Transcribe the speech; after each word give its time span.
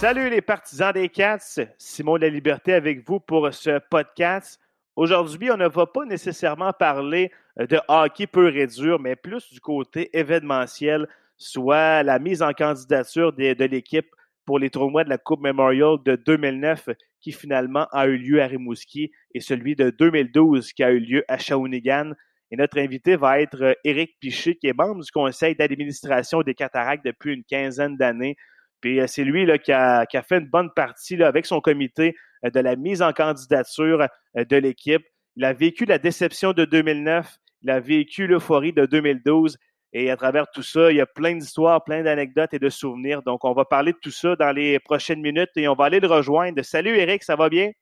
Salut 0.00 0.30
les 0.30 0.40
partisans 0.40 0.94
des 0.94 1.10
Cats, 1.10 1.60
Simon 1.76 2.16
de 2.16 2.22
la 2.22 2.30
Liberté 2.30 2.72
avec 2.72 3.06
vous 3.06 3.20
pour 3.20 3.52
ce 3.52 3.80
podcast. 3.90 4.58
Aujourd'hui, 4.96 5.50
on 5.50 5.58
ne 5.58 5.68
va 5.68 5.84
pas 5.84 6.06
nécessairement 6.06 6.72
parler 6.72 7.30
de 7.58 7.78
hockey 7.86 8.26
pur 8.26 8.48
et 8.56 8.66
mais 8.98 9.14
plus 9.14 9.52
du 9.52 9.60
côté 9.60 10.08
événementiel, 10.18 11.06
soit 11.36 12.02
la 12.02 12.18
mise 12.18 12.40
en 12.40 12.54
candidature 12.54 13.34
de, 13.34 13.64
l'équipe 13.66 14.08
pour 14.46 14.58
les 14.58 14.70
tournois 14.70 15.04
de 15.04 15.10
la 15.10 15.18
Coupe 15.18 15.42
Memorial 15.42 15.98
de 16.02 16.16
2009 16.16 16.88
qui 17.20 17.32
finalement 17.32 17.86
a 17.92 18.06
eu 18.06 18.16
lieu 18.16 18.40
à 18.40 18.46
Rimouski 18.46 19.12
et 19.34 19.40
celui 19.40 19.76
de 19.76 19.90
2012 19.90 20.72
qui 20.72 20.82
a 20.82 20.92
eu 20.92 21.00
lieu 21.00 21.24
à 21.28 21.36
Shawinigan. 21.36 22.12
Et 22.50 22.56
notre 22.56 22.78
invité 22.78 23.16
va 23.16 23.38
être 23.38 23.76
Éric 23.84 24.18
Piché, 24.18 24.56
qui 24.56 24.66
est 24.66 24.72
membre 24.72 25.04
du 25.04 25.12
conseil 25.12 25.56
d'administration 25.56 26.40
des 26.40 26.54
cataractes 26.54 27.04
depuis 27.04 27.34
une 27.34 27.44
quinzaine 27.44 27.98
d'années. 27.98 28.38
Puis 28.80 29.00
euh, 29.00 29.06
c'est 29.06 29.24
lui 29.24 29.46
là, 29.46 29.58
qui, 29.58 29.72
a, 29.72 30.06
fait 30.26 30.38
une 30.38 30.48
bonne 30.48 30.70
partie 30.74 31.16
là, 31.16 31.28
avec 31.28 31.46
son 31.46 31.60
comité 31.60 32.14
euh, 32.44 32.50
de 32.50 32.60
la 32.60 32.76
mise 32.76 33.02
en 33.02 33.12
candidature 33.12 34.06
euh, 34.36 34.44
de 34.44 34.56
l'équipe. 34.56 35.02
Il 35.36 35.44
a 35.44 35.52
vécu 35.52 35.84
la 35.84 35.98
déception 35.98 36.52
de 36.52 36.64
2009, 36.64 37.36
il 37.62 37.70
a 37.70 37.80
vécu 37.80 38.26
l'euphorie 38.26 38.72
de 38.72 38.86
2012 38.86 39.56
et 39.92 40.10
à 40.10 40.16
travers 40.16 40.46
tout 40.50 40.62
ça, 40.62 40.90
il 40.90 40.96
y 40.96 41.00
a 41.00 41.06
plein 41.06 41.34
d'histoires, 41.34 41.82
plein 41.82 42.02
d'anecdotes 42.02 42.54
et 42.54 42.58
de 42.58 42.68
souvenirs. 42.68 43.22
Donc, 43.22 43.44
on 43.44 43.52
va 43.52 43.64
parler 43.64 43.92
de 43.92 43.98
tout 44.00 44.12
ça 44.12 44.36
dans 44.36 44.52
les 44.52 44.78
prochaines 44.78 45.20
minutes 45.20 45.50
et 45.56 45.66
on 45.66 45.74
va 45.74 45.86
aller 45.86 45.98
le 45.98 46.06
rejoindre. 46.06 46.62
Salut 46.62 46.96
Eric, 46.96 47.24
ça 47.24 47.34
va 47.34 47.48
bien? 47.48 47.72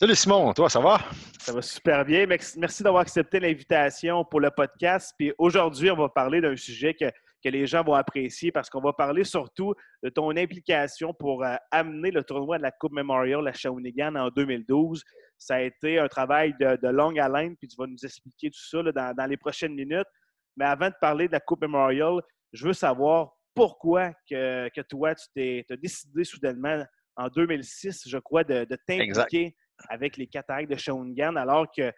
Salut 0.00 0.14
Simon, 0.14 0.52
toi, 0.54 0.70
ça 0.70 0.80
va? 0.80 1.00
Ça 1.40 1.52
va 1.52 1.60
super 1.60 2.04
bien. 2.04 2.24
Merci 2.26 2.82
d'avoir 2.82 3.02
accepté 3.02 3.40
l'invitation 3.40 4.24
pour 4.24 4.40
le 4.40 4.50
podcast. 4.50 5.12
Puis 5.18 5.32
aujourd'hui, 5.38 5.90
on 5.90 5.96
va 5.96 6.08
parler 6.08 6.40
d'un 6.40 6.56
sujet 6.56 6.94
que 6.94 7.06
que 7.42 7.48
les 7.48 7.66
gens 7.66 7.82
vont 7.82 7.94
apprécier 7.94 8.50
parce 8.50 8.68
qu'on 8.68 8.80
va 8.80 8.92
parler 8.92 9.24
surtout 9.24 9.74
de 10.02 10.08
ton 10.08 10.36
implication 10.36 11.14
pour 11.14 11.44
euh, 11.44 11.54
amener 11.70 12.10
le 12.10 12.24
tournoi 12.24 12.58
de 12.58 12.62
la 12.62 12.72
Coupe 12.72 12.92
Memorial 12.92 13.46
à 13.46 13.52
Shawinigan 13.52 14.14
en 14.16 14.28
2012. 14.30 15.02
Ça 15.38 15.56
a 15.56 15.60
été 15.60 15.98
un 15.98 16.08
travail 16.08 16.54
de, 16.58 16.88
longue 16.88 17.18
haleine, 17.18 17.56
puis 17.56 17.68
tu 17.68 17.76
vas 17.76 17.86
nous 17.86 18.04
expliquer 18.04 18.50
tout 18.50 18.58
ça 18.58 18.82
dans, 18.82 19.26
les 19.28 19.36
prochaines 19.36 19.74
minutes. 19.74 20.08
Mais 20.56 20.64
avant 20.64 20.88
de 20.88 20.94
parler 21.00 21.28
de 21.28 21.32
la 21.32 21.40
Coupe 21.40 21.62
Memorial, 21.62 22.20
je 22.52 22.66
veux 22.66 22.72
savoir 22.72 23.32
pourquoi 23.54 24.12
que, 24.28 24.82
toi, 24.82 25.14
tu 25.14 25.26
t'es 25.34 25.66
as 25.70 25.76
décidé 25.76 26.24
soudainement 26.24 26.84
en 27.16 27.28
2006, 27.28 28.08
je 28.08 28.18
crois, 28.18 28.44
de, 28.44 28.66
t'impliquer 28.86 29.56
avec 29.88 30.16
les 30.16 30.26
Cataractes 30.26 30.70
de 30.70 30.76
Shawinigan, 30.76 31.36
alors 31.36 31.66
que 31.70 31.92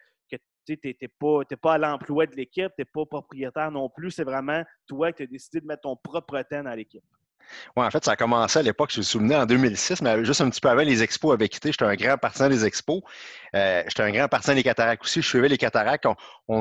tu 0.77 0.97
n'es 1.01 1.09
pas, 1.09 1.41
pas 1.61 1.75
à 1.75 1.79
l'emploi 1.79 2.27
de 2.27 2.35
l'équipe, 2.37 2.73
tu 2.77 2.81
n'es 2.81 2.85
pas 2.85 3.07
propriétaire 3.07 3.71
non 3.71 3.89
plus. 3.89 4.11
C'est 4.11 4.25
vraiment 4.25 4.63
toi 4.87 5.13
qui 5.13 5.23
as 5.23 5.27
décidé 5.27 5.61
de 5.61 5.67
mettre 5.67 5.83
ton 5.83 5.97
propre 5.97 6.41
temps 6.43 6.63
dans 6.63 6.75
l'équipe. 6.75 7.05
Oui, 7.77 7.85
en 7.85 7.91
fait, 7.91 8.05
ça 8.05 8.13
a 8.13 8.17
commencé 8.17 8.59
à 8.59 8.63
l'époque, 8.63 8.91
je 8.93 8.99
me 8.99 9.03
souvenais, 9.03 9.37
en 9.37 9.47
2006, 9.47 10.03
mais 10.03 10.25
juste 10.25 10.41
un 10.41 10.51
petit 10.51 10.61
peu 10.61 10.69
avant, 10.69 10.83
les 10.83 11.03
expos 11.03 11.33
avaient 11.33 11.49
quitté. 11.49 11.73
J'étais 11.73 11.85
un 11.85 11.95
grand 11.95 12.17
partisan 12.17 12.49
des 12.49 12.65
expos. 12.65 13.03
Euh, 13.55 13.83
j'étais 13.87 14.03
un 14.03 14.13
grand 14.13 14.29
partisan 14.29 14.55
des 14.55 14.63
cataractes 14.63 15.03
aussi. 15.03 15.23
Je 15.23 15.29
suivais 15.29 15.49
les 15.49 15.59
cataractes. 15.59 16.07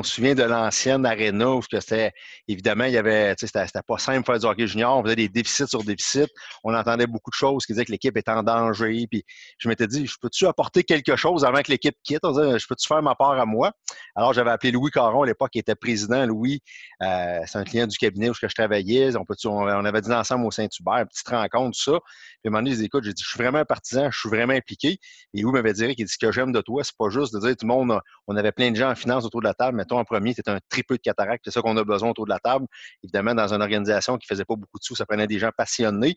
Se 0.02 0.14
souvient 0.14 0.34
de 0.34 0.42
l'ancienne 0.42 1.04
Arena 1.04 1.50
où 1.50 1.62
c'était, 1.62 2.12
évidemment, 2.46 2.84
il 2.84 2.92
y 2.92 2.96
avait, 2.96 3.34
c'était, 3.38 3.66
c'était 3.66 3.82
pas 3.86 3.98
simple 3.98 4.20
de 4.20 4.24
faire 4.24 4.38
du 4.38 4.46
hockey 4.46 4.66
junior. 4.66 4.96
On 4.98 5.02
faisait 5.02 5.16
des 5.16 5.28
déficits 5.28 5.66
sur 5.66 5.82
déficits. 5.82 6.30
On 6.64 6.74
entendait 6.74 7.06
beaucoup 7.06 7.30
de 7.30 7.34
choses 7.34 7.66
qui 7.66 7.72
disaient 7.72 7.84
que 7.84 7.92
l'équipe 7.92 8.16
était 8.16 8.30
en 8.30 8.42
danger. 8.42 9.06
Puis 9.10 9.24
je 9.58 9.68
m'étais 9.68 9.86
dit, 9.86 10.06
je 10.06 10.14
peux-tu 10.20 10.46
apporter 10.46 10.84
quelque 10.84 11.16
chose 11.16 11.44
avant 11.44 11.62
que 11.62 11.70
l'équipe 11.70 11.96
quitte? 12.04 12.24
On 12.24 12.32
je 12.34 12.66
peux-tu 12.66 12.86
faire 12.86 13.02
ma 13.02 13.14
part 13.14 13.38
à 13.38 13.46
moi? 13.46 13.72
Alors, 14.14 14.32
j'avais 14.32 14.50
appelé 14.50 14.70
Louis 14.70 14.90
Caron 14.90 15.22
à 15.22 15.26
l'époque, 15.26 15.50
qui 15.50 15.58
était 15.58 15.74
président. 15.74 16.26
Louis, 16.26 16.60
euh, 17.02 17.40
c'est 17.46 17.58
un 17.58 17.64
client 17.64 17.86
du 17.86 17.96
cabinet 17.96 18.30
où 18.30 18.34
je 18.34 18.46
travaillais. 18.54 19.16
On, 19.16 19.24
peut 19.24 19.34
on, 19.44 19.66
avait 19.84 20.00
dit 20.00 20.12
ensemble 20.12 20.46
au 20.46 20.50
Saint-Hubert, 20.50 21.06
petite 21.08 21.28
rencontre, 21.28 21.76
tout 21.76 21.92
ça. 21.92 21.98
Puis 22.00 22.46
à 22.46 22.48
un 22.48 22.50
moment 22.50 22.62
donné, 22.62 22.70
il 22.72 22.78
dit, 22.78 22.84
écoute, 22.84 23.04
j'ai 23.04 23.12
dit, 23.12 23.22
je 23.22 23.28
suis 23.28 23.38
vraiment 23.38 23.58
un 23.58 23.64
partisan, 23.64 24.10
je 24.10 24.18
suis 24.18 24.28
vraiment 24.28 24.52
impliqué. 24.52 24.98
Et 25.34 25.42
Louis 25.42 25.52
m'avait 25.52 25.72
dit, 25.72 25.94
qu'il 25.94 26.04
dit, 26.04 26.12
ce 26.12 26.18
que 26.18 26.32
j'aime 26.32 26.52
de 26.52 26.60
toi, 26.60 26.84
c'est 26.84 26.96
pas 26.96 27.08
juste 27.10 27.34
de 27.34 27.40
dire 27.40 27.56
tout 27.56 27.66
le 27.66 27.68
monde, 27.68 28.00
on 28.26 28.36
avait 28.36 28.52
plein 28.52 28.70
de 28.70 28.76
gens 28.76 28.90
en 28.90 28.94
finance 28.94 29.24
autour 29.24 29.40
de 29.40 29.46
la 29.46 29.54
table, 29.54 29.79
toi 29.84 29.98
en 29.98 30.04
premier, 30.04 30.34
tu 30.34 30.42
un 30.46 30.58
triple 30.68 30.94
de 30.94 31.00
cataracte, 31.00 31.42
c'est 31.44 31.50
ça 31.50 31.60
qu'on 31.60 31.76
a 31.76 31.84
besoin 31.84 32.10
autour 32.10 32.24
de 32.24 32.30
la 32.30 32.38
table. 32.38 32.66
Évidemment, 33.02 33.34
dans 33.34 33.52
une 33.52 33.62
organisation 33.62 34.16
qui 34.18 34.26
faisait 34.26 34.44
pas 34.44 34.56
beaucoup 34.56 34.78
de 34.78 34.84
sous, 34.84 34.96
ça 34.96 35.06
prenait 35.06 35.26
des 35.26 35.38
gens 35.38 35.50
passionnés. 35.56 36.16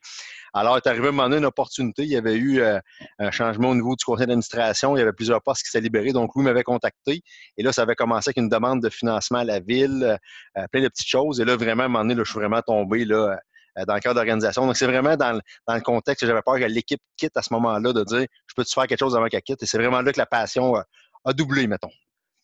Alors, 0.54 0.78
est 0.78 0.88
arrivé 0.88 1.06
à 1.06 1.10
un 1.10 1.12
moment 1.12 1.30
donné 1.30 1.38
une 1.38 1.46
opportunité, 1.46 2.04
il 2.04 2.10
y 2.10 2.18
avait 2.18 2.36
eu 2.36 2.62
euh, 2.62 2.80
un 3.20 3.32
changement 3.32 3.70
au 3.70 3.76
niveau 3.76 3.96
du 3.96 4.04
conseil 4.04 4.28
d'administration, 4.28 4.96
il 4.96 5.00
y 5.00 5.02
avait 5.02 5.14
plusieurs 5.14 5.42
postes 5.42 5.64
qui 5.64 5.70
s'étaient 5.70 5.84
libérés, 5.84 6.14
donc 6.14 6.32
Louis 6.36 6.44
m'avait 6.44 6.64
contacté. 6.64 7.22
Et 7.58 7.64
là, 7.64 7.72
ça 7.72 7.84
avait 7.84 7.96
commencé 7.96 8.30
avec 8.30 8.38
une 8.38 8.50
demande 8.50 8.82
de 8.82 8.90
financement 8.90 9.40
à 9.40 9.44
la 9.44 9.60
ville, 9.60 10.18
euh, 10.58 10.66
plein 10.72 10.82
de 10.82 10.88
petites 10.88 11.08
choses. 11.08 11.40
Et 11.40 11.46
là, 11.46 11.56
vraiment, 11.56 11.84
à 11.84 11.86
un 11.86 11.90
moment 11.90 12.06
donné, 12.06 12.16
je 12.16 12.30
suis 12.30 12.40
vraiment 12.40 12.62
tombé 12.62 13.06
là, 13.06 13.38
euh, 13.80 13.86
dans 13.86 13.96
le 13.96 14.00
cadre 14.00 14.16
d'organisation. 14.16 14.66
Donc, 14.66 14.78
c'est 14.78 14.86
vraiment 14.86 15.16
dans, 15.18 15.40
le 15.68 15.82
contexte 15.82 16.22
que 16.22 16.28
j'avais 16.28 16.42
peur 16.42 16.60
que 16.60 16.66
l'équipe 16.66 17.02
quitte 17.18 17.36
à 17.38 17.42
ce 17.42 17.54
moment-là, 17.54 17.94
de 17.94 18.04
dire 18.04 18.28
je 18.48 18.54
peux-tu 18.56 18.74
faire 18.74 18.88
quelque 18.88 19.00
chose 19.00 19.16
avant 19.16 19.28
qu'elle 19.28 19.42
quitte? 19.42 19.64
Et 19.64 19.66
c'est 19.66 19.78
vraiment 19.78 20.02
là 20.02 20.12
que 20.12 20.20
la 20.20 20.26
passion 20.26 20.76
a 21.26 21.34
doublé, 21.34 21.68
mettons. 21.68 21.90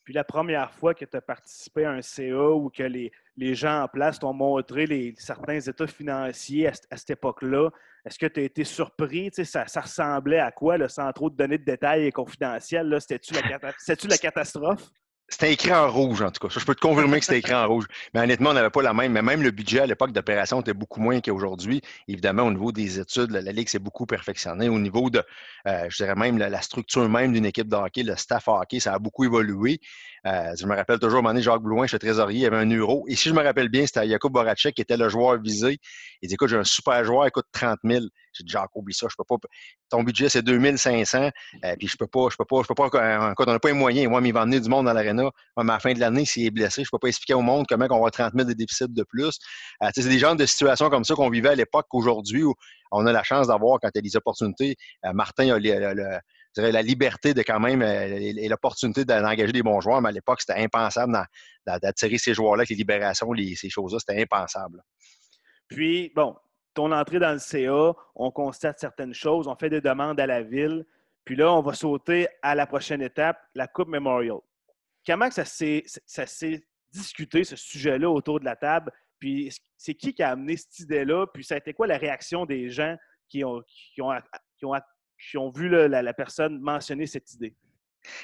Puis 0.09 0.15
la 0.15 0.23
première 0.23 0.71
fois 0.71 0.95
que 0.95 1.05
tu 1.05 1.15
as 1.15 1.21
participé 1.21 1.85
à 1.85 1.91
un 1.91 2.01
CA 2.01 2.49
ou 2.49 2.71
que 2.71 2.81
les, 2.81 3.11
gens 3.53 3.83
en 3.83 3.87
place 3.87 4.17
t'ont 4.17 4.33
montré 4.33 4.87
les, 4.87 5.13
certains 5.19 5.59
états 5.59 5.85
financiers 5.85 6.65
à, 6.67 6.97
cette 6.97 7.11
époque-là, 7.11 7.69
est-ce 8.03 8.17
que 8.17 8.25
tu 8.25 8.39
as 8.39 8.43
été 8.43 8.63
surpris? 8.63 9.29
Ça, 9.31 9.67
ça, 9.67 9.81
ressemblait 9.81 10.39
à 10.39 10.51
quoi, 10.51 10.79
là, 10.79 10.87
sans 10.87 11.13
trop 11.13 11.29
te 11.29 11.35
donner 11.35 11.59
de 11.59 11.63
détails 11.63 12.07
et 12.07 12.11
confidentiels? 12.11 12.97
C'était-tu 12.99 14.07
la 14.07 14.17
catastrophe? 14.17 14.89
C'était 15.29 15.53
écrit 15.53 15.71
en 15.71 15.91
rouge, 15.91 16.21
en 16.21 16.31
tout 16.31 16.47
cas. 16.47 16.53
je 16.59 16.65
peux 16.65 16.73
te 16.73 16.81
confirmer 16.81 17.19
que 17.19 17.25
c'était 17.25 17.37
écrit 17.37 17.53
en 17.53 17.67
rouge. 17.67 17.85
Mais 18.13 18.21
honnêtement, 18.21 18.49
on 18.49 18.53
n'avait 18.53 18.71
pas 18.71 18.81
la 18.81 18.93
même. 18.93 19.11
Mais 19.11 19.21
même 19.21 19.43
le 19.43 19.51
budget 19.51 19.81
à 19.81 19.85
l'époque 19.85 20.11
d'opération 20.11 20.61
était 20.61 20.73
beaucoup 20.73 20.99
moins 20.99 21.21
qu'aujourd'hui. 21.21 21.81
Évidemment, 22.07 22.43
au 22.43 22.51
niveau 22.51 22.71
des 22.71 22.99
études, 22.99 23.31
la, 23.31 23.51
Ligue 23.51 23.69
s'est 23.69 23.79
beaucoup 23.79 24.05
perfectionnée. 24.07 24.69
Au 24.69 24.79
niveau 24.79 25.09
de, 25.09 25.21
euh, 25.67 25.85
je 25.89 25.97
dirais 25.97 26.15
même, 26.15 26.37
la, 26.37 26.61
structure 26.61 27.07
même 27.07 27.33
d'une 27.33 27.45
équipe 27.45 27.67
de 27.67 27.75
hockey, 27.75 28.03
le 28.03 28.15
staff 28.15 28.47
hockey, 28.47 28.79
ça 28.79 28.93
a 28.93 28.99
beaucoup 28.99 29.23
évolué. 29.23 29.79
Euh, 30.25 30.53
je 30.59 30.65
me 30.65 30.75
rappelle 30.75 30.99
toujours, 30.99 31.25
à 31.25 31.29
un 31.29 31.39
Jacques 31.39 31.61
Blouin, 31.61 31.87
suis 31.87 31.99
trésorier, 31.99 32.39
il 32.39 32.43
y 32.43 32.45
avait 32.45 32.57
un 32.57 32.69
euro. 32.69 33.05
Et 33.07 33.15
si 33.15 33.29
je 33.29 33.33
me 33.33 33.43
rappelle 33.43 33.69
bien, 33.69 33.85
c'était 33.85 34.07
Jakub 34.07 34.31
Boracek 34.31 34.75
qui 34.75 34.81
était 34.81 34.97
le 34.97 35.09
joueur 35.09 35.39
visé. 35.39 35.77
Il 36.21 36.27
dit, 36.27 36.33
écoute, 36.33 36.49
j'ai 36.49 36.57
un 36.57 36.63
super 36.63 37.03
joueur, 37.05 37.27
écoute, 37.27 37.45
30 37.51 37.79
000. 37.83 38.05
J'ai 38.33 38.43
dit, 38.43 38.51
Jacques, 38.51 38.75
oublie 38.75 38.93
ça, 38.93 39.07
je 39.09 39.15
peux 39.17 39.23
pas. 39.23 39.37
Ton 39.89 40.03
budget, 40.03 40.29
c'est 40.29 40.41
2500. 40.41 41.29
Euh, 41.63 41.75
puis 41.77 41.87
je 41.87 41.97
peux 41.97 42.07
pas, 42.07 42.27
je 42.29 42.35
peux 42.35 42.45
pas, 42.45 42.61
je 42.61 42.67
peux 42.67 42.75
pas, 42.75 42.89
on 42.91 43.45
n'a 43.45 43.59
pas 43.59 43.67
les 43.69 43.73
moyens. 43.73 44.09
Moi, 44.09 44.21
va 44.31 44.41
emmener 44.41 44.59
du 44.59 44.69
monde 44.69 44.85
dans 44.85 44.93
l'aréna. 44.93 45.18
À 45.55 45.63
la 45.63 45.79
fin 45.79 45.93
de 45.93 45.99
l'année, 45.99 46.25
s'il 46.25 46.45
est 46.45 46.51
blessé, 46.51 46.83
je 46.83 46.89
peux 46.91 46.99
pas 46.99 47.07
expliquer 47.07 47.33
au 47.33 47.41
monde 47.41 47.65
comment 47.67 47.87
on 47.91 48.03
va 48.03 48.11
30 48.11 48.33
000 48.35 48.47
de 48.47 48.53
déficit 48.53 48.93
de 48.93 49.03
plus. 49.03 49.37
Euh, 49.83 49.89
c'est 49.93 50.07
des 50.07 50.19
genres 50.19 50.35
de 50.35 50.45
situations 50.45 50.89
comme 50.89 51.03
ça 51.03 51.15
qu'on 51.15 51.29
vivait 51.29 51.49
à 51.49 51.55
l'époque 51.55 51.87
qu'aujourd'hui, 51.89 52.43
où 52.43 52.53
on 52.91 53.05
a 53.05 53.11
la 53.11 53.23
chance 53.23 53.47
d'avoir, 53.47 53.79
quand 53.79 53.89
il 53.93 53.97
y 53.97 53.99
a 53.99 54.01
des 54.01 54.15
opportunités, 54.15 54.75
euh, 55.05 55.13
Martin 55.13 55.49
a 55.49 55.59
la 56.57 56.81
liberté 56.81 57.33
de 57.33 57.41
quand 57.41 57.59
même 57.59 57.81
et 57.81 58.47
l'opportunité 58.49 59.05
d'engager 59.05 59.51
des 59.51 59.63
bons 59.63 59.81
joueurs, 59.81 60.01
mais 60.01 60.09
à 60.09 60.11
l'époque, 60.11 60.41
c'était 60.41 60.59
impensable 60.59 61.17
d'attirer 61.65 62.17
ces 62.17 62.33
joueurs-là 62.33 62.61
avec 62.61 62.69
les 62.69 62.75
libérations, 62.75 63.29
ces 63.55 63.69
choses-là, 63.69 63.99
c'était 63.99 64.21
impensable. 64.21 64.81
Puis, 65.67 66.11
bon, 66.15 66.35
ton 66.73 66.91
entrée 66.91 67.19
dans 67.19 67.33
le 67.33 67.39
CA, 67.39 67.93
on 68.15 68.31
constate 68.31 68.79
certaines 68.79 69.13
choses, 69.13 69.47
on 69.47 69.55
fait 69.55 69.69
des 69.69 69.81
demandes 69.81 70.19
à 70.19 70.25
la 70.25 70.41
ville, 70.41 70.85
puis 71.25 71.35
là, 71.35 71.53
on 71.53 71.61
va 71.61 71.73
sauter 71.73 72.27
à 72.41 72.55
la 72.55 72.65
prochaine 72.65 73.01
étape, 73.01 73.37
la 73.53 73.67
Coupe 73.67 73.89
Memorial. 73.89 74.39
Comment 75.09 75.31
ça 75.31 75.43
s'est 75.43 75.83
discuté, 76.91 77.43
ce 77.43 77.55
sujet-là, 77.55 78.11
autour 78.11 78.39
de 78.39 78.45
la 78.45 78.55
table? 78.55 78.91
Puis 79.17 79.51
c'est 79.75 79.95
qui 79.95 80.13
qui 80.13 80.21
a 80.21 80.29
amené 80.29 80.55
cette 80.55 80.77
idée-là? 80.81 81.25
Puis 81.33 81.43
ça 81.43 81.55
a 81.55 81.57
été 81.57 81.73
quoi 81.73 81.87
la 81.87 81.97
réaction 81.97 82.45
des 82.45 82.69
gens 82.69 82.95
qui 83.27 83.43
ont, 83.43 83.63
vu 85.49 85.67
la 85.67 86.13
personne 86.13 86.59
mentionner 86.59 87.07
cette 87.07 87.33
idée? 87.33 87.55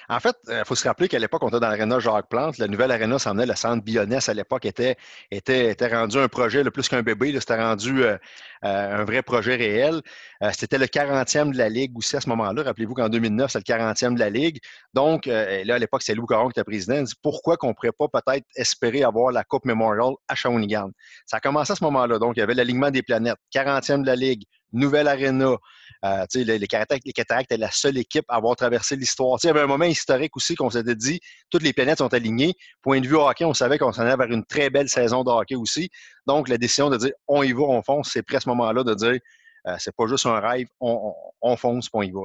En 0.09 0.19
fait, 0.19 0.35
il 0.47 0.63
faut 0.65 0.75
se 0.75 0.87
rappeler 0.87 1.07
qu'à 1.07 1.19
l'époque, 1.19 1.43
on 1.43 1.49
était 1.49 1.59
dans 1.59 1.69
l'aréna 1.69 1.99
Jacques 1.99 2.29
Plante. 2.29 2.57
La 2.57 2.67
nouvelle 2.67 2.91
aréna 2.91 3.19
s'en 3.19 3.31
venait, 3.31 3.45
le 3.45 3.55
centre 3.55 3.83
Bionès 3.83 4.27
à 4.29 4.33
l'époque 4.33 4.65
était, 4.65 4.97
était, 5.31 5.75
rendu 5.87 6.17
un 6.17 6.27
projet, 6.27 6.63
le 6.63 6.71
plus 6.71 6.87
qu'un 6.87 7.01
bébé. 7.01 7.35
C'était 7.39 7.61
rendu 7.61 8.03
euh, 8.03 8.17
euh, 8.63 9.01
un 9.01 9.05
vrai 9.05 9.21
projet 9.21 9.55
réel. 9.55 10.01
Euh, 10.41 10.51
c'était 10.57 10.77
le 10.77 10.85
40e 10.85 11.51
de 11.51 11.57
la 11.57 11.69
Ligue 11.69 11.97
aussi 11.97 12.15
à 12.15 12.21
ce 12.21 12.29
moment-là. 12.29 12.63
Rappelez-vous 12.63 12.93
qu'en 12.93 13.09
2009, 13.09 13.51
c'est 13.51 13.59
le 13.59 13.63
40e 13.63 14.15
de 14.15 14.19
la 14.19 14.29
Ligue. 14.29 14.59
Donc, 14.93 15.25
là, 15.25 15.75
à 15.75 15.79
l'époque, 15.79 16.01
c'est 16.03 16.15
Lou 16.15 16.25
Caron 16.25 16.49
qui 16.49 16.59
était 16.59 16.63
président. 16.63 16.95
Il 16.95 17.03
dit 17.03 17.13
pourquoi 17.21 17.57
qu'on 17.57 17.69
ne 17.69 17.73
pourrait 17.73 17.91
pas 17.91 18.07
peut-être 18.07 18.45
espérer 18.55 19.03
avoir 19.03 19.31
la 19.31 19.43
Coupe 19.43 19.65
Memorial 19.65 20.13
à 20.27 20.35
Shawinigan? 20.35 20.91
Ça 21.25 21.37
a 21.37 21.39
commencé 21.39 21.73
à 21.73 21.75
ce 21.75 21.83
moment-là. 21.83 22.19
Donc, 22.19 22.33
il 22.37 22.39
y 22.39 22.43
avait 22.43 22.53
l'alignement 22.53 22.91
des 22.91 23.03
planètes. 23.03 23.37
40e 23.53 24.01
de 24.01 24.07
la 24.07 24.15
Ligue, 24.15 24.43
nouvelle 24.73 25.07
aréna. 25.07 25.55
Euh, 26.03 26.25
les, 26.35 26.59
les, 26.59 26.67
cataractes, 26.67 27.07
étaient 27.07 27.57
la 27.57 27.71
seule 27.71 27.97
équipe 27.97 28.25
à 28.27 28.35
avoir 28.35 28.55
traversé 28.55 28.95
l'histoire. 28.95 29.39
Il 29.43 29.47
y 29.47 29.49
avait 29.49 29.61
un 29.61 29.67
moment 29.67 29.85
historique 29.85 30.35
aussi 30.35 30.53
qu'on 30.55 30.69
s'était 30.69 30.95
dit, 30.95 31.19
toutes 31.49 31.63
les 31.63 31.73
planètes 31.73 31.97
sont 31.97 32.13
alignées. 32.13 32.53
Point 32.83 33.01
de 33.01 33.07
vue 33.07 33.15
hockey, 33.15 33.43
on 33.43 33.55
savait 33.55 33.79
qu'on 33.79 33.91
s'en 33.91 34.03
allait 34.03 34.15
vers 34.15 34.31
une 34.31 34.45
très 34.45 34.69
belle 34.69 34.87
saison 34.87 35.23
de 35.23 35.31
hockey 35.31 35.55
aussi. 35.55 35.89
Donc, 36.27 36.47
la 36.47 36.57
décision 36.57 36.89
de 36.89 36.97
dire 36.97 37.11
on 37.27 37.41
y 37.41 37.53
va, 37.53 37.61
on 37.61 37.81
fonce, 37.81 38.11
c'est 38.13 38.21
presque 38.21 38.43
ce 38.43 38.49
moment-là 38.49 38.83
de 38.83 38.93
dire 38.93 39.19
euh, 39.67 39.75
c'est 39.79 39.95
pas 39.95 40.05
juste 40.05 40.27
un 40.27 40.39
rêve, 40.39 40.67
on, 40.79 41.57
fonce, 41.57 41.89
on 41.91 42.03
y 42.03 42.11
va. 42.11 42.21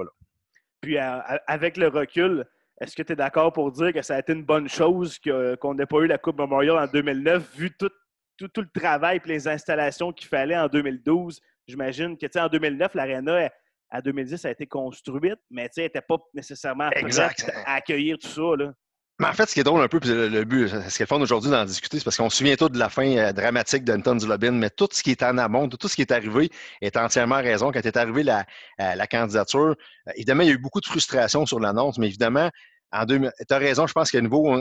Puis, 0.83 0.99
avec 0.99 1.79
le 1.79 1.89
recul, 1.89 2.45
est-ce 2.81 2.95
que 2.95 3.03
tu 3.03 3.13
es 3.13 3.17
d'accord 3.17 3.53
pour 3.53 3.73
dire 3.73 3.93
que 3.95 4.03
ça 4.03 4.17
a 4.17 4.19
été 4.19 4.33
une 4.33 4.45
bonne 4.45 4.69
chose 4.69 5.19
qu'on 5.19 5.75
n'ait 5.75 5.87
pas 5.87 5.99
eu 5.99 6.07
la 6.07 6.19
Coupe 6.19 6.39
Memorial 6.39 6.79
en 6.79 6.87
2009, 6.87 7.57
vu 7.57 7.71
tout, 7.79 7.91
tout, 8.37 8.49
tout 8.49 8.63
le 8.63 8.81
travail 8.81 9.21
et 9.25 9.29
les 9.29 9.49
installations 9.49 10.13
qu'il 10.13 10.29
fallait 10.29 10.57
en 10.57 10.69
2012 10.69 11.41
J'imagine 11.71 12.17
que 12.19 12.27
en 12.39 12.49
2009, 12.49 12.95
l'Arena 12.95 13.51
à 13.91 14.03
2010 14.03 14.45
a 14.45 14.51
été 14.51 14.67
construite, 14.67 15.39
mais 15.51 15.69
elle 15.77 15.85
n'était 15.85 16.01
pas 16.01 16.17
nécessairement 16.35 16.91
prête 16.91 17.51
à 17.67 17.75
accueillir 17.75 18.19
tout 18.19 18.29
ça. 18.29 18.57
Là. 18.57 18.73
Mais 19.21 19.27
en 19.27 19.35
fait, 19.35 19.47
ce 19.51 19.53
qui 19.53 19.61
est 19.61 19.65
drôle 19.65 19.83
un 19.83 19.89
peu, 19.89 20.01
puis 20.01 20.09
le, 20.09 20.45
but, 20.45 20.69
ce 20.69 20.97
qui 20.97 21.03
est 21.03 21.07
fun 21.07 21.21
aujourd'hui 21.21 21.51
d'en 21.51 21.67
discuter, 21.67 21.99
c'est 21.99 22.05
parce 22.05 22.17
qu'on 22.17 22.31
se 22.31 22.39
souvient 22.39 22.57
tout 22.57 22.71
de 22.71 22.79
la 22.79 22.89
fin 22.89 23.19
euh, 23.19 23.33
dramatique 23.35 23.85
d'Anton 23.85 24.19
Zulobin, 24.19 24.53
mais 24.53 24.71
tout 24.71 24.89
ce 24.91 25.03
qui 25.03 25.11
est 25.11 25.23
en 25.23 25.37
amont, 25.37 25.69
tout 25.69 25.89
ce 25.89 25.95
qui 25.95 26.01
est 26.01 26.11
arrivé 26.11 26.49
est 26.81 26.97
entièrement 26.97 27.37
raison. 27.37 27.71
Quand 27.71 27.85
est 27.85 27.97
arrivée 27.99 28.23
la, 28.23 28.47
euh, 28.81 28.95
la 28.95 29.07
candidature, 29.07 29.77
euh, 30.09 30.13
évidemment, 30.15 30.41
il 30.41 30.49
y 30.49 30.51
a 30.51 30.55
eu 30.55 30.59
beaucoup 30.59 30.81
de 30.81 30.87
frustration 30.87 31.45
sur 31.45 31.61
l'annonce, 31.61 31.99
mais 31.99 32.07
évidemment, 32.07 32.49
en 32.93 33.05
tu 33.05 33.21
as 33.51 33.59
raison, 33.59 33.87
je 33.87 33.93
pense 33.93 34.11
qu'à 34.11 34.23
nouveau, 34.23 34.57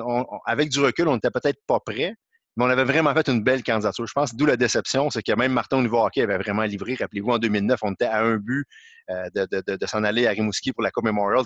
avec 0.45 0.69
du 0.69 0.81
recul, 0.81 1.07
on 1.07 1.13
n'était 1.15 1.31
peut-être 1.31 1.59
pas 1.65 1.79
prêt, 1.79 2.15
on 2.65 2.69
avait 2.69 2.83
vraiment 2.83 3.13
fait 3.13 3.27
une 3.29 3.43
belle 3.43 3.63
candidature. 3.63 4.05
Je 4.05 4.13
pense 4.13 4.35
d'où 4.35 4.45
la 4.45 4.57
déception, 4.57 5.09
c'est 5.09 5.21
que 5.21 5.31
même 5.33 5.53
Martin 5.53 5.85
hockey 5.85 6.21
avait 6.21 6.37
vraiment 6.37 6.63
livré. 6.63 6.95
Rappelez-vous, 6.95 7.31
en 7.31 7.37
2009, 7.37 7.79
on 7.83 7.93
était 7.93 8.05
à 8.05 8.21
un 8.21 8.37
but 8.37 8.65
euh, 9.09 9.25
de, 9.33 9.85
s'en 9.87 10.03
aller 10.03 10.27
à 10.27 10.31
Rimouski 10.31 10.71
pour 10.71 10.83
la 10.83 10.91
Coupe 10.91 11.05
Memorial. 11.05 11.43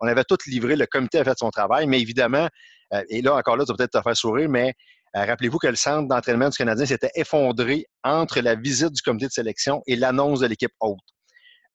on 0.00 0.06
avait 0.06 0.24
tout 0.24 0.38
livré, 0.46 0.76
le 0.76 0.86
comité 0.86 1.18
a 1.18 1.24
fait 1.24 1.38
son 1.38 1.50
travail, 1.50 1.86
mais 1.86 2.00
évidemment, 2.00 2.48
euh, 2.92 3.02
et 3.08 3.22
là 3.22 3.34
encore 3.34 3.56
là, 3.56 3.64
ça 3.66 3.72
va 3.72 3.76
peut-être 3.76 3.92
te 3.92 4.02
faire 4.02 4.16
sourire, 4.16 4.48
mais 4.48 4.74
euh, 5.16 5.24
rappelez-vous 5.24 5.58
que 5.58 5.68
le 5.68 5.76
centre 5.76 6.08
d'entraînement 6.08 6.48
du 6.48 6.56
Canadien 6.56 6.86
s'était 6.86 7.12
effondré 7.14 7.86
entre 8.02 8.40
la 8.40 8.56
visite 8.56 8.92
du 8.92 9.02
comité 9.02 9.26
de 9.26 9.32
sélection 9.32 9.82
et 9.86 9.96
l'annonce 9.96 10.40
de 10.40 10.46
l'équipe 10.46 10.72
haute. 10.80 10.98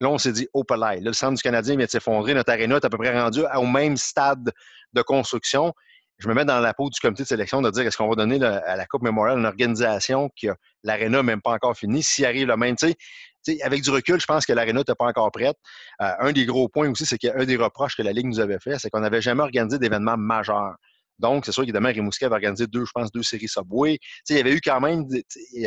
Là, 0.02 0.10
on 0.10 0.18
s'est 0.18 0.32
dit, 0.32 0.48
oh, 0.54 0.64
là, 0.76 0.96
le 0.96 1.14
centre 1.14 1.36
du 1.36 1.42
Canadien 1.42 1.76
vient 1.76 1.86
de 1.86 1.92
s'effondrer, 1.92 2.34
notre 2.34 2.52
aréna 2.52 2.78
est 2.78 2.86
à 2.86 2.90
peu 2.90 2.98
près 2.98 3.18
rendu 3.18 3.42
au 3.56 3.66
même 3.66 3.98
stade 3.98 4.52
de 4.94 5.02
construction 5.02 5.74
je 6.20 6.28
me 6.28 6.34
mets 6.34 6.46
dans 6.46 6.60
la 6.60 6.74
peau 6.74 6.90
du 6.90 7.00
comité 7.00 7.24
de 7.24 7.28
sélection 7.28 7.62
de 7.62 7.72
dire 7.72 7.88
est-ce 7.88 7.98
qu'on 7.98 8.10
va 8.10 8.16
donner 8.16 8.44
à 8.46 8.76
la 8.76 8.86
Coupe 8.86 9.04
Memorial 9.04 9.40
une 9.40 9.46
organisation 9.46 10.30
qui 10.36 10.50
a 10.50 10.56
l'aréna 10.84 11.24
même 11.24 11.42
pas 11.42 11.52
encore 11.52 11.78
fini, 11.78 12.04
s'il 12.04 12.26
arrive 12.26 12.48
le 12.48 12.58
même, 12.58 12.76
tu 12.76 12.94
sais, 13.42 13.62
avec 13.62 13.82
du 13.82 13.90
recul, 13.90 14.20
je 14.20 14.26
pense 14.26 14.46
que 14.46 14.52
l'aréna 14.52 14.80
n'était 14.80 14.96
pas 14.96 15.06
encore 15.06 15.32
prête. 15.32 15.56
Euh, 16.02 16.12
un 16.20 16.32
des 16.34 16.46
gros 16.46 16.68
points 16.68 16.90
aussi, 16.90 17.06
c'est 17.06 17.18
qu'un 17.18 17.46
des 17.46 17.56
reproches 17.56 17.96
que 17.96 18.02
la 18.02 18.12
Ligue 18.12 18.28
nous 18.28 18.40
avait 18.42 18.60
fait, 18.60 18.78
c'est 18.80 18.90
qu'on 18.90 19.00
n'avait 19.00 19.22
jamais 19.22 19.44
organisé 19.44 19.80
d'événements 19.80 20.18
majeurs. 20.18 20.76
Donc, 21.20 21.46
c'est 21.46 21.52
sûr 21.52 21.64
qu'évidemment, 21.64 21.90
Rimouski 21.90 22.26
avait 22.26 22.36
organisé 22.36 22.68
deux, 22.68 22.86
je 22.86 22.92
pense, 22.94 23.12
deux 23.12 23.24
séries 23.24 23.48
Subway. 23.48 24.00
il 24.30 24.36
y 24.38 24.40
avait 24.40 24.54
eu 24.54 24.62
quand 24.62 24.80
même 24.80 25.06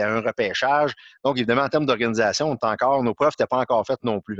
un 0.00 0.20
repêchage. 0.20 0.92
Donc, 1.24 1.36
évidemment, 1.36 1.62
en 1.62 1.68
termes 1.68 1.86
d'organisation, 1.86 2.56
encore, 2.60 3.02
nos 3.02 3.14
preuves 3.14 3.32
n'étaient 3.38 3.46
pas 3.46 3.58
encore 3.58 3.86
faites 3.86 4.02
non 4.02 4.20
plus. 4.20 4.38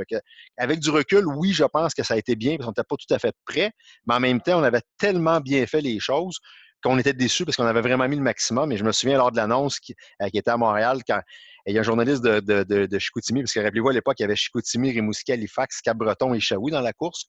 avec 0.56 0.80
du 0.80 0.90
recul, 0.90 1.26
oui, 1.26 1.52
je 1.52 1.64
pense 1.64 1.94
que 1.94 2.02
ça 2.02 2.14
a 2.14 2.16
été 2.16 2.34
bien 2.34 2.56
parce 2.56 2.66
qu'on 2.66 2.70
n'était 2.70 2.88
pas 2.88 2.96
tout 2.96 3.14
à 3.14 3.18
fait 3.18 3.34
prêt, 3.44 3.72
mais 4.06 4.14
en 4.14 4.20
même 4.20 4.40
temps, 4.40 4.58
on 4.58 4.62
avait 4.62 4.82
tellement 4.98 5.40
bien 5.40 5.66
fait 5.66 5.80
les 5.80 6.00
choses 6.00 6.38
qu'on 6.82 6.98
était 6.98 7.12
déçus 7.12 7.44
parce 7.44 7.56
qu'on 7.56 7.66
avait 7.66 7.80
vraiment 7.80 8.08
mis 8.08 8.16
le 8.16 8.22
maximum. 8.22 8.72
Et 8.72 8.76
je 8.76 8.84
me 8.84 8.92
souviens 8.92 9.16
lors 9.16 9.30
de 9.30 9.36
l'annonce 9.36 9.78
qui, 9.78 9.94
euh, 10.20 10.28
qui, 10.28 10.38
était 10.38 10.50
à 10.50 10.56
Montréal, 10.56 11.00
quand 11.06 11.20
il 11.66 11.74
y 11.74 11.78
a 11.78 11.80
un 11.80 11.84
journaliste 11.84 12.22
de, 12.22 12.40
de, 12.40 12.98
Chicoutimi, 12.98 13.42
parce 13.42 13.52
que 13.52 13.60
rappelez-vous, 13.60 13.88
à 13.88 13.92
l'époque, 13.92 14.16
il 14.18 14.22
y 14.22 14.24
avait 14.24 14.36
Chicoutimi, 14.36 14.90
Rimouski, 14.90 15.32
Halifax, 15.32 15.80
Cap-Breton 15.80 16.34
et 16.34 16.40
Chaoui 16.40 16.72
dans 16.72 16.80
la 16.80 16.92
course. 16.92 17.24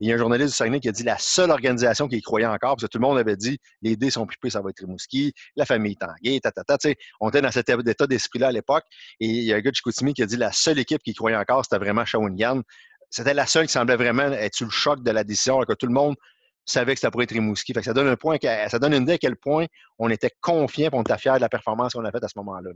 Et 0.00 0.06
il 0.06 0.08
y 0.08 0.12
a 0.12 0.14
un 0.14 0.18
journaliste 0.18 0.50
du 0.50 0.56
Saguenay 0.56 0.80
qui 0.80 0.88
a 0.88 0.92
dit 0.92 1.02
la 1.02 1.18
seule 1.18 1.50
organisation 1.50 2.08
qui 2.08 2.16
y 2.16 2.22
croyait 2.22 2.46
encore, 2.46 2.76
parce 2.76 2.82
que 2.82 2.86
tout 2.86 2.98
le 2.98 3.06
monde 3.06 3.18
avait 3.18 3.36
dit 3.36 3.58
les 3.82 3.96
dés 3.96 4.10
sont 4.10 4.26
pipés, 4.26 4.50
ça 4.50 4.62
va 4.62 4.70
être 4.70 4.80
Rimouski, 4.80 5.32
la 5.56 5.66
famille 5.66 5.96
Tanguay, 5.96 6.40
tatata. 6.40 6.78
Tu 6.78 6.88
sais, 6.90 6.96
on 7.20 7.28
était 7.28 7.42
dans 7.42 7.50
cet 7.50 7.68
état 7.68 8.06
d'esprit-là 8.06 8.48
à 8.48 8.52
l'époque. 8.52 8.84
Et 9.20 9.26
il 9.26 9.44
y 9.44 9.52
a 9.52 9.56
un 9.56 9.60
gars 9.60 9.70
de 9.70 9.76
Chicoutimi 9.76 10.14
qui 10.14 10.22
a 10.22 10.26
dit 10.26 10.36
la 10.36 10.52
seule 10.52 10.78
équipe 10.78 11.02
qui 11.02 11.14
croyait 11.14 11.36
encore, 11.36 11.64
c'était 11.64 11.78
vraiment 11.78 12.04
Shawinigan. 12.04 12.62
C'était 13.10 13.34
la 13.34 13.46
seule 13.46 13.66
qui 13.66 13.72
semblait 13.72 13.96
vraiment 13.96 14.32
être 14.32 14.54
sous 14.54 14.64
le 14.64 14.70
choc 14.70 15.02
de 15.02 15.10
la 15.10 15.24
décision, 15.24 15.56
alors 15.56 15.66
que 15.66 15.74
tout 15.74 15.86
le 15.86 15.92
monde 15.92 16.16
savait 16.64 16.94
que 16.94 17.00
ça 17.00 17.10
pourrait 17.10 17.24
être 17.24 17.32
Rimouski. 17.32 17.72
Fait 17.72 17.82
ça 17.82 17.92
donne 17.92 18.08
un 18.08 18.16
point, 18.16 18.38
ça 18.42 18.78
donne 18.78 18.94
une 18.94 19.02
idée 19.02 19.12
à 19.12 19.18
quel 19.18 19.36
point 19.36 19.66
on 19.98 20.08
était 20.08 20.30
confiant 20.40 20.86
et 20.86 20.94
on 20.94 21.02
était 21.02 21.18
fiers 21.18 21.34
de 21.34 21.40
la 21.40 21.48
performance 21.48 21.92
qu'on 21.92 22.04
a 22.04 22.10
faite 22.10 22.24
à 22.24 22.28
ce 22.28 22.38
moment-là. 22.38 22.70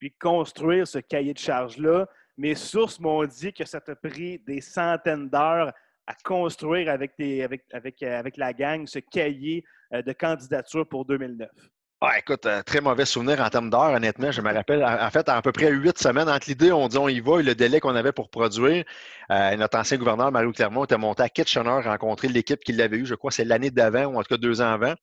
Puis 0.00 0.10
construire 0.12 0.88
ce 0.88 0.98
cahier 0.98 1.34
de 1.34 1.38
charges-là. 1.38 2.08
Mes 2.36 2.54
sources 2.56 2.98
m'ont 2.98 3.24
dit 3.26 3.52
que 3.52 3.64
ça 3.66 3.80
t'a 3.80 3.94
pris 3.94 4.38
des 4.40 4.60
centaines 4.60 5.28
d'heures 5.28 5.72
à 6.06 6.14
construire 6.24 6.90
avec, 6.90 7.12
avec, 7.20 7.62
avec, 7.72 8.02
avec 8.02 8.36
la 8.36 8.52
gang 8.52 8.86
ce 8.86 8.98
cahier 8.98 9.62
euh, 9.92 10.02
de 10.02 10.12
candidature 10.12 10.88
pour 10.88 11.04
2009. 11.04 11.48
Ah, 12.02 12.18
écoute, 12.18 12.46
euh, 12.46 12.62
très 12.62 12.80
mauvais 12.80 13.04
souvenir 13.04 13.42
en 13.42 13.50
termes 13.50 13.68
d'heures, 13.68 13.92
honnêtement. 13.92 14.32
Je 14.32 14.40
me 14.40 14.50
rappelle, 14.54 14.82
en 14.82 15.10
fait, 15.10 15.28
à 15.28 15.42
peu 15.42 15.52
près 15.52 15.70
huit 15.70 15.98
semaines, 15.98 16.30
entre 16.30 16.48
l'idée, 16.48 16.72
on 16.72 16.88
dit 16.88 16.96
on 16.96 17.08
y 17.08 17.20
va, 17.20 17.40
et 17.40 17.42
le 17.42 17.54
délai 17.54 17.78
qu'on 17.78 17.94
avait 17.94 18.12
pour 18.12 18.30
produire, 18.30 18.84
euh, 19.30 19.54
notre 19.56 19.76
ancien 19.78 19.98
gouverneur, 19.98 20.32
Mario 20.32 20.50
Clermont, 20.50 20.84
était 20.84 20.96
monté 20.96 21.22
à 21.22 21.28
Kitchener, 21.28 21.78
rencontrer 21.84 22.28
l'équipe 22.28 22.60
qui 22.60 22.72
l'avait 22.72 22.96
eu, 22.96 23.04
je 23.04 23.14
crois, 23.14 23.30
c'est 23.30 23.44
l'année 23.44 23.70
d'avant, 23.70 24.06
ou 24.06 24.18
en 24.18 24.22
tout 24.22 24.34
cas 24.34 24.38
deux 24.38 24.62
ans 24.62 24.72
avant. 24.72 24.94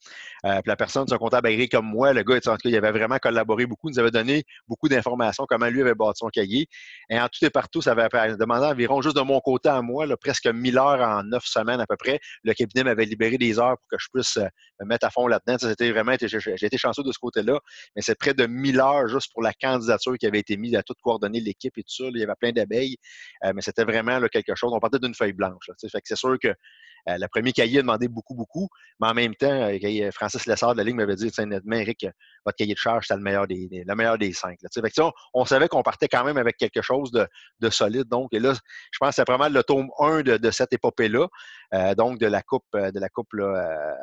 Euh, 0.46 0.56
puis 0.56 0.64
la 0.66 0.76
personne, 0.76 1.08
son 1.08 1.18
comptable 1.20 1.48
agréé 1.50 1.70
comme 1.70 1.86
moi, 1.86 2.14
le 2.14 2.24
gars, 2.24 2.38
en 2.38 2.40
tout 2.40 2.50
cas, 2.50 2.70
il 2.70 2.76
avait 2.76 2.92
vraiment 2.92 3.20
collaboré 3.20 3.68
beaucoup, 3.68 3.90
il 3.90 3.94
nous 3.94 4.00
avait 4.00 4.10
donné 4.10 4.44
beaucoup 4.68 4.90
d'informations, 4.90 5.46
comment 5.48 5.68
lui 5.68 5.82
avait 5.82 5.94
bâti 5.94 6.18
son 6.22 6.30
cahier. 6.30 6.68
Et 7.12 7.20
en 7.20 7.28
tout 7.28 7.46
et 7.46 7.52
partout, 7.52 7.80
ça 7.80 7.92
avait 7.92 8.36
demandé 8.38 8.66
environ, 8.66 9.04
juste 9.04 9.18
de 9.18 9.22
mon 9.22 9.40
côté 9.40 9.70
à 9.70 9.84
moi, 9.84 10.08
presque 10.20 10.48
1000 10.48 10.80
heures 10.80 11.02
en 11.02 11.22
neuf 11.22 11.44
semaines 11.46 11.80
à 11.80 11.86
peu 11.86 11.96
près. 11.96 12.20
Le 12.44 12.54
cabinet 12.54 12.84
m'avait 12.84 13.06
libéré 13.06 13.38
des 13.38 13.60
heures 13.60 13.78
pour 13.78 13.88
que 13.92 13.98
je 14.00 14.08
puisse 14.12 14.38
me 14.80 14.86
mettre 14.88 15.06
à 15.06 15.12
fond 15.12 15.28
là-dedans. 15.28 15.58
C'était 15.60 15.92
vraiment, 15.92 16.16
j'ai 16.20 16.66
été 16.66 16.78
de 16.96 17.12
ce 17.12 17.20
côté-là, 17.20 17.60
mais 17.96 18.02
c'est 18.02 18.16
près 18.16 18.34
de 18.34 18.46
1000 18.46 18.80
heures 18.80 19.08
juste 19.08 19.32
pour 19.34 19.42
la 19.42 19.54
candidature 19.54 20.18
qui 20.18 20.26
avait 20.26 20.40
été 20.40 20.58
mise 20.58 20.76
à 20.76 20.84
tout 20.84 20.94
coordonner 21.02 21.40
l'équipe 21.40 21.78
et 21.78 21.84
tout 21.84 21.94
ça. 21.94 22.04
il 22.06 22.18
y 22.18 22.24
avait 22.24 22.34
plein 22.40 22.52
d'abeilles, 22.52 22.98
euh, 23.46 23.52
mais 23.56 23.62
c'était 23.62 23.84
vraiment 23.84 24.20
quelque 24.28 24.56
chose. 24.56 24.72
On 24.74 24.80
partait 24.80 25.00
d'une 25.00 25.16
feuille 25.16 25.34
blanche. 25.34 25.70
c'est 25.78 26.16
sûr 26.16 26.38
que 26.42 26.54
euh, 27.08 27.18
le 27.18 27.28
premier 27.28 27.54
cahier 27.54 27.80
a 27.80 27.82
demandé 27.82 28.08
beaucoup, 28.08 28.36
beaucoup, 28.36 28.68
mais 29.00 29.08
en 29.08 29.14
même 29.14 29.36
temps, 29.36 29.48
euh, 29.48 30.12
Francis 30.12 30.46
Lessard 30.46 30.74
de 30.74 30.78
la 30.78 30.84
Ligue 30.84 30.96
m'avait 30.96 31.16
dit, 31.16 31.32
honnêtement, 31.38 31.76
Eric, 31.76 32.06
votre 32.46 32.58
cahier 32.58 32.74
de 32.74 32.80
charge, 32.80 33.06
c'est 33.08 33.16
le 33.16 33.22
meilleur 33.22 33.48
des, 33.48 33.70
le 33.72 33.96
meilleur 33.96 34.18
des 34.18 34.34
cinq. 34.34 34.60
on, 35.34 35.46
savait 35.46 35.68
qu'on 35.68 35.84
partait 35.84 36.08
quand 36.08 36.24
même 36.24 36.38
avec 36.38 36.58
quelque 36.58 36.82
chose 36.82 37.12
de, 37.12 37.70
solide. 37.70 38.08
Et 38.32 38.40
là, 38.40 38.54
je 38.92 38.98
pense 39.00 39.10
que 39.10 39.16
c'est 39.16 39.28
vraiment 39.28 39.50
le 39.50 39.64
tome 39.64 39.90
1 40.00 40.22
de, 40.22 40.52
cette 40.52 40.74
épopée-là, 40.74 41.28
euh, 41.74 41.96
donc 41.96 42.20
de 42.20 42.28
la 42.28 42.42
Coupe, 42.42 42.66
de 42.74 43.00
la 43.00 43.10
coupe 43.10 43.28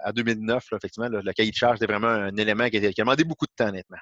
à 0.03 0.13
2009, 0.13 0.65
effectivement, 0.73 1.09
le 1.09 1.33
cahier 1.33 1.51
de 1.51 1.57
charge 1.57 1.77
était 1.77 1.87
vraiment 1.87 2.09
un 2.09 2.37
élément 2.37 2.69
qui, 2.69 2.77
a 2.79 2.91
demandé 2.97 3.25
beaucoup 3.25 3.47
de 3.47 3.53
temps, 3.57 3.69
honnêtement. 3.69 3.99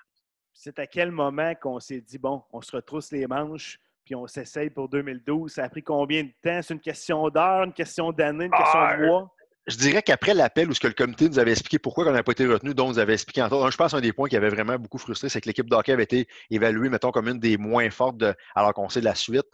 C'est 0.53 0.79
à 0.79 0.87
quel 0.87 1.11
moment 1.11 1.55
qu'on 1.55 1.81
s'est 1.81 2.01
dit, 2.01 2.19
bon, 2.19 2.43
on 2.53 2.61
se 2.61 2.75
retrousse 2.77 3.11
les 3.11 3.27
manches, 3.27 3.79
puis 4.05 4.15
on 4.15 4.27
s'essaye 4.27 4.71
pour 4.71 4.89
2012. 4.89 5.53
Ça 5.53 5.65
a 5.65 5.69
pris 5.69 5.83
combien 5.83 6.25
de 6.25 6.33
temps? 6.43 6.61
C'est 6.63 6.75
une 6.75 6.81
question 6.81 7.29
d'heure, 7.29 7.65
une 7.65 7.73
question 7.73 8.13
d'année, 8.13 8.47
une 8.47 8.51
question 8.51 8.81
de 8.81 8.87
ah, 8.89 8.97
mois? 8.99 9.35
Je 9.69 9.77
dirais 9.77 10.03
qu'après 10.03 10.35
l'appel 10.35 10.69
où 10.69 10.75
ce 10.75 10.81
que 10.81 10.89
le 10.89 10.93
comité 10.93 11.29
nous 11.29 11.39
avait 11.39 11.53
expliqué 11.53 11.79
pourquoi 11.79 12.05
on 12.09 12.11
n'a 12.11 12.25
pas 12.25 12.33
été 12.33 12.45
retenu, 12.45 12.75
dont 12.75 12.89
nous 12.89 12.99
avait 12.99 13.13
expliqué 13.13 13.43
en 13.43 13.71
je 13.71 13.77
pense 13.77 13.95
un 13.95 14.01
des 14.01 14.13
points 14.13 14.29
qui 14.29 14.37
avait 14.37 14.49
vraiment 14.49 14.77
beaucoup 14.77 14.99
frustré, 14.99 15.29
c'est 15.29 15.41
que 15.41 15.47
l'équipe 15.47 15.71
d'hockey 15.71 15.93
avait 15.93 16.03
été 16.03 16.27
évaluée, 16.51 16.89
mettons, 16.89 17.13
comme 17.13 17.29
une 17.29 17.39
des 17.39 17.57
moins 17.59 17.89
fortes 17.91 18.17
de, 18.17 18.35
alors 18.57 18.75
qu'on 18.75 18.89
sait 18.89 18.99
de 18.99 19.05
la 19.05 19.15
suite. 19.15 19.47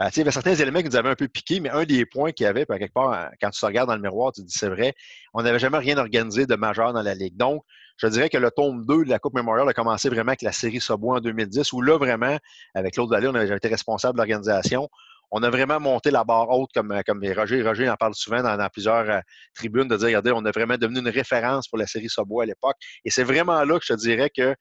Euh, 0.00 0.08
il 0.12 0.18
y 0.18 0.20
avait 0.20 0.30
certains 0.30 0.54
éléments 0.54 0.78
qui 0.82 0.88
nous 0.88 0.94
avaient 0.94 1.08
un 1.08 1.16
peu 1.16 1.26
piqué, 1.26 1.58
mais 1.58 1.70
un 1.70 1.84
des 1.84 2.06
points 2.06 2.30
qu'il 2.30 2.44
y 2.44 2.46
avait, 2.46 2.64
quelque 2.64 2.92
part, 2.92 3.30
quand 3.40 3.50
tu 3.50 3.60
te 3.60 3.66
regardes 3.66 3.88
dans 3.88 3.96
le 3.96 4.02
miroir, 4.02 4.30
tu 4.30 4.42
te 4.42 4.46
dis 4.46 4.56
c'est 4.56 4.68
vrai, 4.68 4.94
on 5.34 5.42
n'avait 5.42 5.58
jamais 5.58 5.78
rien 5.78 5.98
organisé 5.98 6.46
de 6.46 6.54
majeur 6.54 6.92
dans 6.92 7.02
la 7.02 7.16
Ligue. 7.16 7.36
Donc, 7.36 7.64
je 7.96 8.06
dirais 8.06 8.28
que 8.28 8.38
le 8.38 8.52
tome 8.52 8.84
2 8.86 9.04
de 9.04 9.10
la 9.10 9.18
Coupe 9.18 9.34
Memorial 9.34 9.68
a 9.68 9.72
commencé 9.72 10.08
vraiment 10.08 10.28
avec 10.28 10.42
la 10.42 10.52
série 10.52 10.80
Subway 10.80 11.16
en 11.16 11.20
2010, 11.20 11.72
où 11.72 11.80
là, 11.80 11.98
vraiment, 11.98 12.38
avec 12.74 12.94
l'autre 12.94 13.10
Vallée, 13.10 13.26
on 13.26 13.34
avait 13.34 13.56
été 13.56 13.66
responsable 13.66 14.14
de 14.14 14.18
l'organisation. 14.18 14.88
On 15.30 15.42
a 15.42 15.50
vraiment 15.50 15.80
monté 15.80 16.10
la 16.10 16.24
barre 16.24 16.48
haute, 16.50 16.70
comme, 16.74 17.00
comme 17.04 17.24
Roger. 17.36 17.62
Roger 17.62 17.90
en 17.90 17.96
parle 17.96 18.14
souvent 18.14 18.42
dans, 18.42 18.68
plusieurs 18.68 19.10
euh, 19.10 19.20
tribunes, 19.54 19.88
de 19.88 19.96
dire, 19.96 20.06
regardez, 20.06 20.32
on 20.32 20.44
est 20.44 20.52
vraiment 20.52 20.76
devenu 20.76 21.00
une 21.00 21.08
référence 21.08 21.68
pour 21.68 21.78
la 21.78 21.86
série 21.86 22.08
Subway 22.08 22.44
à 22.44 22.46
l'époque. 22.46 22.76
Et 23.04 23.10
c'est 23.10 23.24
vraiment 23.24 23.64
là 23.64 23.78
que 23.78 23.84
je 23.84 23.94
te 23.94 23.98
dirais 23.98 24.30
que 24.30 24.54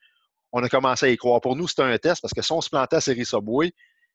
on 0.52 0.64
a 0.64 0.70
commencé 0.70 1.06
à 1.06 1.10
y 1.10 1.18
croire. 1.18 1.42
Pour 1.42 1.56
nous, 1.56 1.68
c'était 1.68 1.84
un 1.84 1.98
test 1.98 2.22
parce 2.22 2.34
que 2.34 2.42
si 2.42 2.52
on 2.52 2.62
se 2.62 2.70
plantait 2.70 2.96
à 2.96 3.02
série 3.02 3.26
Subway, 3.26 3.72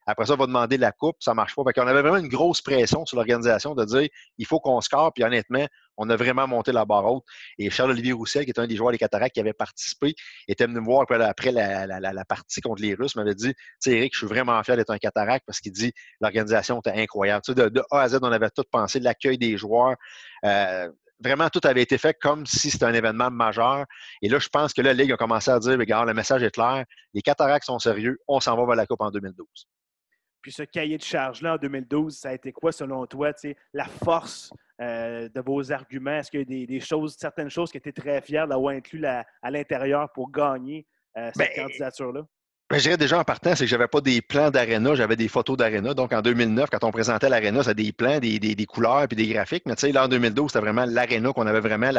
après 0.06 0.26
ça, 0.26 0.34
on 0.34 0.36
va 0.36 0.46
demander 0.46 0.78
la 0.78 0.90
coupe, 0.92 1.16
ça 1.20 1.34
marche 1.34 1.54
pas. 1.54 1.62
On 1.62 1.86
avait 1.86 2.00
vraiment 2.00 2.16
une 2.16 2.28
grosse 2.28 2.62
pression 2.62 3.04
sur 3.04 3.16
l'organisation 3.16 3.74
de 3.74 3.84
dire 3.84 4.08
il 4.38 4.46
faut 4.46 4.58
qu'on 4.58 4.80
score. 4.80 5.12
Puis 5.12 5.22
honnêtement, 5.22 5.66
on 6.00 6.08
a 6.08 6.16
vraiment 6.16 6.48
monté 6.48 6.72
la 6.72 6.84
barre 6.86 7.04
haute. 7.04 7.24
Et 7.58 7.68
Charles-Olivier 7.68 8.12
Roussel, 8.12 8.44
qui 8.44 8.50
est 8.50 8.58
un 8.58 8.66
des 8.66 8.74
joueurs 8.74 8.90
des 8.90 8.98
Cataractes 8.98 9.34
qui 9.34 9.40
avait 9.40 9.52
participé, 9.52 10.14
était 10.48 10.64
venu 10.64 10.80
me 10.80 10.84
voir 10.84 11.02
après, 11.02 11.52
la, 11.52 12.24
partie 12.24 12.60
contre 12.62 12.82
les 12.82 12.94
Russes, 12.94 13.16
m'avait 13.16 13.34
dit 13.34 13.54
Tu 13.82 13.90
Eric, 13.90 14.14
je 14.14 14.18
suis 14.18 14.26
vraiment 14.26 14.60
fier 14.62 14.76
d'être 14.76 14.90
un 14.90 14.98
Cataracte 14.98 15.44
parce 15.46 15.60
qu'il 15.60 15.72
dit 15.72 15.92
l'organisation 16.20 16.80
était 16.80 16.92
incroyable. 16.92 17.42
de, 17.54 17.82
A 17.90 18.00
à 18.00 18.08
Z, 18.08 18.18
on 18.22 18.32
avait 18.32 18.48
tout 18.50 18.64
pensé, 18.70 18.98
l'accueil 18.98 19.36
des 19.36 19.58
joueurs. 19.58 19.96
Euh, 20.46 20.90
vraiment, 21.22 21.50
tout 21.50 21.60
avait 21.64 21.82
été 21.82 21.98
fait 21.98 22.16
comme 22.18 22.46
si 22.46 22.70
c'était 22.70 22.86
un 22.86 22.94
événement 22.94 23.30
majeur. 23.30 23.84
Et 24.22 24.30
là, 24.30 24.38
je 24.38 24.48
pense 24.48 24.72
que 24.72 24.80
la 24.80 24.94
Ligue 24.94 25.12
a 25.12 25.18
commencé 25.18 25.50
à 25.50 25.58
dire, 25.58 25.78
regarde, 25.78 26.08
le 26.08 26.14
message 26.14 26.42
est 26.42 26.50
clair, 26.50 26.84
les 27.12 27.20
Cataractes 27.20 27.66
sont 27.66 27.78
sérieux, 27.78 28.18
on 28.26 28.40
s'en 28.40 28.56
va 28.56 28.64
vers 28.64 28.76
la 28.76 28.86
Coupe 28.86 29.02
en 29.02 29.10
2012. 29.10 29.46
Puis 30.42 30.52
ce 30.52 30.62
cahier 30.62 30.96
de 30.96 31.02
charge-là 31.02 31.54
en 31.54 31.56
2012, 31.58 32.16
ça 32.16 32.30
a 32.30 32.34
été 32.34 32.52
quoi 32.52 32.72
selon 32.72 33.06
toi, 33.06 33.32
la 33.74 33.84
force 33.84 34.52
euh, 34.80 35.28
de 35.28 35.40
vos 35.40 35.72
arguments? 35.72 36.16
Est-ce 36.16 36.30
qu'il 36.30 36.40
y 36.40 36.62
a 36.62 36.66
des, 36.66 36.80
choses, 36.80 37.16
certaines 37.18 37.50
choses 37.50 37.70
qui 37.70 37.76
étaient 37.76 37.92
très 37.92 38.20
fiers 38.22 38.46
d'avoir 38.48 38.74
inclus 38.74 39.04
à 39.04 39.50
l'intérieur 39.50 40.10
pour 40.12 40.30
gagner 40.30 40.86
euh, 41.16 41.30
cette 41.34 41.56
ben, 41.56 41.64
candidature-là? 41.64 42.26
Ben, 42.70 42.78
je 42.78 42.84
dirais 42.84 42.96
déjà 42.96 43.18
en 43.18 43.24
partant, 43.24 43.56
c'est 43.56 43.64
que 43.64 43.70
j'avais 43.70 43.88
pas 43.88 44.00
des 44.00 44.22
plans 44.22 44.48
d'aréna, 44.48 44.94
j'avais 44.94 45.16
des 45.16 45.26
photos 45.26 45.56
d'aréna. 45.56 45.92
Donc 45.92 46.12
en 46.12 46.22
2009, 46.22 46.70
quand 46.70 46.84
on 46.84 46.92
présentait 46.92 47.28
l'aréna, 47.28 47.64
c'était 47.64 47.82
des 47.82 47.90
plans, 47.90 48.20
des, 48.20 48.38
des, 48.38 48.66
couleurs 48.66 49.08
puis 49.08 49.16
des 49.16 49.26
graphiques. 49.26 49.64
Mais 49.66 49.74
tu 49.74 49.88
sais, 49.88 49.92
là 49.92 50.04
en 50.04 50.08
2012, 50.08 50.52
c'était 50.52 50.60
vraiment 50.60 50.84
l'aréna 50.86 51.32
qu'on 51.32 51.48
avait 51.48 51.58
vraiment, 51.58 51.90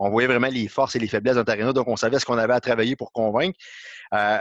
on 0.00 0.10
voyait 0.10 0.26
vraiment 0.26 0.48
les 0.48 0.66
forces 0.66 0.96
et 0.96 0.98
les 0.98 1.06
faiblesses 1.06 1.34
de 1.34 1.40
notre 1.40 1.52
aréna. 1.52 1.72
Donc 1.72 1.86
on 1.86 1.94
savait 1.94 2.18
ce 2.18 2.26
qu'on 2.26 2.36
avait 2.36 2.54
à 2.54 2.60
travailler 2.60 2.96
pour 2.96 3.12
convaincre. 3.12 3.56
Euh, 4.12 4.40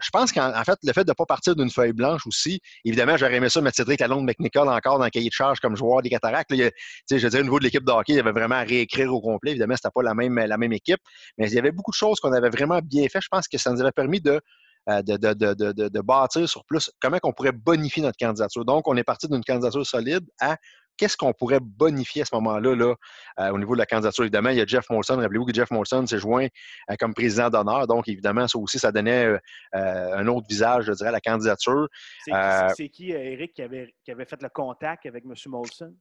je 0.00 0.10
pense 0.10 0.32
qu'en 0.32 0.64
fait, 0.64 0.78
le 0.82 0.92
fait 0.92 1.04
de 1.04 1.10
ne 1.10 1.14
pas 1.14 1.26
partir 1.26 1.56
d'une 1.56 1.70
feuille 1.70 1.92
blanche 1.92 2.26
aussi, 2.26 2.60
évidemment, 2.84 3.16
j'aurais 3.16 3.36
aimé 3.36 3.48
ça 3.48 3.60
mettre 3.60 3.76
Cédric 3.76 4.00
Lalonde 4.00 4.24
McNichol 4.24 4.68
encore 4.68 4.98
dans 4.98 5.04
le 5.04 5.10
cahier 5.10 5.28
de 5.28 5.34
charge 5.34 5.60
comme 5.60 5.76
joueur 5.76 6.02
des 6.02 6.10
cataractes. 6.10 6.50
Je 6.50 6.70
dirais, 7.08 7.40
au 7.40 7.42
niveau 7.42 7.58
de 7.58 7.64
l'équipe 7.64 7.84
de 7.84 7.90
hockey, 7.90 8.14
il 8.14 8.16
y 8.16 8.20
avait 8.20 8.32
vraiment 8.32 8.56
à 8.56 8.62
réécrire 8.62 9.12
au 9.12 9.20
complet. 9.20 9.52
Évidemment, 9.52 9.74
ce 9.74 9.86
n'était 9.86 9.92
pas 9.94 10.02
la 10.02 10.14
même, 10.14 10.38
la 10.38 10.56
même 10.56 10.72
équipe, 10.72 11.00
mais 11.36 11.48
il 11.48 11.54
y 11.54 11.58
avait 11.58 11.72
beaucoup 11.72 11.90
de 11.90 11.96
choses 11.96 12.20
qu'on 12.20 12.32
avait 12.32 12.50
vraiment 12.50 12.80
bien 12.82 13.08
fait. 13.08 13.20
Je 13.20 13.28
pense 13.30 13.48
que 13.48 13.58
ça 13.58 13.70
nous 13.70 13.80
avait 13.80 13.92
permis 13.92 14.20
de 14.20 14.40
euh, 14.88 15.02
de, 15.02 15.16
de, 15.16 15.88
de, 15.88 16.00
bâtir 16.00 16.48
sur 16.48 16.64
plus 16.64 16.90
comment 16.98 17.18
on 17.22 17.32
pourrait 17.32 17.52
bonifier 17.52 18.02
notre 18.02 18.16
candidature. 18.16 18.64
Donc, 18.64 18.88
on 18.88 18.96
est 18.96 19.04
parti 19.04 19.28
d'une 19.28 19.44
candidature 19.44 19.86
solide 19.86 20.24
à 20.40 20.56
qu'est-ce 20.98 21.16
qu'on 21.16 21.32
pourrait 21.32 21.60
bonifier 21.60 22.22
à 22.22 22.24
ce 22.24 22.34
moment-là 22.34 22.74
là, 22.74 22.94
euh, 23.40 23.50
au 23.50 23.58
niveau 23.58 23.74
de 23.74 23.78
la 23.78 23.86
candidature? 23.86 24.24
Évidemment, 24.24 24.50
il 24.50 24.58
y 24.58 24.60
a 24.60 24.66
Jeff 24.66 24.90
Molson. 24.90 25.16
Rappelez-vous 25.16 25.46
que 25.46 25.54
Jeff 25.54 25.70
Molson 25.70 26.06
s'est 26.06 26.18
joint 26.18 26.46
euh, 26.90 26.94
comme 26.98 27.14
président 27.14 27.48
d'honneur. 27.48 27.86
Donc, 27.86 28.08
évidemment, 28.08 28.46
ça 28.46 28.58
aussi, 28.58 28.78
ça 28.78 28.92
donnait 28.92 29.38
un 29.72 30.26
autre 30.26 30.46
visage, 30.48 30.84
je 30.84 30.92
dirais, 30.92 31.08
à 31.08 31.12
la 31.12 31.20
candidature. 31.20 31.88
C'est 32.24 32.88
qui, 32.90 33.12
Eric, 33.12 33.54
qui 33.54 33.62
avait, 33.62 33.94
qui 34.04 34.10
avait 34.10 34.26
fait 34.26 34.42
le 34.42 34.48
contact 34.48 35.06
avec 35.06 35.24
M. 35.24 35.34
Molson? 35.46 35.94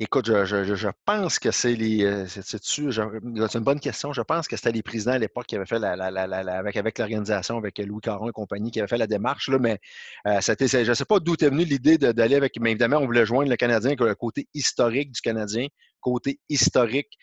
Écoute, 0.00 0.26
je, 0.26 0.88
pense 1.04 1.38
que 1.38 1.52
c'est 1.52 1.74
les. 1.74 2.04
Euh, 2.04 2.26
c'est 2.26 3.54
une 3.54 3.64
bonne 3.64 3.78
question. 3.78 4.12
Je 4.12 4.22
pense 4.22 4.48
que 4.48 4.56
c'était 4.56 4.72
les 4.72 4.82
présidents 4.82 5.12
à 5.12 5.18
l'époque 5.18 5.46
qui 5.46 5.54
avaient 5.54 5.66
fait 5.66 5.78
la, 5.78 5.92
avec, 5.92 6.76
avec 6.76 6.98
l'organisation, 6.98 7.58
avec 7.58 7.78
Louis 7.78 8.00
Caron 8.00 8.28
et 8.28 8.32
compagnie, 8.32 8.70
qui 8.70 8.80
avaient 8.80 8.88
fait 8.88 8.98
la 8.98 9.06
démarche. 9.06 9.48
Mais 9.50 9.78
euh, 10.26 10.40
je 10.40 10.88
ne 10.88 10.94
sais 10.94 11.04
pas 11.04 11.20
d'où 11.20 11.34
est 11.34 11.48
venue 11.48 11.64
l'idée 11.64 11.96
d'aller 11.96 12.34
avec. 12.34 12.58
Mais 12.60 12.72
évidemment, 12.72 12.96
on 12.98 13.06
voulait 13.06 13.24
joindre 13.24 13.50
le 13.50 13.56
Canadien 13.56 13.94
le 13.98 14.14
côté 14.14 14.48
historique 14.52 15.12
du 15.12 15.20
Canadien, 15.20 15.68
côté 16.00 16.40
historique. 16.48 17.16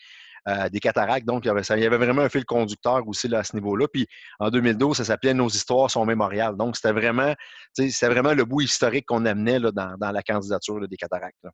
Euh, 0.48 0.68
des 0.68 0.80
cataractes. 0.80 1.24
Donc, 1.24 1.44
il 1.44 1.48
y, 1.48 1.84
avait, 1.86 1.96
vraiment 1.98 2.22
un 2.22 2.28
fil 2.28 2.44
conducteur 2.44 3.06
aussi 3.06 3.32
à 3.32 3.44
ce 3.44 3.54
niveau-là. 3.54 3.86
Puis 3.86 4.08
en 4.40 4.50
2012, 4.50 4.96
ça 4.96 5.04
s'appelait 5.04 5.34
Nos 5.34 5.48
histoires 5.48 5.88
sont 5.88 6.04
mémoriales. 6.04 6.56
Donc, 6.56 6.74
c'était 6.74 6.90
vraiment, 6.90 7.32
vraiment 7.78 8.34
le 8.34 8.44
bout 8.44 8.62
historique 8.62 9.06
qu'on 9.06 9.24
amenait 9.24 9.60
dans, 9.60 9.94
dans, 9.96 10.10
la 10.10 10.22
candidature 10.24 10.88
des 10.88 10.96
cataractes. 10.96 11.46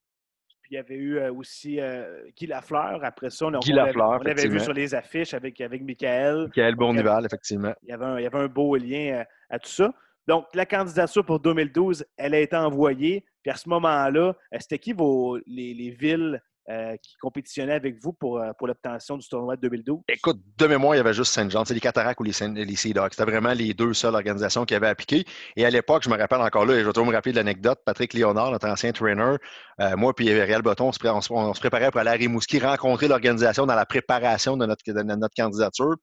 Puis 0.68 0.74
il 0.74 0.80
y 0.80 0.80
avait 0.80 0.96
eu 0.96 1.16
euh, 1.16 1.32
aussi 1.32 1.80
euh, 1.80 2.20
Guy 2.36 2.46
Lafleur. 2.46 3.00
Après 3.02 3.30
ça, 3.30 3.46
on, 3.46 3.58
Guy 3.58 3.72
Lafleur, 3.72 4.20
on 4.20 4.26
avait 4.26 4.48
vu 4.48 4.60
sur 4.60 4.74
les 4.74 4.94
affiches 4.94 5.32
avec, 5.32 5.58
avec 5.62 5.82
Michael. 5.82 6.42
Michael 6.44 6.74
Bournival, 6.74 7.24
effectivement. 7.24 7.72
Il 7.84 7.88
y, 7.88 7.92
avait 7.92 8.04
un, 8.04 8.18
il 8.18 8.24
y 8.24 8.26
avait 8.26 8.38
un 8.38 8.48
beau 8.48 8.76
lien 8.76 9.20
euh, 9.20 9.24
à, 9.48 9.58
tout 9.58 9.70
ça. 9.70 9.90
Donc, 10.26 10.44
la 10.52 10.66
candidature 10.66 11.24
pour 11.24 11.40
2012, 11.40 12.04
elle 12.18 12.34
a 12.34 12.40
été 12.40 12.54
envoyée. 12.54 13.24
Puis 13.42 13.50
à 13.50 13.56
ce 13.56 13.66
moment-là, 13.70 14.34
c'était 14.60 14.78
qui 14.78 14.92
vos, 14.92 15.38
les, 15.46 15.72
les 15.72 15.90
villes 15.90 16.38
euh, 16.70 16.96
qui 17.02 17.16
compétitionnait 17.16 17.74
avec 17.74 17.96
vous 18.02 18.12
pour, 18.12 18.38
euh, 18.38 18.52
pour 18.58 18.66
l'obtention 18.66 19.16
du 19.16 19.26
tournoi 19.28 19.56
de 19.56 19.62
2012? 19.62 20.00
Écoute, 20.08 20.38
de 20.58 20.66
mémoire, 20.66 20.94
il 20.94 20.98
y 20.98 21.00
avait 21.00 21.14
juste 21.14 21.32
Saint-Jean. 21.32 21.64
C'est 21.64 21.74
les 21.74 21.80
Cataractes 21.80 22.20
ou 22.20 22.24
les, 22.24 22.32
les 22.64 22.76
Sea 22.76 22.92
Dogs. 22.92 23.10
C'était 23.12 23.30
vraiment 23.30 23.52
les 23.52 23.74
deux 23.74 23.94
seules 23.94 24.14
organisations 24.14 24.64
qui 24.64 24.74
avaient 24.74 24.88
appliqué. 24.88 25.24
Et 25.56 25.64
à 25.64 25.70
l'époque, 25.70 26.02
je 26.04 26.10
me 26.10 26.16
rappelle 26.16 26.40
encore 26.40 26.66
là, 26.66 26.74
et 26.74 26.80
je 26.80 26.84
vais 26.84 26.92
toujours 26.92 27.06
me 27.06 27.14
rappeler 27.14 27.32
de 27.32 27.38
l'anecdote, 27.38 27.78
Patrick 27.84 28.12
Léonard, 28.12 28.50
notre 28.50 28.68
ancien 28.68 28.92
trainer, 28.92 29.36
euh, 29.80 29.96
moi 29.96 30.14
puis 30.14 30.32
Réal 30.32 30.62
Botton, 30.62 30.88
on 30.88 30.92
se, 30.92 31.60
préparait 31.60 31.90
pour 31.90 32.00
aller 32.00 32.10
à 32.10 32.14
Rimouski 32.14 32.58
rencontrer 32.58 33.08
l'organisation 33.08 33.66
dans 33.66 33.74
la 33.74 33.86
préparation 33.86 34.56
de 34.56 34.66
notre 34.66 34.82
candidature. 35.36 35.96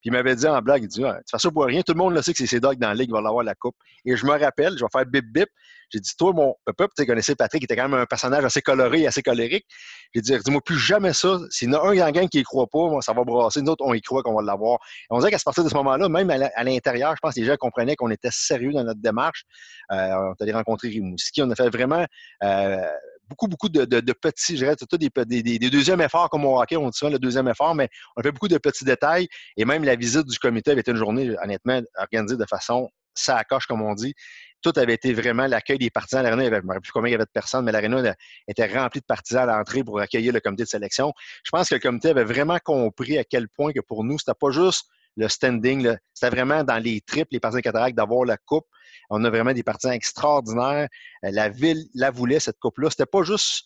Puis 0.00 0.10
il 0.10 0.12
m'avait 0.12 0.36
dit 0.36 0.46
en 0.46 0.60
blague, 0.60 0.82
il 0.82 0.88
dit, 0.88 1.04
ah, 1.04 1.18
tu 1.18 1.30
fais 1.30 1.38
ça 1.38 1.50
pour 1.50 1.64
rien, 1.64 1.82
tout 1.82 1.92
le 1.92 1.98
monde 1.98 2.14
le 2.14 2.22
sait 2.22 2.32
que 2.32 2.38
c'est 2.38 2.46
ces 2.46 2.60
dogs 2.60 2.78
dans 2.78 2.88
la 2.88 2.94
ligue 2.94 3.06
qui 3.06 3.12
vont 3.12 3.24
avoir 3.24 3.42
la 3.42 3.54
coupe. 3.54 3.76
Et 4.04 4.16
je 4.16 4.26
me 4.26 4.32
rappelle, 4.32 4.76
je 4.78 4.84
vais 4.84 4.90
faire 4.92 5.06
bip 5.06 5.24
bip, 5.32 5.48
j'ai 5.90 6.00
dit, 6.00 6.10
toi, 6.18 6.32
mon 6.32 6.54
peuple, 6.76 6.92
tu 6.96 7.06
connaissais 7.06 7.34
Patrick, 7.36 7.60
qui 7.60 7.64
était 7.64 7.76
quand 7.76 7.88
même 7.88 8.00
un 8.00 8.06
personnage 8.06 8.44
assez 8.44 8.60
coloré 8.60 9.02
et 9.02 9.06
assez 9.06 9.22
colérique. 9.22 9.66
J'ai 10.14 10.20
dit, 10.20 10.36
dis-moi 10.44 10.60
plus 10.64 10.78
jamais 10.78 11.12
ça. 11.12 11.38
S'il 11.50 11.70
y 11.70 11.74
en 11.74 11.78
a 11.78 11.88
un 11.88 11.94
dans 11.94 12.10
gang 12.10 12.28
qui 12.28 12.40
y 12.40 12.42
croit 12.42 12.66
pas, 12.66 12.88
moi, 12.88 13.02
ça 13.02 13.12
va 13.12 13.22
brasser. 13.24 13.62
Nous 13.62 13.70
autres, 13.70 13.84
on 13.86 13.94
y 13.94 14.00
croit 14.00 14.22
qu'on 14.22 14.34
va 14.34 14.42
l'avoir. 14.42 14.78
on 15.10 15.18
dirait 15.18 15.30
qu'à 15.30 15.38
partir 15.44 15.62
de 15.64 15.68
ce 15.68 15.74
moment-là, 15.74 16.08
même 16.08 16.30
à 16.30 16.64
l'intérieur, 16.64 17.14
je 17.14 17.20
pense 17.22 17.34
que 17.34 17.40
les 17.40 17.46
gens 17.46 17.56
comprenaient 17.56 17.96
qu'on 17.96 18.10
était 18.10 18.30
sérieux 18.32 18.72
dans 18.72 18.84
notre 18.84 19.00
démarche. 19.00 19.44
Euh, 19.92 19.96
on 19.96 20.32
est 20.32 20.42
allé 20.42 20.52
rencontrer 20.52 20.88
Rimouski. 20.88 21.42
On 21.42 21.50
a 21.50 21.54
fait 21.54 21.70
vraiment 21.70 22.04
euh, 22.42 22.86
beaucoup, 23.28 23.48
beaucoup 23.48 23.68
de, 23.68 24.12
petits, 24.12 24.56
je 24.56 24.64
dirais, 24.64 24.76
des, 24.98 25.42
des, 25.42 25.58
des, 25.58 25.70
deuxièmes 25.70 26.00
efforts 26.00 26.30
comme 26.30 26.44
au 26.44 26.60
hockey, 26.60 26.76
on 26.76 26.88
dit 26.88 26.96
souvent 26.96 27.12
le 27.12 27.18
deuxième 27.18 27.48
effort, 27.48 27.74
mais 27.74 27.88
on 28.16 28.22
fait 28.22 28.32
beaucoup 28.32 28.48
de 28.48 28.58
petits 28.58 28.84
détails. 28.84 29.28
Et 29.56 29.64
même 29.64 29.84
la 29.84 29.96
visite 29.96 30.26
du 30.26 30.38
comité 30.38 30.70
avait 30.72 30.80
été 30.80 30.90
une 30.90 30.96
journée, 30.96 31.34
honnêtement, 31.42 31.80
organisée 31.98 32.36
de 32.36 32.46
façon 32.48 32.90
ça 33.14 33.42
coche, 33.44 33.66
comme 33.66 33.80
on 33.80 33.94
dit 33.94 34.14
tout 34.62 34.72
avait 34.76 34.94
été 34.94 35.12
vraiment 35.12 35.46
l'accueil 35.46 35.78
des 35.78 35.90
partisans. 35.90 36.22
L'aréna, 36.22 36.44
je 36.44 36.50
ne 36.50 36.60
me 36.60 36.66
rappelle 36.66 36.80
plus 36.80 36.92
combien 36.92 37.08
il 37.08 37.12
y 37.12 37.14
avait 37.14 37.24
de 37.24 37.30
personnes, 37.30 37.64
mais 37.64 37.72
l'aréna 37.72 38.14
était 38.48 38.66
remplie 38.66 39.00
de 39.00 39.06
partisans 39.06 39.48
à 39.48 39.56
l'entrée 39.56 39.84
pour 39.84 40.00
accueillir 40.00 40.32
le 40.32 40.40
comité 40.40 40.64
de 40.64 40.68
sélection. 40.68 41.12
Je 41.44 41.50
pense 41.50 41.68
que 41.68 41.74
le 41.74 41.80
comité 41.80 42.08
avait 42.08 42.24
vraiment 42.24 42.58
compris 42.58 43.18
à 43.18 43.24
quel 43.24 43.48
point 43.48 43.72
que 43.72 43.80
pour 43.80 44.02
nous, 44.02 44.18
c'était 44.18 44.32
pas 44.38 44.50
juste 44.50 44.86
le 45.16 45.28
standing, 45.28 45.96
c'était 46.12 46.30
vraiment 46.30 46.64
dans 46.64 46.78
les 46.78 47.00
tripes, 47.00 47.28
les 47.30 47.40
partisans 47.40 47.62
cataractes, 47.62 47.96
d'avoir 47.96 48.24
la 48.24 48.36
coupe. 48.36 48.66
On 49.10 49.24
a 49.24 49.30
vraiment 49.30 49.52
des 49.52 49.62
partisans 49.62 49.92
extraordinaires. 49.92 50.88
Euh, 51.24 51.30
la 51.32 51.48
ville 51.48 51.84
la 51.94 52.10
voulait, 52.10 52.40
cette 52.40 52.58
coupe-là. 52.58 52.90
C'était 52.90 53.06
pas 53.06 53.22
juste 53.22 53.64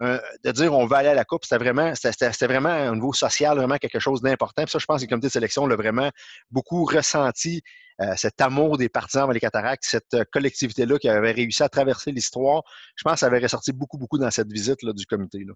de 0.00 0.50
dire 0.50 0.74
on 0.74 0.86
va 0.86 0.98
aller 0.98 1.10
à 1.10 1.14
la 1.14 1.24
Coupe, 1.24 1.44
c'était 1.44 1.62
vraiment, 1.62 1.94
c'était, 1.94 2.46
vraiment 2.46 2.88
au 2.88 2.94
niveau 2.94 3.12
social, 3.12 3.56
vraiment 3.56 3.76
quelque 3.76 4.00
chose 4.00 4.20
d'important. 4.20 4.66
Ça, 4.66 4.78
je 4.78 4.84
pense 4.84 5.00
que 5.00 5.06
le 5.06 5.10
comité 5.10 5.28
de 5.28 5.32
sélection 5.32 5.66
l'a 5.66 5.76
vraiment 5.76 6.10
beaucoup 6.50 6.84
ressenti, 6.84 7.62
euh, 8.00 8.14
cet 8.16 8.40
amour 8.40 8.78
des 8.78 8.88
partisans 8.88 9.24
avec 9.24 9.34
les 9.34 9.40
cataractes, 9.40 9.84
cette 9.84 10.14
euh, 10.14 10.24
collectivité-là 10.32 10.98
qui 10.98 11.08
avait 11.08 11.32
réussi 11.32 11.62
à 11.62 11.68
traverser 11.68 12.10
l'histoire. 12.10 12.62
Je 12.96 13.04
pense 13.04 13.14
que 13.14 13.18
ça 13.20 13.26
avait 13.26 13.38
ressorti 13.38 13.72
beaucoup, 13.72 13.98
beaucoup 13.98 14.18
dans 14.18 14.30
cette 14.30 14.50
visite 14.50 14.82
là, 14.82 14.92
du 14.92 15.06
comité. 15.06 15.44
Là. 15.44 15.52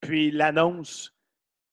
Puis 0.00 0.30
l'annonce, 0.30 1.12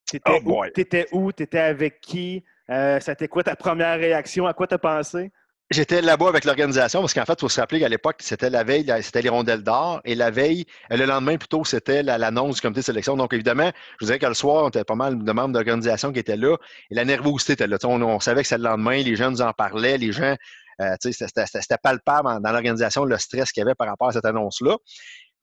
t'étais 0.06 0.42
oh 0.46 0.64
où? 0.66 0.70
T'étais 0.70 1.08
où? 1.12 1.32
T'étais 1.32 1.60
avec 1.60 2.02
qui? 2.02 2.44
Euh, 2.70 3.00
C'était 3.02 3.28
quoi 3.28 3.44
ta 3.44 3.56
première 3.56 3.98
réaction? 3.98 4.48
À 4.48 4.54
quoi 4.54 4.68
t'as 4.68 4.78
pensé? 4.78 5.32
J'étais 5.72 6.02
là-bas 6.02 6.28
avec 6.28 6.46
l'organisation 6.46 7.00
parce 7.00 7.14
qu'en 7.14 7.26
fait, 7.26 7.34
il 7.34 7.40
faut 7.40 7.50
se 7.50 7.60
rappeler 7.60 7.80
qu'à 7.80 7.90
l'époque, 7.90 8.18
c'était 8.20 8.50
la 8.50 8.64
veille, 8.64 8.86
c'était 9.02 9.22
les 9.24 9.30
rondelles 9.30 9.64
d'or 9.64 10.02
et 10.06 10.14
la 10.14 10.30
veille, 10.30 10.66
euh, 10.92 10.98
le 10.98 11.06
lendemain 11.06 11.38
plutôt, 11.38 11.64
c'était 11.66 12.04
l'annonce 12.04 12.56
du 12.56 12.62
comité 12.62 12.82
de 12.82 12.86
sélection. 12.86 13.18
Donc 13.18 13.34
évidemment, 13.34 13.72
je 13.94 13.98
vous 14.02 14.06
dirais 14.06 14.20
que 14.20 14.26
le 14.26 14.34
soir, 14.36 14.66
on 14.66 14.68
était 14.68 14.84
pas 14.84 14.96
mal 14.96 15.24
de 15.24 15.32
membres 15.32 15.54
d'organisation 15.54 16.12
qui 16.12 16.20
étaient 16.20 16.38
là 16.38 16.58
et 16.92 16.96
la 16.96 17.06
nervosité 17.06 17.54
était 17.54 17.66
là. 17.66 17.78
On, 17.86 18.20
savait 18.20 18.42
que 18.42 18.48
c'était 18.48 18.62
le 18.62 18.70
lendemain, 18.70 19.02
les 19.02 19.16
gens 19.16 19.32
nous 19.32 19.42
en 19.42 19.52
parlaient, 19.54 19.98
les 19.98 20.12
gens, 20.12 20.36
euh, 20.82 20.96
c'était 21.00 21.78
palpable 21.82 22.42
dans 22.42 22.52
l'organisation 22.52 23.06
le 23.06 23.18
stress 23.18 23.52
qu'il 23.52 23.62
y 23.62 23.64
avait 23.64 23.76
par 23.76 23.88
rapport 23.88 24.10
à 24.10 24.12
cette 24.12 24.26
annonce-là 24.26 24.78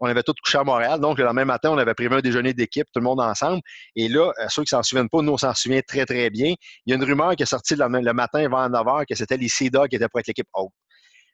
on 0.01 0.07
avait 0.07 0.23
tous 0.23 0.35
couché 0.43 0.59
à 0.59 0.65
Montréal. 0.65 0.99
Donc, 0.99 1.19
le 1.19 1.25
lendemain 1.25 1.45
matin, 1.45 1.71
on 1.71 1.79
avait 1.79 1.95
prévu 1.95 2.15
un 2.15 2.21
déjeuner 2.21 2.55
d'équipe, 2.55 2.87
tout 2.93 3.01
le 3.01 3.05
monde 3.05 3.21
ensemble. 3.21 3.61
Et 3.95 4.09
là, 4.09 4.33
euh, 4.41 4.47
ceux 4.49 4.63
qui 4.63 4.71
s'en 4.71 4.83
souviennent 4.83 5.11
pas, 5.11 5.21
nous, 5.21 5.33
on 5.33 5.37
s'en 5.37 5.55
souvient 5.55 5.83
très, 5.87 6.07
très 6.07 6.31
bien. 6.31 6.55
Il 6.87 6.91
y 6.91 6.93
a 6.93 6.97
une 6.97 7.05
rumeur 7.05 7.37
qui 7.37 7.43
est 7.43 7.47
sortie 7.47 7.77
le, 7.77 8.13
matin 8.13 8.49
vers 8.49 8.71
9 8.71 8.87
h 8.87 9.05
que 9.07 9.15
c'était 9.15 9.37
les 9.37 9.49
CEDA 9.49 9.89
qui 9.89 9.97
étaient 9.97 10.09
pour 10.09 10.21
être 10.21 10.27
l'équipe 10.27 10.49
haute. 10.55 10.73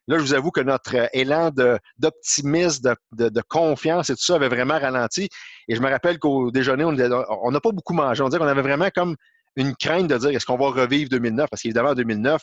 Là, 0.09 0.17
je 0.17 0.23
vous 0.23 0.33
avoue 0.33 0.51
que 0.51 0.61
notre 0.61 0.95
euh, 0.95 1.07
élan 1.13 1.51
d'optimisme, 1.97 2.95
de, 3.13 3.29
de, 3.29 3.41
confiance 3.47 4.09
et 4.09 4.15
tout 4.15 4.23
ça 4.23 4.35
avait 4.35 4.49
vraiment 4.49 4.79
ralenti. 4.79 5.29
Et 5.67 5.75
je 5.75 5.81
me 5.81 5.89
rappelle 5.89 6.19
qu'au 6.19 6.51
déjeuner, 6.51 6.83
on 6.85 6.91
n'a 6.91 7.59
pas 7.59 7.71
beaucoup 7.71 7.93
mangé. 7.93 8.21
On 8.21 8.29
dirait 8.29 8.39
qu'on 8.39 8.47
avait 8.47 8.61
vraiment 8.61 8.89
comme 8.93 9.15
une 9.55 9.75
crainte 9.75 10.07
de 10.07 10.17
dire 10.17 10.29
est-ce 10.29 10.45
qu'on 10.45 10.57
va 10.57 10.69
revivre 10.69 11.09
2009? 11.09 11.49
Parce 11.49 11.61
qu'évidemment, 11.61 11.89
en 11.89 11.95
2009, 11.95 12.41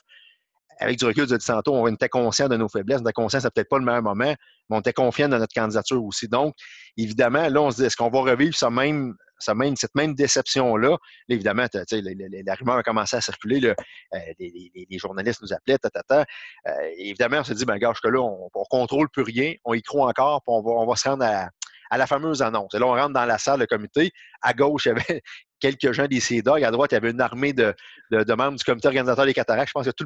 avec 0.80 0.98
du 0.98 1.04
recul, 1.04 1.26
de 1.26 1.36
tantôt, 1.36 1.74
on 1.74 1.86
était 1.88 2.08
conscient 2.08 2.48
de 2.48 2.56
nos 2.56 2.68
faiblesses. 2.68 3.00
On 3.00 3.04
était 3.04 3.12
conscient 3.12 3.38
que 3.38 3.44
ce 3.44 3.48
peut-être 3.48 3.68
pas 3.68 3.78
le 3.78 3.84
meilleur 3.84 4.02
moment, 4.02 4.14
mais 4.14 4.36
on 4.70 4.80
était 4.80 4.92
confiant 4.92 5.28
dans 5.28 5.38
notre 5.38 5.54
candidature 5.54 6.02
aussi. 6.04 6.28
Donc, 6.28 6.54
évidemment, 6.96 7.48
là, 7.48 7.62
on 7.62 7.70
se 7.70 7.76
dit, 7.76 7.84
est-ce 7.84 7.96
qu'on 7.96 8.10
va 8.10 8.20
revivre 8.20 8.56
ça 8.56 8.70
même, 8.70 9.14
ça 9.38 9.54
même, 9.54 9.76
cette 9.76 9.94
même 9.94 10.14
déception-là? 10.14 10.96
évidemment, 11.28 11.66
la 11.72 12.54
rumeur 12.54 12.76
a 12.76 12.82
commencé 12.82 13.16
à 13.16 13.20
circuler. 13.20 13.64
Euh, 13.64 13.74
les, 14.38 14.98
journalistes 14.98 15.42
nous 15.42 15.52
appelaient, 15.52 15.78
ta, 15.78 15.90
euh, 16.10 16.72
évidemment, 16.98 17.38
on 17.40 17.44
s'est 17.44 17.54
dit, 17.54 17.64
ben, 17.64 17.78
gars, 17.78 17.92
là, 18.02 18.20
on 18.20 18.50
ne 18.54 18.64
contrôle 18.68 19.08
plus 19.08 19.22
rien, 19.22 19.54
on 19.64 19.74
y 19.74 19.82
croit 19.82 20.08
encore, 20.08 20.42
puis 20.42 20.54
on 20.54 20.86
va 20.86 20.96
se 20.96 21.08
rendre 21.08 21.24
à, 21.24 21.48
à 21.94 21.96
la 21.96 22.08
fameuse 22.08 22.42
annonce. 22.42 22.74
Et 22.74 22.78
là, 22.80 22.86
on 22.86 22.94
rentre 22.94 23.12
dans 23.12 23.24
la 23.24 23.38
salle, 23.38 23.60
de 23.60 23.66
comité. 23.66 24.10
À 24.42 24.52
gauche, 24.52 24.86
il 24.86 24.88
y 24.88 24.90
avait 24.90 25.22
quelques 25.60 25.92
gens 25.92 26.08
des 26.08 26.18
CEDOG. 26.18 26.64
À 26.64 26.72
droite, 26.72 26.90
il 26.90 26.94
y 26.94 26.98
avait 26.98 27.12
une 27.12 27.20
armée 27.20 27.52
de, 27.52 27.72
membres 28.10 28.58
du 28.58 28.64
comité 28.64 28.88
organisateur 28.88 29.24
des 29.24 29.32
cataractes. 29.32 29.68
Je 29.68 29.72
pense 29.72 29.86
que 29.86 29.92
tout 29.92 30.04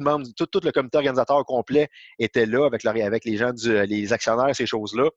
le 0.63 0.71
comité 0.71 0.97
organisateur 0.97 1.43
complet 1.45 1.89
était 2.19 2.45
là 2.45 2.65
avec, 2.67 3.25
les 3.25 3.37
gens, 3.37 3.51
les 3.65 4.13
actionnaires, 4.13 4.55
ces 4.55 4.67
choses-là. 4.67 5.09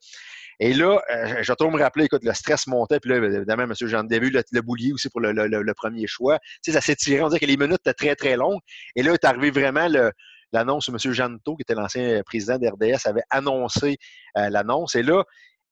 Et 0.61 0.73
là, 0.73 1.03
euh, 1.11 1.43
je 1.43 1.53
retourne 1.53 1.75
me 1.75 1.83
rappeler, 1.83 2.05
écoute, 2.05 2.25
le 2.25 2.33
stress 2.33 2.67
montait, 2.67 3.01
puis 3.01 3.11
là, 3.11 3.17
évidemment, 3.17 3.65
M. 3.65 3.75
Jean 3.75 4.05
Début, 4.05 4.31
le, 4.31 4.43
le 4.51 4.63
boulier 4.63 4.93
aussi 4.93 5.11
pour 5.11 5.21
le, 5.21 5.75
premier 5.75 6.07
choix. 6.07 6.39
Tu 6.63 6.71
sais, 6.71 6.73
ça 6.73 6.81
s'est 6.81 6.97
tiré. 6.97 7.23
On 7.23 7.29
dirait 7.29 7.41
que 7.41 7.47
les 7.47 7.57
minutes 7.57 7.81
étaient 7.81 7.95
très, 7.95 8.15
très 8.15 8.37
longues. 8.37 8.61
Et 8.97 9.03
là 9.03 9.13
est 9.13 9.25
arrivé 9.25 9.51
vraiment 9.51 9.89
l'annonce, 10.53 10.89
M. 10.89 11.13
Janto, 11.13 11.57
qui 11.57 11.63
était 11.63 11.75
l'ancien 11.75 12.23
président 12.25 12.59
d'RDS, 12.59 13.07
avait 13.07 13.25
annoncé 13.31 13.97
euh, 14.37 14.49
l'annonce. 14.51 14.95
Et 14.95 15.03
là, 15.03 15.25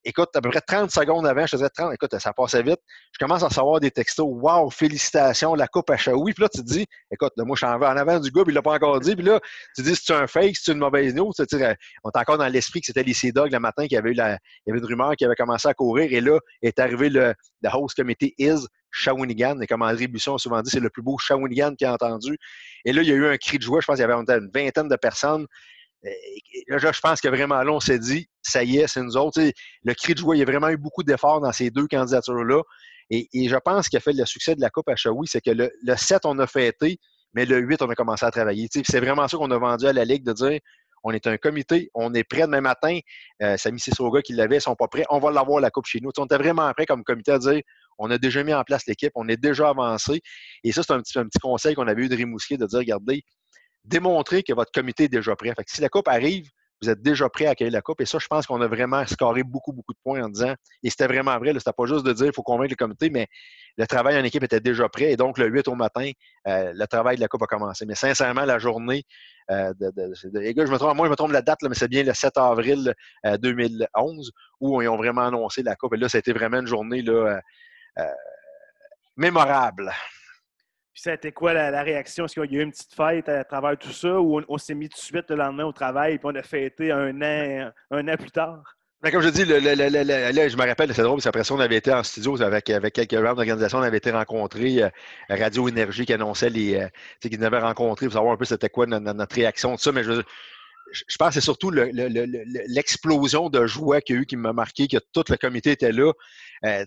écoute, 0.04 0.28
à 0.34 0.40
peu 0.40 0.50
près 0.50 0.60
30 0.60 0.90
secondes 0.90 1.26
avant, 1.26 1.46
je 1.46 1.52
te 1.52 1.56
disais 1.56 1.68
30, 1.68 1.94
écoute, 1.94 2.18
ça 2.18 2.32
passait 2.32 2.62
vite. 2.62 2.80
Je 3.12 3.18
commence 3.18 3.42
à 3.42 3.48
recevoir 3.48 3.80
des 3.80 3.90
textos. 3.90 4.26
Wow, 4.28 4.70
félicitations, 4.70 5.54
la 5.54 5.68
coupe 5.68 5.90
à 5.90 5.96
Shaoui. 5.96 6.32
Puis 6.32 6.42
là, 6.42 6.48
tu 6.48 6.60
te 6.60 6.66
dis, 6.66 6.86
écoute, 7.10 7.32
moi, 7.36 7.56
je 7.56 7.66
suis 7.66 7.66
en 7.66 7.80
avant 7.82 8.20
du 8.20 8.30
gars, 8.30 8.42
puis 8.42 8.52
il 8.52 8.54
l'a 8.54 8.62
pas 8.62 8.74
encore 8.74 9.00
dit. 9.00 9.14
Puis 9.14 9.24
là, 9.24 9.40
tu 9.74 9.82
te 9.82 9.88
dis, 9.88 9.96
c'est 9.96 10.14
un 10.14 10.26
fake, 10.26 10.56
c'est 10.56 10.72
une 10.72 10.78
mauvaise 10.78 11.14
news. 11.14 11.32
On 11.38 12.10
est 12.10 12.16
encore 12.16 12.38
dans 12.38 12.48
l'esprit 12.48 12.80
que 12.80 12.86
c'était 12.86 13.02
les 13.02 13.14
Sea 13.14 13.32
Dogs 13.32 13.52
le 13.52 13.60
matin, 13.60 13.82
qu'il 13.82 13.94
y 13.94 13.98
avait 13.98 14.10
eu 14.10 14.14
la, 14.14 14.32
il 14.66 14.68
y 14.68 14.70
avait 14.70 14.80
une 14.80 14.86
rumeur 14.86 15.14
qui 15.16 15.24
avait 15.24 15.34
commencé 15.34 15.68
à 15.68 15.74
courir. 15.74 16.12
Et 16.12 16.20
là, 16.20 16.38
est 16.62 16.78
arrivé 16.78 17.10
le, 17.10 17.34
host 17.72 17.96
committee 17.96 18.34
is 18.38 18.66
Shawinigan. 18.90 19.60
Et 19.60 19.66
comme 19.66 19.82
André 19.82 20.08
Busson 20.08 20.34
a 20.34 20.38
souvent 20.38 20.62
dit, 20.62 20.70
c'est 20.70 20.80
le 20.80 20.90
plus 20.90 21.02
beau 21.02 21.18
Shawinigan 21.18 21.74
qu'il 21.74 21.86
a 21.86 21.92
entendu. 21.92 22.38
Et 22.84 22.92
là, 22.92 23.02
il 23.02 23.08
y 23.08 23.12
a 23.12 23.14
eu 23.14 23.26
un 23.26 23.36
cri 23.36 23.58
de 23.58 23.62
joie. 23.62 23.80
Je 23.80 23.86
pense 23.86 23.96
qu'il 23.96 24.08
y 24.08 24.10
avait 24.10 24.14
une 24.14 24.50
vingtaine 24.52 24.88
de 24.88 24.96
personnes. 24.96 25.46
Là, 26.02 26.78
je 26.78 27.00
pense 27.00 27.20
que 27.20 27.28
vraiment 27.28 27.62
là, 27.62 27.72
on 27.72 27.80
s'est 27.80 27.98
dit, 27.98 28.28
ça 28.42 28.62
y 28.64 28.78
est, 28.78 28.86
c'est 28.86 29.02
nous 29.02 29.16
autres. 29.16 29.40
le 29.84 29.94
cri 29.94 30.14
de 30.14 30.18
joie, 30.18 30.36
il 30.36 30.40
y 30.40 30.42
a 30.42 30.46
vraiment 30.46 30.68
eu 30.68 30.76
beaucoup 30.76 31.02
d'efforts 31.02 31.40
dans 31.40 31.52
ces 31.52 31.70
deux 31.70 31.86
candidatures-là. 31.86 32.62
Et, 33.10 33.28
je 33.48 33.56
pense 33.56 33.88
qu'il 33.88 33.96
a 33.96 34.00
fait 34.00 34.12
le 34.12 34.24
succès 34.24 34.54
de 34.54 34.60
la 34.60 34.70
Coupe 34.70 34.88
à 34.88 34.96
Shawi, 34.96 35.26
c'est 35.26 35.40
que 35.40 35.50
le, 35.50 35.96
7, 35.96 36.20
on 36.24 36.38
a 36.38 36.46
fêté, 36.46 36.98
mais 37.34 37.44
le 37.44 37.58
8, 37.58 37.82
on 37.82 37.90
a 37.90 37.94
commencé 37.94 38.24
à 38.24 38.30
travailler. 38.30 38.68
C'est 38.70 39.00
vraiment 39.00 39.26
ça 39.26 39.36
qu'on 39.36 39.50
a 39.50 39.58
vendu 39.58 39.86
à 39.86 39.92
la 39.92 40.04
Ligue 40.04 40.24
de 40.24 40.32
dire 40.32 40.60
on 41.02 41.12
est 41.12 41.26
un 41.26 41.38
comité, 41.38 41.90
on 41.94 42.12
est 42.12 42.24
prêt 42.24 42.42
demain 42.42 42.60
matin. 42.60 42.98
Euh, 43.42 43.56
Samy 43.56 43.80
Sissoga 43.80 44.20
qui 44.20 44.34
l'avait, 44.34 44.56
ils 44.56 44.60
sont 44.60 44.76
pas 44.76 44.86
prêts. 44.86 45.04
On 45.08 45.18
va 45.18 45.30
l'avoir 45.30 45.60
la 45.60 45.70
Coupe 45.70 45.86
chez 45.86 45.98
nous. 46.00 46.10
on 46.18 46.24
était 46.26 46.36
vraiment 46.36 46.70
prêt 46.74 46.86
comme 46.86 47.04
comité 47.04 47.32
à 47.32 47.38
dire 47.38 47.62
on 47.98 48.10
a 48.10 48.18
déjà 48.18 48.42
mis 48.42 48.54
en 48.54 48.64
place 48.64 48.86
l'équipe, 48.86 49.12
on 49.14 49.28
est 49.28 49.36
déjà 49.36 49.68
avancé. 49.68 50.20
Et 50.64 50.72
ça, 50.72 50.82
c'est 50.82 50.92
un 50.92 51.00
petit, 51.00 51.18
un 51.18 51.24
petit 51.26 51.38
conseil 51.38 51.74
qu'on 51.74 51.86
avait 51.86 52.02
eu 52.02 52.08
de 52.08 52.16
Rimouski 52.16 52.56
de 52.56 52.66
dire 52.66 52.78
regardez, 52.78 53.22
démontrez 53.84 54.42
que 54.42 54.52
votre 54.52 54.72
comité 54.72 55.04
est 55.04 55.08
déjà 55.08 55.34
prêt. 55.36 55.52
Fait 55.56 55.64
que 55.64 55.70
si 55.70 55.80
la 55.80 55.88
Coupe 55.88 56.08
arrive, 56.08 56.48
vous 56.82 56.88
êtes 56.88 57.02
déjà 57.02 57.28
prêt 57.28 57.46
à 57.46 57.50
accueillir 57.50 57.72
la 57.72 57.82
Coupe. 57.82 58.00
Et 58.00 58.06
ça, 58.06 58.18
je 58.18 58.26
pense 58.26 58.46
qu'on 58.46 58.60
a 58.60 58.66
vraiment 58.66 59.06
scoré 59.06 59.42
beaucoup, 59.42 59.72
beaucoup 59.72 59.92
de 59.92 59.98
points 60.02 60.22
en 60.22 60.28
disant, 60.28 60.54
et 60.82 60.90
c'était 60.90 61.06
vraiment 61.06 61.38
vrai, 61.38 61.52
c'était 61.58 61.72
pas 61.72 61.84
juste 61.84 62.04
de 62.04 62.12
dire 62.12 62.26
qu'il 62.26 62.34
faut 62.34 62.42
convaincre 62.42 62.70
le 62.70 62.76
comité, 62.76 63.10
mais 63.10 63.26
le 63.76 63.86
travail 63.86 64.18
en 64.18 64.24
équipe 64.24 64.42
était 64.42 64.60
déjà 64.60 64.88
prêt. 64.88 65.12
Et 65.12 65.16
donc, 65.16 65.38
le 65.38 65.46
8 65.46 65.68
au 65.68 65.74
matin, 65.74 66.10
euh, 66.48 66.72
le 66.74 66.86
travail 66.86 67.16
de 67.16 67.20
la 67.20 67.28
Coupe 67.28 67.42
a 67.42 67.46
commencé. 67.46 67.84
Mais 67.84 67.94
sincèrement, 67.94 68.44
la 68.44 68.58
journée, 68.58 69.04
euh, 69.50 69.74
de, 69.78 69.92
je 70.14 70.28
me 70.28 70.78
trompe, 70.78 70.96
moi, 70.96 71.06
je 71.06 71.10
me 71.10 71.16
trompe 71.16 71.32
la 71.32 71.42
date, 71.42 71.58
mais 71.62 71.74
c'est 71.74 71.88
bien 71.88 72.02
le 72.02 72.14
7 72.14 72.38
avril 72.38 72.94
2011 73.24 73.88
euh, 73.96 74.30
où 74.60 74.80
ils 74.80 74.88
ont 74.88 74.96
vraiment 74.96 75.26
annoncé 75.26 75.62
la 75.62 75.76
Coupe. 75.76 75.94
Et 75.94 75.98
là, 75.98 76.08
ça 76.08 76.18
a 76.18 76.20
été 76.20 76.32
vraiment 76.32 76.60
une 76.60 76.66
journée 76.66 77.04
mémorable. 79.16 79.92
Puis 80.92 81.02
ça 81.02 81.10
a 81.10 81.14
été 81.14 81.32
quoi 81.32 81.52
la, 81.52 81.82
réaction? 81.82 82.24
Est-ce 82.24 82.34
qu'il 82.40 82.52
y 82.52 82.56
a 82.56 82.60
eu 82.60 82.64
une 82.64 82.72
petite 82.72 82.94
fête 82.94 83.28
à, 83.28 83.44
travers 83.44 83.78
tout 83.78 83.92
ça 83.92 84.20
ou 84.20 84.42
on, 84.48 84.58
s'est 84.58 84.74
mis 84.74 84.88
tout 84.88 84.96
de 84.96 85.02
suite 85.02 85.30
le 85.30 85.36
lendemain 85.36 85.64
au 85.64 85.72
travail 85.72 86.14
et 86.14 86.20
on 86.24 86.34
a 86.34 86.42
fêté 86.42 86.90
un 86.90 87.22
an, 87.22 87.70
un 87.90 88.08
an 88.08 88.16
plus 88.16 88.30
tard? 88.30 88.62
Ben, 89.02 89.10
comme 89.10 89.22
je 89.22 89.30
dis, 89.30 89.46
je 89.46 90.56
me 90.56 90.66
rappelle, 90.66 90.92
c'est 90.92 91.02
drôle, 91.02 91.16
parce 91.16 91.24
qu'après 91.24 91.42
ça, 91.42 91.54
on 91.54 91.60
avait 91.60 91.76
été 91.76 91.90
en 91.90 92.02
studio 92.02 92.40
avec, 92.42 92.68
avec 92.68 92.92
quelques 92.92 93.14
membres 93.14 93.36
d'organisation, 93.36 93.78
on 93.78 93.82
avait 93.82 93.96
été 93.96 94.10
rencontrés, 94.10 94.82
euh, 94.82 94.90
Radio 95.30 95.68
Énergie 95.68 96.04
qui 96.04 96.12
annonçait 96.12 96.50
les. 96.50 96.74
Euh, 96.74 96.88
qui 97.18 97.38
nous 97.38 97.44
avait 97.44 97.60
rencontrés 97.60 98.06
pour 98.06 98.12
savoir 98.12 98.34
un 98.34 98.36
peu 98.36 98.44
c'était 98.44 98.68
quoi 98.68 98.84
notre, 98.86 99.34
réaction, 99.34 99.76
tout 99.76 99.82
ça. 99.82 99.92
Mais 99.92 100.04
je, 100.04 100.20
je 100.92 101.16
pense 101.18 101.28
que 101.28 101.34
c'est 101.34 101.40
surtout 101.40 101.70
l'explosion 101.70 103.48
de 103.48 103.66
joie 103.66 104.00
qu'il 104.00 104.16
y 104.16 104.18
a 104.18 104.22
eu 104.22 104.26
qui 104.26 104.36
m'a 104.36 104.52
marqué, 104.52 104.88
que 104.88 104.98
tout 105.12 105.24
le 105.28 105.36
comité 105.36 105.72
était 105.72 105.92
là. 105.92 106.12
Euh, 106.66 106.84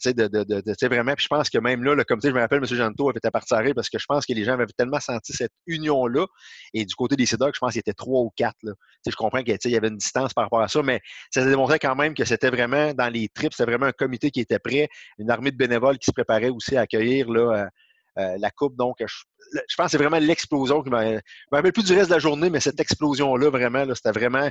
vraiment, 0.84 1.14
puis 1.16 1.24
je 1.24 1.28
pense 1.28 1.50
que 1.50 1.58
même 1.58 1.84
là, 1.84 1.96
le 1.96 2.04
comité, 2.04 2.30
je 2.30 2.34
me 2.34 2.40
rappelle, 2.40 2.60
M. 2.60 2.66
Janto 2.66 3.10
avait 3.10 3.18
été 3.18 3.32
partagé 3.32 3.74
parce 3.74 3.90
que 3.90 3.98
je 3.98 4.06
pense 4.06 4.26
que 4.26 4.34
les 4.34 4.44
gens 4.44 4.54
avaient 4.54 4.66
tellement 4.78 5.00
senti 5.00 5.34
cette 5.34 5.54
union-là. 5.68 6.28
Et 6.74 6.86
du 6.86 6.96
côté 6.96 7.16
des 7.16 7.26
CEDOC, 7.26 7.56
je 7.56 7.60
pense 7.60 7.72
qu'il 7.72 7.80
y 7.80 7.80
était 7.80 7.94
trois 7.94 8.22
ou 8.22 8.32
quatre. 8.36 8.58
Je 9.06 9.16
comprends 9.16 9.42
qu'il 9.42 9.58
y 9.66 9.76
avait 9.76 9.88
une 9.88 9.98
distance 9.98 10.34
par 10.34 10.46
rapport 10.46 10.62
à 10.62 10.68
ça, 10.68 10.84
mais 10.84 11.02
ça 11.32 11.44
démontrait 11.46 11.80
quand 11.80 11.96
même 11.96 12.14
que 12.14 12.26
c'était 12.26 12.50
vraiment 12.50 12.94
dans 12.94 13.10
les 13.10 13.30
trips, 13.30 13.54
c'était 13.54 13.70
vraiment 13.70 13.88
un 13.88 13.92
comité 13.92 14.32
qui 14.32 14.42
était 14.42 14.60
prêt, 14.60 14.88
une 15.18 15.32
armée 15.32 15.52
de 15.52 15.58
bénévoles 15.58 15.98
qui 15.98 16.06
se 16.06 16.12
préparait 16.12 16.50
aussi 16.50 16.78
à 16.78 16.82
accueillir 16.82 17.30
là, 17.32 17.70
euh, 18.18 18.38
la 18.38 18.52
Coupe. 18.52 18.76
Donc, 18.76 18.98
je, 19.00 19.76
pense 19.76 19.86
que 19.86 19.92
c'est 19.92 19.98
vraiment 19.98 20.20
l'explosion 20.20 20.82
qui 20.82 20.90
m'a. 20.90 21.14
Je 21.14 21.20
me 21.52 21.72
plus 21.72 21.86
du 21.86 21.94
reste 21.94 22.10
de 22.10 22.16
la 22.16 22.20
journée, 22.20 22.50
mais 22.50 22.60
cette 22.60 22.80
explosion-là, 22.80 23.50
vraiment, 23.50 23.86
c'était 23.96 24.12
vraiment 24.12 24.50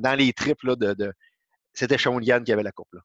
dans 0.00 0.18
les 0.18 0.32
tripes 0.32 0.66
de. 0.66 1.12
C'était 1.72 1.98
Shawinigan 1.98 2.42
qui 2.42 2.52
avait 2.52 2.62
la 2.62 2.72
coupe. 2.72 2.92
Là. 2.92 3.00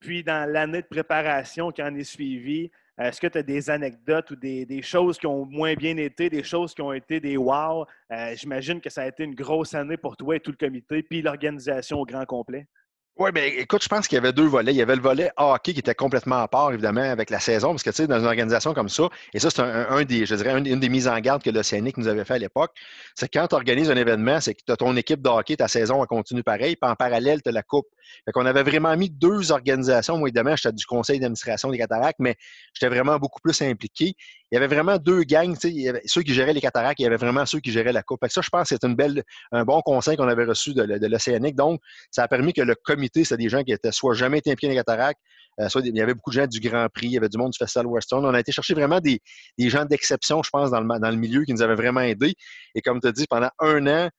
Puis, 0.00 0.24
dans 0.24 0.50
l'année 0.50 0.82
de 0.82 0.86
préparation 0.86 1.70
qui 1.70 1.82
en 1.82 1.94
est 1.94 2.04
suivie, 2.04 2.70
est-ce 3.00 3.18
que 3.18 3.26
tu 3.26 3.38
as 3.38 3.42
des 3.42 3.70
anecdotes 3.70 4.30
ou 4.30 4.36
des, 4.36 4.82
choses 4.82 5.18
qui 5.18 5.26
ont 5.26 5.46
moins 5.46 5.74
bien 5.74 5.96
été, 5.96 6.28
des 6.28 6.42
choses 6.42 6.74
qui 6.74 6.82
ont 6.82 6.92
été 6.92 7.18
des 7.18 7.38
wow? 7.38 7.86
Euh, 8.12 8.34
j'imagine 8.36 8.80
que 8.80 8.90
ça 8.90 9.02
a 9.02 9.06
été 9.06 9.24
une 9.24 9.34
grosse 9.34 9.74
année 9.74 9.96
pour 9.96 10.18
toi 10.18 10.36
et 10.36 10.40
tout 10.40 10.50
le 10.50 10.58
comité, 10.58 11.02
puis 11.02 11.22
l'organisation 11.22 12.00
au 12.00 12.04
grand 12.04 12.26
complet. 12.26 12.66
Oui, 13.16 13.32
bien, 13.32 13.44
écoute, 13.44 13.82
je 13.82 13.88
pense 13.88 14.08
qu'il 14.08 14.16
y 14.16 14.18
avait 14.18 14.32
deux 14.32 14.46
volets. 14.46 14.72
Il 14.72 14.78
y 14.78 14.82
avait 14.82 14.96
le 14.96 15.02
volet 15.02 15.30
hockey 15.36 15.74
qui 15.74 15.80
était 15.80 15.94
complètement 15.94 16.36
à 16.36 16.48
part, 16.48 16.72
évidemment, 16.72 17.02
avec 17.02 17.28
la 17.28 17.38
saison, 17.38 17.72
parce 17.72 17.82
que, 17.82 17.90
tu 17.90 17.96
sais, 17.96 18.06
dans 18.06 18.18
une 18.18 18.24
organisation 18.24 18.72
comme 18.72 18.88
ça, 18.88 19.10
et 19.34 19.38
ça, 19.38 19.50
c'est 19.50 19.60
un, 19.60 20.04
des, 20.04 20.24
je 20.24 20.34
dirais, 20.34 20.58
une 20.58 20.80
des 20.80 20.88
mises 20.88 21.06
en 21.06 21.18
garde 21.20 21.42
que 21.42 21.50
l'Océanique 21.50 21.98
nous 21.98 22.08
avait 22.08 22.24
fait 22.24 22.34
à 22.34 22.38
l'époque, 22.38 22.70
c'est 23.14 23.28
quand 23.28 23.46
tu 23.48 23.54
organises 23.56 23.90
un 23.90 23.96
événement, 23.96 24.40
c'est 24.40 24.54
que 24.54 24.62
tu 24.66 24.72
as 24.72 24.76
ton 24.76 24.96
équipe 24.96 25.20
de 25.20 25.28
hockey, 25.28 25.56
ta 25.56 25.68
saison, 25.68 26.00
elle 26.00 26.06
continue 26.06 26.42
pareil, 26.42 26.76
puis 26.76 26.90
en 26.90 26.94
parallèle, 26.94 27.42
tu 27.42 27.50
as 27.50 27.52
la 27.52 27.62
coupe. 27.62 27.88
Fait 28.24 28.32
qu'on 28.32 28.46
avait 28.46 28.62
vraiment 28.62 28.96
mis 28.96 29.10
deux 29.10 29.52
organisations. 29.52 30.16
Moi, 30.16 30.28
évidemment, 30.28 30.56
j'étais 30.56 30.72
du 30.72 30.86
conseil 30.86 31.20
d'administration 31.20 31.70
des 31.70 31.78
cataractes, 31.78 32.18
mais 32.20 32.36
j'étais 32.72 32.88
vraiment 32.88 33.18
beaucoup 33.18 33.40
plus 33.42 33.60
impliqué. 33.62 34.14
Il 34.50 34.54
y 34.54 34.56
avait 34.56 34.66
vraiment 34.66 34.96
deux 34.96 35.22
gangs, 35.22 35.56
tu 35.56 35.70
sais, 35.70 36.02
ceux 36.06 36.22
qui 36.22 36.34
géraient 36.34 36.52
les 36.52 36.60
cataractes, 36.60 36.98
il 36.98 37.04
y 37.04 37.06
avait 37.06 37.16
vraiment 37.16 37.46
ceux 37.46 37.60
qui 37.60 37.70
géraient 37.70 37.92
la 37.92 38.02
coupe. 38.02 38.20
Fait 38.20 38.26
que 38.26 38.32
ça, 38.32 38.40
je 38.40 38.48
pense 38.48 38.68
que 38.68 38.76
c'est 38.80 39.24
un 39.52 39.64
bon 39.64 39.80
conseil 39.82 40.16
qu'on 40.16 40.28
avait 40.28 40.44
reçu 40.44 40.74
de, 40.74 40.82
l'Océanique. 41.06 41.54
Donc, 41.54 41.80
ça 42.10 42.24
a 42.24 42.28
permis 42.28 42.52
que 42.52 42.62
le 42.62 42.74
comité, 43.00 43.24
c'était 43.24 43.42
des 43.42 43.48
gens 43.48 43.62
qui 43.62 43.72
étaient 43.72 43.92
soit 43.92 44.14
jamais 44.14 44.38
été 44.38 44.50
impliqués 44.50 44.68
dans 44.68 44.72
les 44.72 44.78
cataractes, 44.78 45.20
euh, 45.58 45.68
soit 45.68 45.82
il 45.84 45.96
y 45.96 46.00
avait 46.00 46.14
beaucoup 46.14 46.30
de 46.30 46.34
gens 46.34 46.46
du 46.46 46.60
Grand 46.60 46.86
Prix, 46.92 47.06
il 47.06 47.12
y 47.12 47.16
avait 47.16 47.28
du 47.28 47.38
monde 47.38 47.50
du 47.50 47.58
Festival 47.58 47.86
Western. 47.86 48.24
On 48.24 48.34
a 48.34 48.40
été 48.40 48.52
chercher 48.52 48.74
vraiment 48.74 49.00
des, 49.00 49.20
gens 49.58 49.84
d'exception, 49.84 50.42
je 50.42 50.50
pense, 50.50 50.70
dans 50.70 50.80
le, 50.80 51.16
milieu 51.16 51.44
qui 51.44 51.52
nous 51.52 51.62
avaient 51.62 51.74
vraiment 51.74 52.00
aidés. 52.00 52.34
Et 52.74 52.82
comme 52.82 53.00
tu 53.00 53.08
as 53.08 53.12
dit, 53.12 53.26
pendant 53.28 53.50
un 53.58 53.86
an, 53.86 54.10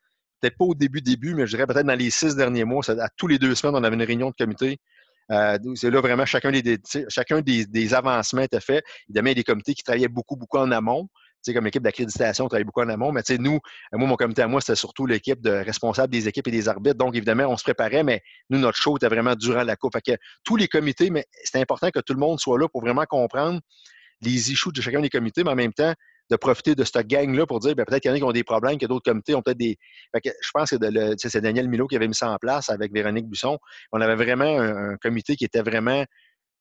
peut-être 0.42 0.58
pas 0.58 0.66
au 0.66 0.76
début, 0.76 1.02
début, 1.02 1.36
mais 1.36 1.46
je 1.46 1.56
dirais 1.56 1.68
peut-être 1.68 1.86
dans 1.86 1.98
les 1.98 2.10
six 2.10 2.36
derniers 2.36 2.66
mois, 2.66 2.82
à 2.90 3.10
tous 3.16 3.28
les 3.28 3.38
deux 3.38 3.56
semaines, 3.56 3.76
on 3.76 3.84
avait 3.84 3.96
une 3.96 4.04
réunion 4.04 4.30
de 4.30 4.36
comité. 4.36 4.78
Euh, 5.32 5.58
c'est 5.76 5.90
là 5.90 6.02
vraiment 6.02 6.26
chacun 6.26 6.52
des, 6.52 6.78
chacun 7.08 7.42
des, 7.42 7.94
avancements 7.94 8.42
était 8.42 8.60
fait. 8.60 8.84
Il 9.08 9.16
y 9.16 9.20
a 9.20 9.34
des 9.34 9.44
comités 9.44 9.74
qui 9.74 9.84
travaillaient 9.84 10.08
beaucoup, 10.08 10.36
beaucoup 10.36 10.58
en 10.58 10.72
amont. 10.72 11.08
Sais, 11.44 11.54
comme 11.54 11.66
l'équipe 11.66 11.84
d'accréditation, 11.84 12.46
on 12.46 12.48
travaillait 12.48 12.66
beaucoup 12.66 12.82
en 12.82 12.90
amont, 12.90 13.12
mais 13.12 13.22
nous, 13.40 13.60
moi, 13.94 14.08
mon 14.08 14.16
comité 14.16 14.42
à 14.42 14.48
moi, 14.48 14.62
c'était 14.62 14.76
surtout 14.76 15.06
l'équipe 15.06 15.42
de 15.42 15.52
responsables 15.52 16.12
des 16.12 16.28
équipes 16.28 16.48
et 16.48 16.52
des 16.52 16.68
arbitres. 16.70 16.98
Donc, 16.98 17.16
évidemment, 17.16 17.46
on 17.46 17.58
se 17.58 17.64
préparait, 17.64 18.04
mais 18.04 18.22
nous, 18.50 18.60
notre 18.60 18.78
show 18.78 18.98
était 18.98 19.08
vraiment 19.08 19.36
durant 19.36 19.64
la 19.64 19.76
Coupe. 19.76 19.94
Fait 19.94 20.02
que 20.02 20.22
tous 20.44 20.56
les 20.56 20.68
comités, 20.68 21.10
mais 21.10 21.26
c'est 21.44 21.60
important 21.60 21.90
que 21.90 22.00
tout 22.00 22.14
le 22.14 22.20
monde 22.20 22.40
soit 22.40 22.60
là 22.60 22.68
pour 22.68 22.82
vraiment 22.82 23.06
comprendre 23.06 23.60
les 24.22 24.52
issues 24.52 24.72
de 24.72 24.82
chacun 24.82 25.02
des 25.02 25.10
comités, 25.10 25.44
mais 25.44 25.52
en 25.52 25.56
même 25.56 25.74
temps, 25.74 25.94
de 26.32 26.38
profiter 26.38 26.76
de 26.76 26.84
cette 26.86 27.08
gang-là 27.08 27.46
pour 27.46 27.60
dire 27.60 27.76
ben, 27.76 27.86
peut-être 27.86 28.02
qu'il 28.02 28.10
y 28.10 28.12
en 28.14 28.16
a 28.16 28.20
qui 28.20 28.24
ont 28.24 28.32
des 28.32 28.46
problèmes, 28.46 28.78
que 28.78 28.86
d'autres 28.86 29.12
comités 29.12 29.36
ont 29.36 29.42
peut-être 29.42 29.58
des. 29.58 29.78
je 30.14 30.52
pense 30.54 30.70
que 30.70 30.78
c'est 31.18 31.42
Daniel 31.42 31.68
Milo 31.68 31.88
qui 31.88 31.98
avait 31.98 32.08
mis 32.08 32.16
ça 32.16 32.32
en 32.32 32.38
place 32.38 32.70
avec 32.70 32.94
Véronique 32.94 33.28
Busson. 33.28 33.60
On 33.92 34.00
avait 34.00 34.16
vraiment 34.16 34.60
un, 34.60 34.96
comité 34.96 35.36
qui 35.36 35.44
était 35.44 35.62
vraiment 35.62 36.06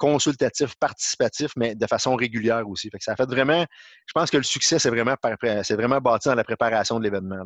consultatif, 0.00 0.74
participatif, 0.80 1.52
mais 1.56 1.74
de 1.74 1.86
façon 1.86 2.16
régulière 2.16 2.66
aussi. 2.66 2.88
Fait 2.88 2.96
que 2.96 3.04
ça 3.04 3.12
a 3.12 3.16
fait 3.16 3.26
vraiment. 3.26 3.66
Je 4.06 4.12
pense 4.14 4.30
que 4.30 4.38
le 4.38 4.42
succès, 4.42 4.78
c'est 4.78 4.88
vraiment, 4.88 5.14
c'est 5.62 5.74
vraiment 5.74 6.00
bâti 6.00 6.28
dans 6.28 6.34
la 6.34 6.42
préparation 6.42 6.98
de 6.98 7.04
l'événement. 7.04 7.44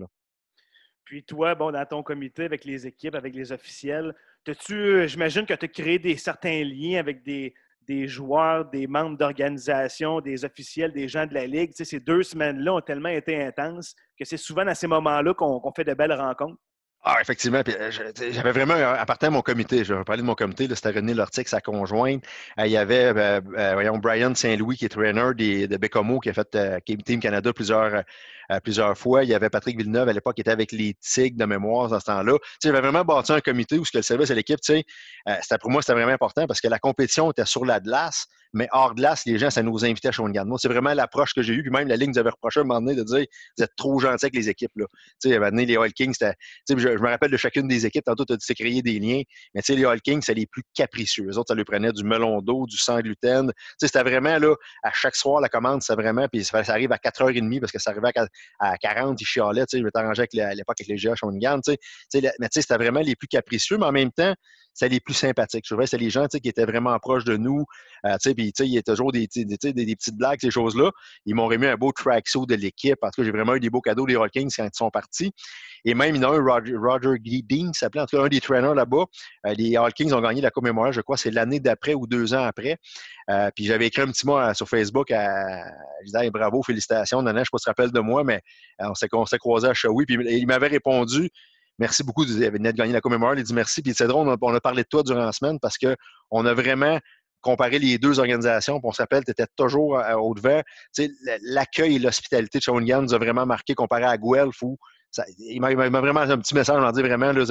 Puis 1.04 1.24
toi, 1.24 1.56
bon, 1.56 1.72
dans 1.72 1.84
ton 1.84 2.02
comité 2.04 2.44
avec 2.44 2.64
les 2.64 2.86
équipes, 2.86 3.16
avec 3.16 3.34
les 3.34 3.50
officiels, 3.50 4.14
tu 4.44 5.08
j'imagine 5.08 5.44
que 5.44 5.54
tu 5.54 5.64
as 5.64 5.68
créé 5.68 5.98
des 5.98 6.16
certains 6.16 6.62
liens 6.62 7.00
avec 7.00 7.24
des, 7.24 7.54
des 7.88 8.06
joueurs, 8.06 8.64
des 8.66 8.86
membres 8.86 9.18
d'organisation, 9.18 10.20
des 10.20 10.44
officiels, 10.44 10.92
des 10.92 11.08
gens 11.08 11.26
de 11.26 11.34
la 11.34 11.46
Ligue? 11.46 11.72
ces 11.74 12.00
deux 12.00 12.22
semaines-là 12.22 12.74
ont 12.74 12.80
tellement 12.80 13.08
été 13.08 13.42
intenses 13.42 13.96
que 14.16 14.24
c'est 14.24 14.36
souvent 14.36 14.64
dans 14.64 14.74
ces 14.76 14.86
moments-là 14.86 15.34
qu'on 15.34 15.72
fait 15.74 15.84
de 15.84 15.94
belles 15.94 16.12
rencontres. 16.12 16.60
Ah, 17.06 17.18
effectivement. 17.20 17.60
Euh, 17.68 17.90
j'avais 18.30 18.52
vraiment, 18.52 18.74
à 18.74 19.04
partir 19.04 19.28
de 19.28 19.34
mon 19.34 19.42
comité, 19.42 19.84
je 19.84 19.92
vais 19.92 20.04
parler 20.04 20.22
de 20.22 20.26
mon 20.26 20.34
comité, 20.34 20.66
c'était 20.74 20.88
René 20.88 21.12
Lortic, 21.12 21.48
sa 21.48 21.60
conjointe. 21.60 22.24
Euh, 22.58 22.66
il 22.66 22.72
y 22.72 22.78
avait, 22.78 23.12
euh, 23.14 23.40
voyons, 23.74 23.98
Brian 23.98 24.34
Saint-Louis, 24.34 24.78
qui 24.78 24.86
est 24.86 24.88
trainer 24.88 25.34
des, 25.36 25.68
de 25.68 25.76
Bécomo, 25.76 26.18
qui 26.18 26.30
a 26.30 26.32
fait 26.32 26.56
Team 27.04 27.20
Canada 27.20 27.52
plusieurs, 27.52 28.04
plusieurs 28.62 28.96
fois. 28.96 29.22
Il 29.22 29.28
y 29.28 29.34
avait 29.34 29.50
Patrick 29.50 29.76
Villeneuve, 29.76 30.08
à 30.08 30.14
l'époque, 30.14 30.36
qui 30.36 30.40
était 30.40 30.50
avec 30.50 30.72
les 30.72 30.94
Tigres 30.94 31.36
de 31.36 31.44
mémoire 31.44 31.88
dans 31.90 32.00
ce 32.00 32.06
temps-là. 32.06 32.38
J'avais 32.62 32.80
vraiment 32.80 33.04
bâti 33.04 33.32
un 33.32 33.40
comité 33.40 33.78
où 33.78 33.84
ce 33.84 33.92
que 33.92 33.98
le 33.98 34.02
service 34.02 34.30
à 34.30 34.34
l'équipe, 34.34 34.60
pour 35.60 35.70
moi, 35.70 35.82
c'était 35.82 35.92
vraiment 35.92 36.12
important 36.12 36.46
parce 36.46 36.62
que 36.62 36.68
la 36.68 36.78
compétition 36.78 37.30
était 37.30 37.44
sur 37.44 37.66
la 37.66 37.80
glace 37.80 38.28
mais 38.54 38.68
hors 38.70 38.94
glace, 38.94 39.24
les 39.26 39.38
gens, 39.38 39.50
ça 39.50 39.62
nous 39.62 39.84
invitait 39.84 40.08
à 40.08 40.12
Shawinigan. 40.12 40.46
Moi, 40.46 40.58
c'est 40.60 40.68
vraiment 40.68 40.94
l'approche 40.94 41.34
que 41.34 41.42
j'ai 41.42 41.54
eue. 41.54 41.62
Puis 41.62 41.70
même 41.70 41.88
la 41.88 41.96
ligne 41.96 42.10
nous 42.10 42.18
avait 42.18 42.30
reproché 42.30 42.60
à 42.60 42.62
un 42.62 42.66
moment 42.66 42.80
donné 42.80 42.94
de 42.94 43.02
dire 43.02 43.26
Vous 43.58 43.64
êtes 43.64 43.74
trop 43.76 43.98
gentil 43.98 44.26
avec 44.26 44.34
les 44.34 44.48
équipes. 44.48 44.72
Tu 45.20 45.30
sais, 45.30 45.38
donné, 45.38 45.66
les 45.66 45.76
All 45.76 45.92
Kings. 45.92 46.14
Je, 46.20 46.76
je 46.76 46.88
me 46.88 47.08
rappelle 47.08 47.32
de 47.32 47.36
chacune 47.36 47.66
des 47.66 47.84
équipes. 47.84 48.04
Tantôt, 48.04 48.24
tu 48.24 48.32
as 48.32 48.36
dit 48.36 48.44
c'est 48.46 48.54
créer 48.54 48.80
des 48.80 48.98
liens. 49.00 49.22
Mais 49.54 49.62
tu 49.62 49.72
sais, 49.72 49.76
les 49.76 49.84
All 49.84 50.00
Kings, 50.00 50.22
c'est 50.24 50.34
les 50.34 50.46
plus 50.46 50.62
capricieux. 50.72 51.26
Les 51.26 51.36
autres, 51.36 51.48
ça 51.48 51.54
lui 51.54 51.64
prenait 51.64 51.92
du 51.92 52.04
melon 52.04 52.40
d'eau, 52.40 52.66
du 52.66 52.76
sang 52.76 53.00
gluten. 53.00 53.48
Tu 53.48 53.54
sais, 53.78 53.86
c'était 53.88 54.02
vraiment 54.02 54.38
là, 54.38 54.54
à 54.84 54.92
chaque 54.92 55.16
soir, 55.16 55.40
la 55.40 55.48
commande, 55.48 55.82
c'est 55.82 55.94
vraiment. 55.94 56.28
Puis 56.28 56.44
ça, 56.44 56.62
arrive 56.68 56.92
à 56.92 56.96
4h30 56.96 57.60
parce 57.60 57.72
que 57.72 57.80
ça 57.80 57.90
arrivait 57.90 58.12
à, 58.60 58.78
40, 58.78 59.20
ils 59.20 59.24
chialaient. 59.24 59.66
Tu 59.66 59.76
sais, 59.76 59.78
je 59.78 59.84
m'étais 59.84 59.98
arrangé 59.98 60.22
à 60.22 60.54
l'époque 60.54 60.76
avec 60.80 60.88
les 60.88 60.96
GA 60.96 61.14
Shawinigan. 61.16 61.60
Tu 61.60 61.76
sais, 62.08 62.32
mais 62.38 62.48
tu 62.48 62.54
sais, 62.54 62.62
c'était 62.62 62.76
vraiment 62.76 63.00
les 63.00 63.16
plus 63.16 63.28
capricieux. 63.28 63.78
Mais 63.78 63.86
en 63.86 63.92
même 63.92 64.12
temps, 64.12 64.34
c'est 64.74 64.88
les 64.88 65.00
plus 65.00 65.14
sympathiques. 65.14 65.64
Je 65.66 65.74
trouvais 65.74 65.86
c'est 65.86 65.98
les 65.98 66.10
gens 66.10 66.26
qui 66.26 66.48
étaient 66.48 66.64
vraiment 66.64 66.98
proches 66.98 67.24
de 67.24 67.36
nous. 67.36 67.64
Euh, 68.04 68.16
il 68.58 68.66
y 68.66 68.78
a 68.78 68.82
toujours 68.82 69.12
des, 69.12 69.26
petites 69.28 70.16
blagues, 70.16 70.38
ces 70.40 70.50
choses-là. 70.50 70.90
Ils 71.26 71.34
m'ont 71.34 71.46
remis 71.46 71.66
un 71.66 71.76
beau 71.76 71.92
tracksuit 71.92 72.46
de 72.46 72.54
l'équipe. 72.54 72.96
parce 73.00 73.16
que 73.16 73.24
j'ai 73.24 73.30
vraiment 73.30 73.54
eu 73.54 73.60
des 73.60 73.70
beaux 73.70 73.80
cadeaux 73.80 74.06
des 74.06 74.16
Hawkins 74.16 74.48
quand 74.54 74.64
ils 74.64 74.76
sont 74.76 74.90
partis. 74.90 75.32
Et 75.84 75.94
même, 75.94 76.14
il 76.14 76.22
y 76.22 76.24
en 76.24 76.32
a 76.32 76.36
un, 76.36 76.42
Roger, 76.42 76.76
Roger 76.76 77.18
Dean, 77.20 77.72
s'appelait, 77.72 78.00
en 78.00 78.06
tout 78.06 78.16
cas, 78.16 78.22
un 78.22 78.28
des 78.28 78.40
trainers 78.40 78.74
là-bas. 78.74 79.04
Euh, 79.46 79.54
les 79.54 79.76
Hawkins 79.76 80.12
ont 80.12 80.20
gagné 80.20 80.40
la 80.40 80.50
Coupe 80.50 80.66
je 80.92 81.00
crois, 81.02 81.16
c'est 81.16 81.30
l'année 81.30 81.60
d'après 81.60 81.94
ou 81.94 82.06
deux 82.06 82.34
ans 82.34 82.44
après. 82.44 82.78
Euh, 83.30 83.50
puis 83.54 83.66
j'avais 83.66 83.86
écrit 83.86 84.02
un 84.02 84.06
petit 84.06 84.26
mot 84.26 84.38
sur 84.54 84.68
Facebook 84.68 85.10
à, 85.10 85.64
je 86.00 86.06
disais, 86.06 86.30
bravo, 86.30 86.62
félicitations, 86.62 87.22
Nana, 87.22 87.38
je 87.38 87.50
ne 87.52 87.58
sais 87.58 87.72
pas 87.74 87.84
si 87.84 87.90
tu 87.90 87.94
de 87.94 88.00
moi, 88.00 88.24
mais 88.24 88.40
on 88.80 88.94
s'est 88.94 89.38
croisé 89.38 89.68
à 89.68 89.74
Shawi, 89.74 90.06
puis 90.06 90.16
il 90.38 90.46
m'avait 90.46 90.68
répondu 90.68 91.30
merci 91.78 92.04
beaucoup, 92.04 92.24
vous 92.24 92.34
venez 92.34 92.72
de 92.72 92.76
gagner 92.76 92.92
la 92.92 93.00
commémoration. 93.00 93.40
Il 93.40 93.44
dit 93.44 93.54
merci. 93.54 93.82
Puis 93.82 93.94
c'est 93.94 94.06
drôle, 94.06 94.28
on 94.28 94.54
a, 94.54 94.60
parlé 94.60 94.82
de 94.82 94.88
toi 94.88 95.02
durant 95.02 95.24
la 95.24 95.32
semaine 95.32 95.58
parce 95.60 95.76
qu'on 95.78 96.46
a 96.46 96.54
vraiment 96.54 96.98
comparé 97.44 97.78
les 97.78 97.98
deux 97.98 98.18
organisations. 98.18 98.80
Puis 98.80 98.88
on 98.88 98.92
s'appelle, 98.92 99.24
tu 99.24 99.30
étais 99.30 99.46
toujours 99.56 100.02
au 100.16 100.34
devant. 100.34 100.62
L'accueil 101.42 101.96
et 101.96 101.98
l'hospitalité 101.98 102.58
de 102.58 102.64
Shawinigan 102.64 103.02
nous 103.02 103.14
a 103.14 103.18
vraiment 103.18 103.46
marqué 103.46 103.74
comparé 103.74 104.04
à 104.04 104.16
Guelph 104.16 104.62
il 105.38 105.60
m'a 105.60 105.72
vraiment 105.74 106.20
un 106.20 106.38
petit 106.38 106.54
message, 106.54 106.76
on 106.82 106.90
dit 106.90 107.02
vraiment, 107.02 107.32
là, 107.32 107.44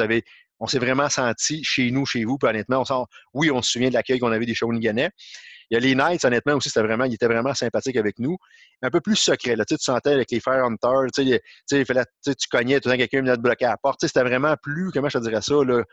on 0.60 0.68
s'est 0.68 0.80
vraiment 0.80 1.08
senti 1.08 1.64
chez 1.64 1.92
nous, 1.92 2.06
chez 2.06 2.26
vous, 2.26 2.38
puis 2.38 2.50
honnêtement, 2.50 2.82
on 2.82 2.86
sent, 2.86 3.04
oui, 3.34 3.52
on 3.52 3.62
se 3.62 3.72
souvient 3.72 3.88
de 3.88 3.94
l'accueil 3.94 4.20
qu'on 4.20 4.34
avait 4.34 4.46
des 4.46 4.54
Shawiniganais, 4.54 5.10
il 5.72 5.76
y 5.76 5.78
a 5.78 5.80
les 5.80 5.96
Knights, 5.96 6.24
honnêtement, 6.26 6.54
aussi, 6.54 6.70
c'était 6.70 6.86
vraiment, 6.86 7.06
ils 7.06 7.14
étaient 7.14 7.28
vraiment 7.28 7.54
sympathiques 7.54 7.96
avec 7.98 8.20
nous. 8.20 8.38
Un 8.82 8.90
peu 8.90 9.02
plus 9.02 9.16
secret, 9.16 9.56
tu, 9.68 9.76
sentais 9.80 10.12
avec 10.12 10.30
les 10.30 10.40
Fire 10.40 10.64
Hunters, 10.66 11.08
tu, 11.16 11.26
sais, 11.26 11.42
tu, 11.68 11.84
sais, 12.22 12.36
tu 12.36 12.48
cognais, 12.50 12.80
tout 12.80 12.90
le 12.90 12.94
temps, 12.94 13.00
quelqu'un 13.00 13.22
venait 13.22 13.36
te 13.36 13.42
bloquer 13.42 13.66
à 13.66 13.70
la 13.70 13.78
porte. 13.78 14.06
C'était 14.06 14.24
vraiment 14.24 14.56
plus, 14.62 14.92
comment 14.92 15.10
je 15.10 15.18
te 15.18 15.24
dirais 15.24 15.42
ça, 15.42 15.56
là, 15.56 15.76
euh, 15.76 15.84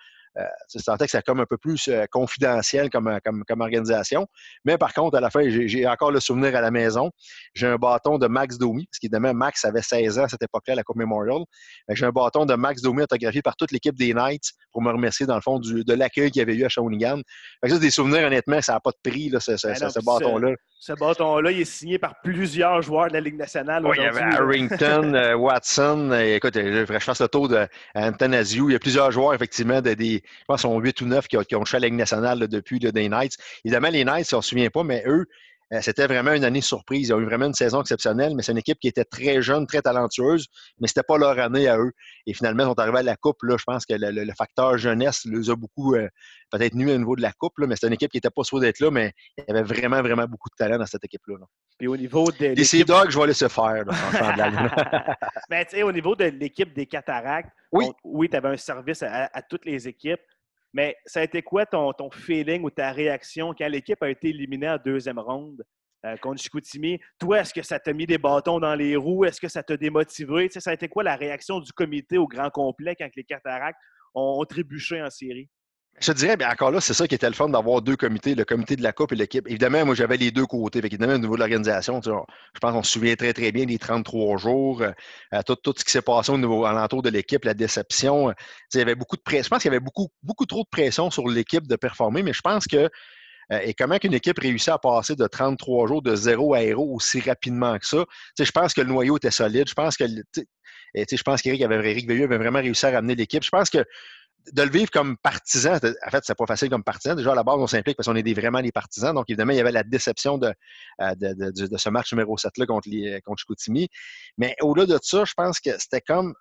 tu 0.70 0.78
sentais 0.78 1.06
que 1.06 1.10
c'était 1.10 1.22
comme 1.22 1.40
un 1.40 1.46
peu 1.46 1.58
plus 1.58 1.88
euh, 1.88 2.06
confidentiel 2.10 2.90
comme, 2.90 3.08
euh, 3.08 3.18
comme, 3.24 3.44
comme, 3.46 3.60
organisation. 3.60 4.26
Mais 4.64 4.78
par 4.78 4.92
contre, 4.94 5.16
à 5.16 5.20
la 5.20 5.30
fin, 5.30 5.42
j'ai 5.48 5.86
encore 5.86 6.10
le 6.10 6.20
souvenir 6.20 6.54
à 6.56 6.60
la 6.60 6.70
maison. 6.70 7.10
J'ai 7.54 7.66
un 7.66 7.76
bâton 7.76 8.18
de 8.18 8.26
Max 8.26 8.58
Domi, 8.58 8.86
parce 8.86 8.98
qu'évidemment, 8.98 9.34
Max 9.34 9.64
avait 9.64 9.82
16 9.82 10.18
ans 10.18 10.24
à 10.24 10.28
cette 10.28 10.42
époque-là 10.42 10.74
à 10.74 10.76
la 10.76 10.82
Coupe 10.82 10.96
Memorial. 10.96 11.42
J'ai 11.88 12.06
un 12.06 12.10
bâton 12.10 12.46
de 12.46 12.54
Max 12.54 12.82
Domi 12.82 13.02
autographié 13.02 13.42
par 13.42 13.56
toute 13.56 13.72
l'équipe 13.72 13.96
des 13.96 14.14
Knights 14.14 14.52
pour 14.72 14.82
me 14.82 14.90
remercier, 14.90 15.26
dans 15.26 15.34
le 15.34 15.40
fond, 15.40 15.58
du, 15.58 15.84
de 15.84 15.94
l'accueil 15.94 16.30
qu'il 16.30 16.40
y 16.40 16.42
avait 16.42 16.54
eu 16.54 16.64
à 16.64 16.68
Shawinigan. 16.68 17.20
ça, 17.62 17.68
c'est 17.68 17.78
des 17.80 17.90
souvenirs, 17.90 18.26
honnêtement, 18.26 18.60
ça 18.60 18.74
n'a 18.74 18.80
pas 18.80 18.90
de 18.90 19.10
prix, 19.10 19.28
là, 19.28 19.40
ce, 19.40 19.56
ce, 19.56 19.66
ben 19.66 19.90
ce 19.90 20.04
bâton-là. 20.04 20.54
Ce 20.82 20.94
bâton-là, 20.94 21.50
il 21.50 21.60
est 21.60 21.64
signé 21.66 21.98
par 21.98 22.14
plusieurs 22.22 22.80
joueurs 22.80 23.08
de 23.08 23.12
la 23.12 23.20
Ligue 23.20 23.36
nationale. 23.36 23.84
Oui, 23.84 23.96
il 23.98 24.02
y 24.02 24.06
avait 24.06 24.22
Harrington, 24.22 25.12
euh, 25.14 25.34
Watson. 25.34 26.10
Euh, 26.12 26.36
écoute, 26.36 26.54
je, 26.54 26.98
fasse 27.00 27.20
le 27.20 27.28
tour 27.28 27.50
d'Anthony 27.50 28.36
Il 28.38 28.72
y 28.72 28.74
a 28.74 28.78
plusieurs 28.78 29.10
joueurs, 29.10 29.34
effectivement, 29.34 29.82
de, 29.82 29.92
des, 29.92 30.19
je 30.24 30.44
pense, 30.46 30.62
sont 30.62 30.78
8 30.78 31.00
ou 31.00 31.06
9 31.06 31.28
qui 31.28 31.36
ont, 31.36 31.42
qui 31.42 31.56
ont 31.56 31.60
touché 31.60 31.78
la 31.78 31.88
Ligue 31.88 31.98
nationale 31.98 32.48
depuis 32.48 32.78
des 32.78 33.08
Knights. 33.08 33.36
Évidemment, 33.64 33.88
les 33.88 34.04
Knights, 34.04 34.32
on 34.32 34.38
ne 34.38 34.42
se 34.42 34.48
souvient 34.48 34.70
pas, 34.70 34.84
mais 34.84 35.02
eux, 35.06 35.26
c'était 35.82 36.06
vraiment 36.06 36.32
une 36.32 36.44
année 36.44 36.60
surprise. 36.60 37.08
Ils 37.08 37.14
ont 37.14 37.20
eu 37.20 37.24
vraiment 37.24 37.46
une 37.46 37.54
saison 37.54 37.80
exceptionnelle, 37.80 38.34
mais 38.34 38.42
c'est 38.42 38.50
une 38.50 38.58
équipe 38.58 38.78
qui 38.80 38.88
était 38.88 39.04
très 39.04 39.40
jeune, 39.40 39.66
très 39.66 39.82
talentueuse, 39.82 40.48
mais 40.80 40.88
ce 40.88 40.92
n'était 40.92 41.06
pas 41.06 41.16
leur 41.16 41.38
année 41.38 41.68
à 41.68 41.78
eux. 41.78 41.92
Et 42.26 42.34
finalement, 42.34 42.64
ils 42.64 42.66
sont 42.66 42.80
arrivés 42.80 42.98
à 42.98 43.02
la 43.04 43.16
Coupe. 43.16 43.42
Là, 43.44 43.56
je 43.56 43.64
pense 43.64 43.86
que 43.86 43.94
le, 43.96 44.32
facteur 44.36 44.78
jeunesse 44.78 45.24
les 45.26 45.48
a 45.48 45.54
beaucoup 45.54 45.94
euh, 45.94 46.08
peut-être 46.50 46.74
nuit 46.74 46.92
au 46.92 46.98
niveau 46.98 47.14
de 47.14 47.22
la 47.22 47.32
Coupe, 47.32 47.52
mais 47.58 47.76
c'était 47.76 47.86
une 47.86 47.92
équipe 47.92 48.10
qui 48.10 48.16
n'était 48.16 48.30
pas 48.30 48.42
sûre 48.42 48.58
d'être 48.58 48.80
là, 48.80 48.90
mais 48.90 49.12
il 49.38 49.44
y 49.46 49.50
avait 49.50 49.62
vraiment, 49.62 50.02
vraiment 50.02 50.26
beaucoup 50.26 50.48
de 50.48 50.56
talent 50.56 50.78
dans 50.78 50.86
cette 50.86 51.04
équipe-là. 51.04 51.36
Puis 51.78 51.86
au 51.86 51.96
niveau 51.96 52.30
de 52.32 52.46
Les 52.46 52.64
Sea 52.64 52.84
Dogs, 52.84 53.10
je 53.10 53.18
vais 53.18 53.28
laisser 53.28 53.48
faire. 53.48 53.84
mais 55.48 55.64
tu 55.66 55.76
sais, 55.76 55.82
au 55.84 55.92
niveau 55.92 56.16
de 56.16 56.24
l'équipe 56.24 56.74
des 56.74 56.86
Cataractes, 56.86 57.50
oui, 57.70 57.86
oui 58.02 58.28
tu 58.28 58.36
avais 58.36 58.48
un 58.48 58.56
service 58.56 59.04
à 59.04 59.42
toutes 59.48 59.64
les 59.64 59.86
équipes. 59.86 60.20
Mais 60.72 60.96
ça 61.04 61.20
a 61.20 61.22
été 61.24 61.42
quoi 61.42 61.66
ton, 61.66 61.92
feeling 62.12 62.62
ou 62.62 62.70
ta 62.70 62.92
réaction 62.92 63.52
quand 63.56 63.68
l'équipe 63.68 64.02
a 64.02 64.10
été 64.10 64.28
éliminée 64.28 64.68
en 64.68 64.78
deuxième 64.78 65.18
ronde 65.18 65.64
euh, 66.04 66.16
contre 66.18 66.40
Chicoutimi? 66.40 66.98
Toi, 67.18 67.40
est-ce 67.40 67.52
que 67.52 67.62
ça 67.62 67.78
t'a 67.78 67.92
mis 67.92 68.06
des 68.06 68.18
bâtons 68.18 68.60
dans 68.60 68.74
les 68.74 68.96
roues? 68.96 69.24
Est-ce 69.24 69.40
que 69.40 69.48
ça 69.48 69.62
t'a 69.62 69.76
démotivé? 69.76 70.48
ça 70.48 70.70
a 70.70 70.74
été 70.74 70.88
quoi 70.88 71.02
la 71.02 71.16
réaction 71.16 71.60
du 71.60 71.72
comité 71.72 72.18
au 72.18 72.28
grand 72.28 72.50
complet 72.50 72.94
quand 72.96 73.08
les 73.16 73.24
Cataractes 73.24 73.80
ont 74.14 74.44
trébuché 74.44 75.02
en 75.02 75.10
série? 75.10 75.48
Je 76.00 76.12
te 76.12 76.16
dirais, 76.16 76.38
bien 76.38 76.50
encore 76.50 76.70
là, 76.70 76.80
c'est 76.80 76.94
ça 76.94 77.06
qui 77.06 77.14
était 77.14 77.28
le 77.28 77.34
fun 77.34 77.50
d'avoir 77.50 77.82
deux 77.82 77.94
comités, 77.94 78.34
le 78.34 78.46
comité 78.46 78.74
de 78.74 78.82
la 78.82 78.92
Coupe 78.92 79.12
et 79.12 79.16
l'équipe. 79.16 79.46
Évidemment, 79.46 79.84
moi, 79.84 79.94
j'avais 79.94 80.16
les 80.16 80.30
deux 80.30 80.46
côtés. 80.46 80.78
évidemment, 80.78 81.12
au 81.12 81.18
niveau 81.18 81.34
de 81.34 81.40
l'organisation, 81.40 82.00
je 82.02 82.10
pense 82.58 82.72
qu'on 82.72 82.82
se 82.82 82.92
souvient 82.92 83.16
très, 83.16 83.34
très 83.34 83.52
bien 83.52 83.66
des 83.66 83.78
33 83.78 84.38
jours, 84.38 84.80
euh, 84.80 84.92
euh, 85.34 85.42
tout, 85.42 85.74
ce 85.76 85.84
qui 85.84 85.90
s'est 85.90 86.00
passé 86.00 86.32
au 86.32 86.38
niveau 86.38 86.64
alentour 86.64 87.02
de 87.02 87.10
l'équipe, 87.10 87.44
la 87.44 87.52
déception. 87.52 88.32
il 88.72 88.78
y 88.78 88.80
avait 88.80 88.94
beaucoup 88.94 89.16
de 89.16 89.22
pression. 89.22 89.44
Je 89.44 89.48
pense 89.50 89.62
qu'il 89.62 89.70
y 89.70 89.74
avait 89.74 89.84
beaucoup, 89.84 90.08
beaucoup 90.22 90.46
trop 90.46 90.62
de 90.62 90.68
pression 90.70 91.10
sur 91.10 91.28
l'équipe 91.28 91.66
de 91.66 91.76
performer, 91.76 92.22
mais 92.22 92.32
je 92.32 92.40
pense 92.40 92.66
que 92.66 92.88
euh, 93.52 93.60
et 93.62 93.74
comment 93.74 93.98
qu'une 93.98 94.14
équipe 94.14 94.38
réussit 94.38 94.70
à 94.70 94.78
passer 94.78 95.16
de 95.16 95.26
33 95.26 95.86
jours 95.86 96.02
de 96.02 96.14
zéro 96.14 96.54
à 96.54 96.62
héros 96.62 96.94
aussi 96.94 97.20
rapidement 97.20 97.78
que 97.78 97.86
ça? 97.86 98.04
je 98.38 98.50
pense 98.50 98.72
que 98.72 98.80
le 98.80 98.86
noyau 98.88 99.16
était 99.18 99.30
solide. 99.30 99.68
Je 99.68 99.74
pense 99.74 99.96
que 99.98 100.04
je 100.06 101.22
pense 101.22 101.42
qu'Éric 101.42 101.62
avait, 101.62 101.76
avait 101.76 102.38
vraiment 102.38 102.60
réussi 102.60 102.86
à 102.86 102.90
ramener 102.90 103.14
l'équipe. 103.14 103.44
Je 103.44 103.50
pense 103.50 103.70
que 103.70 103.84
de 104.52 104.62
le 104.62 104.70
vivre 104.70 104.90
comme 104.90 105.16
partisan, 105.18 105.74
en 105.74 106.10
fait, 106.10 106.24
c'est 106.24 106.34
pas 106.34 106.46
facile 106.46 106.70
comme 106.70 106.82
partisan. 106.82 107.14
Déjà, 107.14 107.32
à 107.32 107.34
la 107.34 107.42
base, 107.42 107.56
on 107.58 107.66
s'implique 107.66 107.96
parce 107.96 108.08
qu'on 108.08 108.16
est 108.16 108.34
vraiment 108.34 108.60
des 108.60 108.72
partisans. 108.72 109.14
Donc, 109.14 109.26
évidemment, 109.28 109.52
il 109.52 109.56
y 109.56 109.60
avait 109.60 109.72
la 109.72 109.82
déception 109.82 110.38
de, 110.38 110.52
euh, 111.00 111.14
ce 111.76 111.88
match 111.90 112.12
numéro 112.12 112.36
7-là 112.36 112.66
contre, 112.66 112.88
contre 113.20 113.40
Chicoutimi. 113.40 113.88
Mais 114.38 114.56
au-delà 114.60 114.86
de 114.86 114.98
ça, 115.02 115.24
je 115.24 115.34
pense 115.34 115.60
que 115.60 115.70
c'était 115.78 116.00
comme. 116.00 116.34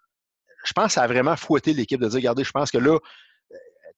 Je 0.66 0.74
pense 0.74 0.88
que 0.88 0.92
ça 0.94 1.04
a 1.04 1.08
vraiment 1.08 1.38
fouetté 1.38 1.74
l'équipe 1.74 2.02
de 2.02 2.08
dire 2.08 2.18
regardez, 2.18 2.44
je 2.44 2.52
pense 2.52 2.70
que 2.70 2.78
là, 2.78 3.00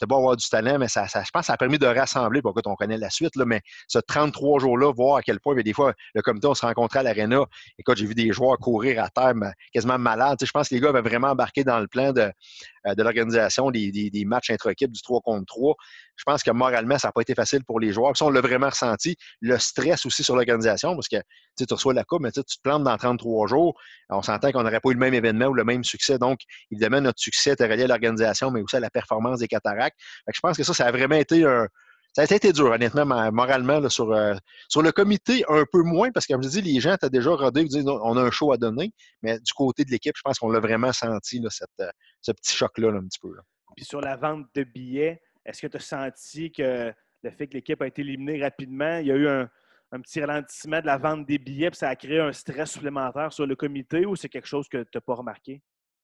t'as 0.01 0.07
beau 0.07 0.17
avoir 0.17 0.35
du 0.35 0.47
talent, 0.49 0.79
mais 0.79 0.87
ça, 0.87 1.07
ça, 1.07 1.23
je 1.23 1.29
pense 1.29 1.41
que 1.41 1.45
ça 1.47 1.53
a 1.53 1.57
permis 1.57 1.77
de 1.77 1.85
rassembler, 1.85 2.41
pour 2.41 2.55
que 2.55 2.61
on 2.65 2.75
connaît 2.75 2.97
la 2.97 3.11
suite, 3.11 3.35
là, 3.35 3.45
mais 3.45 3.61
ce 3.87 3.99
33 3.99 4.59
jours-là, 4.59 4.91
voir 4.91 5.17
à 5.17 5.21
quel 5.21 5.39
point, 5.39 5.55
des 5.55 5.73
fois, 5.73 5.93
le 6.15 6.21
comité, 6.21 6.47
on 6.47 6.55
se 6.55 6.65
rencontrait 6.65 6.99
à 6.99 7.03
l'Arena. 7.03 7.45
Écoute, 7.77 7.97
j'ai 7.97 8.07
vu 8.07 8.15
des 8.15 8.31
joueurs 8.31 8.57
courir 8.57 9.03
à 9.03 9.09
terre 9.09 9.33
quasiment 9.71 9.99
malades. 9.99 10.39
je 10.43 10.51
pense 10.51 10.69
que 10.69 10.75
les 10.75 10.81
gars 10.81 10.89
avaient 10.89 11.01
vraiment 11.01 11.29
embarqué 11.29 11.63
dans 11.63 11.79
le 11.79 11.87
plan 11.87 12.11
de, 12.13 12.31
euh, 12.87 12.95
de 12.95 13.03
l'organisation 13.03 13.69
des, 13.69 13.91
des, 13.91 14.25
matchs 14.25 14.49
intra-équipe 14.49 14.91
du 14.91 15.01
3 15.01 15.21
contre 15.21 15.45
3. 15.45 15.75
Je 16.21 16.31
pense 16.31 16.43
que 16.43 16.51
moralement, 16.51 16.99
ça 16.99 17.07
n'a 17.07 17.11
pas 17.13 17.21
été 17.21 17.33
facile 17.33 17.63
pour 17.65 17.79
les 17.79 17.91
joueurs. 17.91 18.13
Puis 18.13 18.21
on 18.21 18.29
l'a 18.29 18.41
vraiment 18.41 18.69
ressenti. 18.69 19.15
Le 19.41 19.57
stress 19.57 20.05
aussi 20.05 20.23
sur 20.23 20.35
l'organisation, 20.35 20.93
parce 20.93 21.07
que 21.07 21.17
tu 21.57 21.65
reçois 21.73 21.95
la 21.95 22.03
Coupe, 22.03 22.21
mais 22.21 22.31
tu 22.31 22.43
te 22.43 22.61
plantes 22.61 22.83
dans 22.83 22.95
33 22.95 23.47
jours. 23.47 23.73
On 24.09 24.21
s'entend 24.21 24.51
qu'on 24.51 24.61
n'aurait 24.61 24.81
pas 24.81 24.89
eu 24.91 24.93
le 24.93 24.99
même 24.99 25.15
événement 25.15 25.47
ou 25.47 25.55
le 25.55 25.63
même 25.63 25.83
succès. 25.83 26.19
Donc, 26.19 26.41
évidemment, 26.69 27.01
notre 27.01 27.19
succès 27.19 27.53
était 27.53 27.65
relié 27.65 27.85
à 27.85 27.87
l'organisation, 27.87 28.51
mais 28.51 28.61
aussi 28.61 28.75
à 28.75 28.79
la 28.79 28.91
performance 28.91 29.39
des 29.39 29.47
cataractes. 29.47 29.97
je 30.31 30.39
pense 30.41 30.57
que 30.57 30.63
ça, 30.63 30.75
ça 30.75 30.85
a 30.85 30.91
vraiment 30.91 31.15
été 31.15 31.43
un, 31.43 31.67
ça 32.13 32.21
a 32.21 32.25
été 32.25 32.53
dur, 32.53 32.65
honnêtement, 32.65 33.31
moralement, 33.31 33.89
sur, 33.89 34.11
euh, 34.11 34.35
sur 34.67 34.83
le 34.83 34.91
comité, 34.91 35.43
un 35.47 35.63
peu 35.71 35.81
moins, 35.81 36.11
parce 36.11 36.27
que, 36.27 36.33
comme 36.33 36.43
je 36.43 36.49
dis, 36.49 36.61
les 36.61 36.79
gens 36.79 36.93
étaient 36.93 37.09
déjà 37.09 37.31
rodés, 37.31 37.63
disent, 37.63 37.87
on 37.87 38.15
a 38.17 38.21
un 38.21 38.31
show 38.31 38.51
à 38.51 38.57
donner, 38.57 38.93
mais 39.23 39.39
du 39.39 39.53
côté 39.53 39.85
de 39.85 39.89
l'équipe, 39.89 40.13
je 40.15 40.21
pense 40.21 40.37
qu'on 40.37 40.51
l'a 40.51 40.59
vraiment 40.59 40.91
senti, 40.91 41.39
là, 41.39 41.49
euh, 41.79 41.89
ce 42.21 42.31
petit 42.31 42.55
choc-là, 42.55 42.89
un 42.89 43.07
petit 43.07 43.19
peu. 43.19 43.33
Puis 43.75 43.85
sur 43.85 44.01
la 44.01 44.17
vente 44.17 44.45
de 44.53 44.63
billets, 44.63 45.21
est-ce 45.45 45.61
que 45.61 45.67
tu 45.67 45.77
as 45.77 45.81
senti 45.81 46.51
que 46.51 46.93
le 47.23 47.31
fait 47.31 47.47
que 47.47 47.53
l'équipe 47.53 47.81
a 47.81 47.87
été 47.87 48.01
éliminée 48.01 48.41
rapidement, 48.41 48.97
il 48.97 49.07
y 49.07 49.11
a 49.11 49.15
eu 49.15 49.27
un, 49.27 49.49
petit 50.01 50.21
ralentissement 50.21 50.79
de 50.79 50.85
la 50.85 50.97
vente 50.97 51.25
des 51.25 51.37
billets, 51.37 51.69
ça 51.73 51.89
a 51.89 51.95
créé 51.95 52.19
un 52.19 52.31
stress 52.31 52.71
supplémentaire 52.71 53.33
sur 53.33 53.45
le 53.45 53.55
comité, 53.55 54.05
ou 54.05 54.15
c'est 54.15 54.29
quelque 54.29 54.47
chose 54.47 54.67
que 54.69 54.83
tu 54.83 54.89
n'as 54.95 55.01
pas 55.01 55.15
remarqué? 55.15 55.61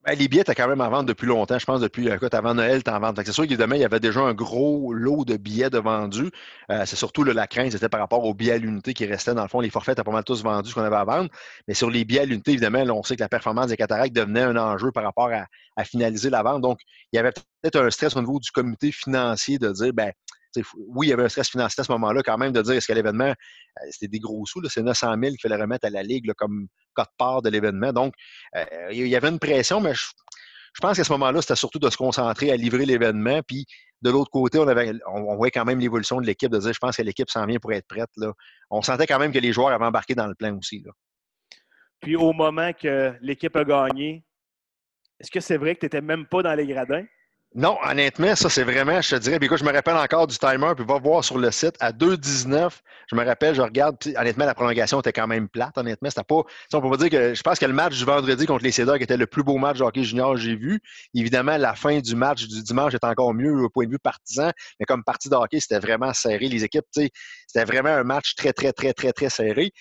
Ben, 0.08 0.18
les 0.18 0.30
billets, 0.30 0.46
tu 0.46 0.56
quand 0.56 0.70
même 0.70 0.80
à 0.80 0.88
vendre 0.88 1.04
depuis 1.04 1.28
longtemps. 1.28 1.60
Je 1.60 1.66
pense 1.66 1.82
depuis 1.82 2.08
écoute, 2.08 2.34
avant 2.34 2.54
Noël, 2.54 2.82
tu 2.82 2.90
en 2.90 2.98
vends. 2.98 3.12
C'est 3.18 3.34
sûr 3.34 3.44
qu'évidemment, 3.44 3.76
il 3.76 3.82
y 3.82 3.84
avait 3.84 4.00
déjà 4.00 4.22
un 4.22 4.34
gros 4.34 4.94
lot 4.94 5.26
de 5.26 5.36
billets 5.36 5.70
de 5.70 5.80
vendus. 5.80 6.32
Euh, 6.72 6.86
c'est 6.86 6.96
surtout 6.96 7.26
le 7.26 7.34
la 7.34 7.46
crainte, 7.46 7.74
c'était 7.74 7.90
par 7.90 8.00
rapport 8.00 8.24
aux 8.24 8.34
billets 8.34 8.54
à 8.54 8.58
l'unité 8.58 8.94
qui 8.94 9.06
restaient. 9.06 9.34
Dans 9.34 9.42
le 9.42 9.50
fond, 9.50 9.60
les 9.60 9.70
forfaits 9.70 10.00
étaient 10.00 10.06
pas 10.06 10.14
mal 10.14 10.24
tous 10.24 10.42
vendus, 10.44 10.70
ce 10.70 10.76
qu'on 10.76 10.84
avait 10.84 10.96
à 10.96 11.04
vendre. 11.04 11.30
Mais 11.68 11.74
sur 11.74 11.90
les 11.90 12.06
billets 12.06 12.22
à 12.22 12.26
l'unité, 12.26 12.52
évidemment, 12.52 12.80
on 12.98 13.04
sait 13.04 13.18
que 13.18 13.22
la 13.22 13.28
performance 13.28 13.68
des 13.68 13.76
cataractes 13.76 14.16
devenait 14.16 14.44
un 14.44 14.56
enjeu 14.56 14.94
par 14.94 15.04
rapport 15.04 15.30
à, 15.30 15.84
finaliser 15.84 16.30
la 16.30 16.42
vente. 16.42 16.62
Donc, 16.62 16.80
il 17.12 17.18
y 17.18 17.20
avait 17.20 17.34
peut-être 17.34 17.76
un 17.82 17.90
stress 17.90 18.16
au 18.16 18.22
niveau 18.22 18.40
du 18.40 18.50
comité 18.52 18.94
financier 18.94 19.60
de 19.60 19.74
dire, 19.74 19.92
ben, 19.94 20.14
oui, 20.76 21.08
il 21.08 21.10
y 21.10 21.14
avait 21.14 21.24
un 21.24 21.30
stress 21.30 21.50
financier 21.50 21.82
à 21.82 21.84
ce 21.84 21.92
moment-là, 21.94 22.22
quand 22.24 22.38
même, 22.38 22.52
de 22.52 22.62
dire 22.62 22.74
est-ce 22.74 22.88
que 22.88 22.94
l'événement, 22.94 23.30
euh, 23.30 23.88
c'était 23.92 24.08
des 24.08 24.20
gros 24.20 24.46
sous, 24.46 24.64
c'est 24.70 24.82
900 24.82 25.16
000 25.20 25.22
qu'il 25.32 25.40
fallait 25.42 25.62
remettre 25.62 25.86
à 25.86 25.90
la 25.90 26.04
Ligue 26.04 26.32
comme 26.34 26.68
code-part 26.94 27.42
de 27.42 27.50
l'événement. 27.50 27.94
Donc, 27.94 28.14
euh, 28.56 28.66
il 28.92 29.08
y 29.08 29.16
avait 29.16 29.30
une 29.30 29.40
pression, 29.40 29.82
mais 29.82 29.94
je, 29.94 30.82
pense 30.82 30.98
qu'à 30.98 31.04
ce 31.04 31.12
moment-là, 31.14 31.42
c'était 31.42 31.56
surtout 31.56 31.80
de 31.80 31.90
se 31.90 31.98
concentrer 31.98 32.52
à 32.52 32.56
livrer 32.56 32.86
l'événement. 32.86 33.42
Puis, 33.48 33.66
de 34.02 34.12
l'autre 34.12 34.30
côté, 34.30 34.60
on, 34.60 35.36
voyait 35.36 35.52
quand 35.52 35.66
même 35.66 35.80
l'évolution 35.80 36.22
de 36.22 36.26
l'équipe, 36.26 36.52
de 36.52 36.60
dire 36.60 36.74
je 36.74 36.80
pense 36.80 36.98
que 36.98 37.02
l'équipe 37.02 37.30
s'en 37.30 37.46
vient 37.46 37.60
pour 37.60 37.74
être 37.74 37.88
prête. 37.88 38.10
Là. 38.18 38.32
On 38.70 38.82
sentait 38.82 39.08
quand 39.08 39.20
même 39.20 39.32
que 39.32 39.40
les 39.40 39.54
joueurs 39.54 39.70
avaient 39.70 39.86
embarqué 39.86 40.14
dans 40.14 40.28
le 40.28 40.36
plan 40.36 40.56
aussi. 40.58 40.84
Là. 40.86 40.92
Puis, 42.00 42.16
au 42.16 42.32
moment 42.34 42.74
que 42.74 43.14
l'équipe 43.22 43.56
a 43.56 43.64
gagné, 43.64 44.24
est-ce 45.20 45.32
que 45.32 45.40
c'est 45.40 45.58
vrai 45.58 45.74
que 45.76 45.80
tu 45.80 45.86
n'étais 45.88 46.02
même 46.02 46.28
pas 46.28 46.44
dans 46.44 46.54
les 46.54 46.68
gradins? 46.68 47.06
Non, 47.60 47.76
honnêtement, 47.84 48.36
ça, 48.36 48.52
c'est 48.52 48.64
vraiment, 48.64 49.02
je 49.02 49.16
te 49.16 49.20
dirais, 49.20 49.40
puis 49.40 49.48
écoute, 49.48 49.58
je 49.58 49.64
me 49.64 49.74
rappelle 49.74 49.98
encore 49.98 50.28
du 50.28 50.38
timer, 50.38 50.74
puis 50.76 50.86
va 50.88 51.00
voir 51.00 51.24
sur 51.24 51.40
le 51.40 51.50
site, 51.50 51.76
à 51.80 51.92
2,19, 51.92 52.70
je 53.10 53.16
me 53.16 53.26
rappelle, 53.26 53.56
je 53.56 53.64
regarde, 53.64 53.98
puis 54.00 54.16
honnêtement, 54.16 54.46
la 54.46 54.54
prolongation 54.54 55.00
était 55.00 55.12
quand 55.12 55.26
même 55.26 55.50
plate, 55.50 55.76
honnêtement, 55.76 56.08
c'était 56.12 56.24
pas, 56.24 56.44
on 56.74 56.82
peut 56.82 56.90
pas 56.92 56.98
dire 56.98 57.10
que, 57.10 57.34
je 57.34 57.42
pense 57.42 57.58
que 57.58 57.66
le 57.66 57.74
match 57.74 57.98
du 57.98 58.06
vendredi 58.06 58.46
contre 58.46 58.64
les 58.64 58.70
Cédars 58.70 58.98
était 58.98 59.18
le 59.18 59.26
plus 59.26 59.42
beau 59.42 59.58
match 59.58 59.80
de 59.80 59.84
hockey 59.84 60.04
junior 60.04 60.36
que 60.36 60.40
j'ai 60.40 60.56
vu. 60.56 60.80
Évidemment, 61.16 61.58
la 61.58 61.74
fin 61.74 61.98
du 62.00 62.16
match 62.16 62.46
du 62.46 62.62
dimanche 62.62 62.94
est 62.94 63.04
encore 63.04 63.34
mieux 63.34 63.64
au 63.64 63.70
point 63.70 63.86
de 63.86 63.92
vue 63.92 63.98
partisan, 63.98 64.52
mais 64.80 64.86
comme 64.86 65.04
partie 65.04 65.30
de 65.30 65.34
hockey, 65.34 65.60
c'était 65.60 65.80
vraiment 65.80 66.14
serré. 66.14 66.50
Les 66.50 66.64
équipes, 66.64 66.86
tu 66.94 67.06
sais, 67.06 67.10
c'était 67.48 67.66
vraiment 67.66 67.90
un 67.90 68.04
match 68.04 68.36
très, 68.36 68.54
très, 68.54 68.72
très, 68.72 68.94
très, 68.94 69.14
très 69.14 69.32
serré. 69.32 69.72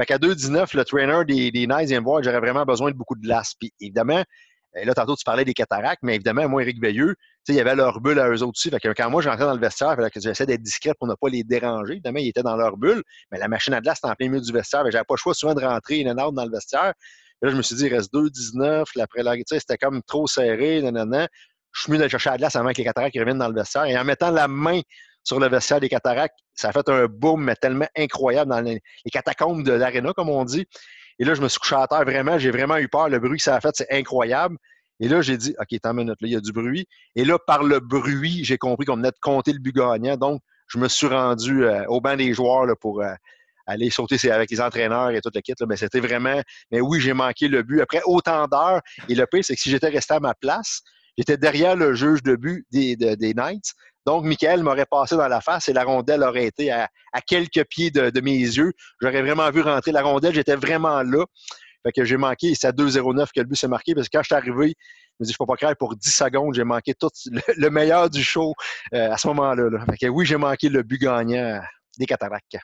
Fait 0.00 0.06
qu'à 0.06 0.16
2,19, 0.16 0.74
le 0.74 0.84
trainer 0.86 1.22
des, 1.26 1.50
des 1.50 1.66
Knights 1.66 1.88
vient 1.88 2.00
me 2.00 2.06
voir, 2.06 2.22
j'aurais 2.22 2.40
vraiment 2.40 2.64
besoin 2.64 2.90
de 2.90 2.96
beaucoup 2.96 3.14
de 3.14 3.20
glace. 3.20 3.52
Puis 3.60 3.74
évidemment, 3.78 4.24
et 4.74 4.84
là, 4.84 4.94
tantôt, 4.94 5.16
tu 5.16 5.24
parlais 5.24 5.44
des 5.44 5.54
cataractes, 5.54 6.02
mais 6.02 6.16
évidemment, 6.16 6.48
moi, 6.48 6.62
Éric 6.62 6.80
Veilleux, 6.80 7.14
il 7.48 7.54
y 7.54 7.60
avait 7.60 7.74
leur 7.74 8.00
bulle 8.00 8.18
à 8.18 8.28
eux 8.28 8.42
autres 8.42 8.58
aussi. 8.58 8.70
Fait 8.70 8.80
que 8.80 8.88
quand 8.88 9.08
moi, 9.08 9.22
j'entrais 9.22 9.44
dans 9.44 9.54
le 9.54 9.60
vestiaire, 9.60 9.96
que 9.96 10.20
j'essaie 10.20 10.46
d'être 10.46 10.62
discret 10.62 10.92
pour 10.98 11.06
ne 11.08 11.14
pas 11.14 11.28
les 11.28 11.44
déranger. 11.44 11.94
Évidemment, 11.94 12.18
ils 12.18 12.28
étaient 12.28 12.42
dans 12.42 12.56
leur 12.56 12.76
bulle, 12.76 13.02
mais 13.30 13.38
la 13.38 13.48
machine 13.48 13.72
à 13.72 13.80
glace 13.80 13.98
était 13.98 14.08
en 14.08 14.14
plein 14.14 14.28
milieu 14.28 14.42
du 14.42 14.52
vestiaire. 14.52 14.82
J'avais 14.90 15.04
pas 15.04 15.14
le 15.14 15.18
choix 15.18 15.34
souvent 15.34 15.54
de 15.54 15.64
rentrer 15.64 16.04
in 16.04 16.16
and 16.16 16.32
dans 16.32 16.44
le 16.44 16.50
vestiaire. 16.50 16.92
là, 17.42 17.50
je 17.50 17.56
me 17.56 17.62
suis 17.62 17.76
dit, 17.76 17.86
il 17.86 17.94
reste 17.94 18.12
2-19. 18.12 18.84
L'après 18.96 19.22
c'était 19.46 19.78
comme 19.78 20.02
trop 20.02 20.26
serré. 20.26 20.82
Je 20.82 21.82
suis 21.82 21.92
mieux 21.92 21.98
d'aller 21.98 22.10
chercher 22.10 22.30
la 22.30 22.38
glace 22.38 22.56
avant 22.56 22.72
que 22.72 22.78
les 22.78 22.84
cataractes 22.84 23.16
reviennent 23.18 23.38
dans 23.38 23.48
le 23.48 23.54
vestiaire. 23.54 23.84
Et 23.84 23.96
en 23.96 24.04
mettant 24.04 24.30
la 24.30 24.48
main 24.48 24.80
sur 25.24 25.40
le 25.40 25.48
vestiaire 25.48 25.80
des 25.80 25.88
cataractes, 25.88 26.36
ça 26.54 26.68
a 26.68 26.72
fait 26.72 26.88
un 26.88 27.06
boom, 27.06 27.44
mais 27.44 27.56
tellement 27.56 27.88
incroyable 27.96 28.50
dans 28.50 28.60
les, 28.60 28.80
catacombes 29.12 29.64
de 29.64 29.72
l'aréna, 29.72 30.12
comme 30.14 30.30
on 30.30 30.44
dit. 30.44 30.66
Et 31.18 31.24
là, 31.24 31.34
je 31.34 31.42
me 31.42 31.48
suis 31.48 31.58
couché 31.58 31.76
à 31.76 31.86
terre 31.86 32.04
vraiment. 32.04 32.38
J'ai 32.38 32.50
vraiment 32.50 32.76
eu 32.76 32.88
peur. 32.88 33.08
Le 33.08 33.18
bruit 33.18 33.38
que 33.38 33.42
ça 33.42 33.56
a 33.56 33.60
fait, 33.60 33.74
c'est 33.74 33.90
incroyable. 33.90 34.56
Et 35.00 35.08
là, 35.08 35.20
j'ai 35.20 35.36
dit, 35.36 35.54
OK, 35.58 35.80
tant 35.80 35.94
minute, 35.94 36.16
là, 36.20 36.28
il 36.28 36.32
y 36.32 36.36
a 36.36 36.40
du 36.40 36.52
bruit. 36.52 36.86
Et 37.14 37.24
là, 37.24 37.38
par 37.38 37.62
le 37.62 37.80
bruit, 37.80 38.44
j'ai 38.44 38.58
compris 38.58 38.86
qu'on 38.86 38.96
venait 38.96 39.10
de 39.10 39.18
compter 39.20 39.52
le 39.52 39.58
but 39.58 39.74
gagnant. 39.74 40.16
Donc, 40.16 40.40
je 40.68 40.78
me 40.78 40.88
suis 40.88 41.06
rendu 41.06 41.64
euh, 41.64 41.84
au 41.88 42.00
banc 42.00 42.16
des 42.16 42.32
joueurs 42.32 42.66
pour 42.80 43.02
euh, 43.02 43.12
aller 43.66 43.90
sauter 43.90 44.30
avec 44.30 44.50
les 44.50 44.60
entraîneurs 44.60 45.10
et 45.10 45.20
toute 45.20 45.34
la 45.34 45.42
kit. 45.42 45.54
Mais 45.68 45.76
c'était 45.76 46.00
vraiment. 46.00 46.40
Mais 46.70 46.80
oui, 46.80 47.00
j'ai 47.00 47.12
manqué 47.12 47.48
le 47.48 47.62
but 47.62 47.80
après 47.80 48.00
autant 48.04 48.46
d'heures. 48.46 48.80
Et 49.08 49.14
le 49.14 49.26
pire, 49.26 49.44
c'est 49.44 49.54
que 49.54 49.60
si 49.60 49.70
j'étais 49.70 49.88
resté 49.88 50.14
à 50.14 50.20
ma 50.20 50.34
place, 50.34 50.82
j'étais 51.16 51.36
derrière 51.36 51.76
le 51.76 51.94
juge 51.94 52.22
de 52.22 52.36
but 52.36 52.66
des 52.70 53.34
Knights. 53.34 53.74
Donc, 54.06 54.24
Michael 54.24 54.62
m'aurait 54.62 54.86
passé 54.86 55.16
dans 55.16 55.26
la 55.26 55.40
face 55.40 55.68
et 55.68 55.72
la 55.72 55.82
rondelle 55.82 56.22
aurait 56.22 56.46
été 56.46 56.70
à, 56.70 56.88
quelques 57.26 57.64
pieds 57.64 57.90
de, 57.90 58.20
mes 58.20 58.38
yeux. 58.38 58.72
J'aurais 59.02 59.20
vraiment 59.20 59.50
vu 59.50 59.62
rentrer 59.62 59.90
la 59.90 60.02
rondelle. 60.02 60.32
J'étais 60.32 60.54
vraiment 60.54 61.02
là. 61.02 61.24
Fait 61.82 61.92
que 61.92 62.04
j'ai 62.04 62.16
manqué, 62.16 62.54
c'est 62.54 62.68
à 62.68 62.72
2-0-9 62.72 63.26
que 63.34 63.40
le 63.40 63.46
but 63.46 63.56
s'est 63.56 63.68
marqué, 63.68 63.94
parce 63.94 64.08
que 64.08 64.16
quand 64.16 64.22
je 64.22 64.26
suis 64.26 64.34
arrivé, 64.34 64.74
je 64.74 65.16
me 65.20 65.24
dis, 65.26 65.32
je 65.32 65.38
peux 65.38 65.46
pas 65.46 65.56
croire, 65.56 65.76
pour 65.76 65.96
10 65.96 66.08
secondes, 66.08 66.54
j'ai 66.54 66.64
manqué 66.64 66.94
tout 66.94 67.10
le, 67.56 67.68
meilleur 67.68 68.08
du 68.08 68.22
show 68.22 68.54
euh, 68.94 69.10
à 69.10 69.16
ce 69.16 69.26
moment-là. 69.28 69.70
Que 70.00 70.06
oui, 70.06 70.24
j'ai 70.24 70.36
manqué 70.36 70.68
le 70.68 70.82
but 70.82 71.00
gagnant 71.00 71.60
des 71.98 72.06
Cataractes. 72.06 72.58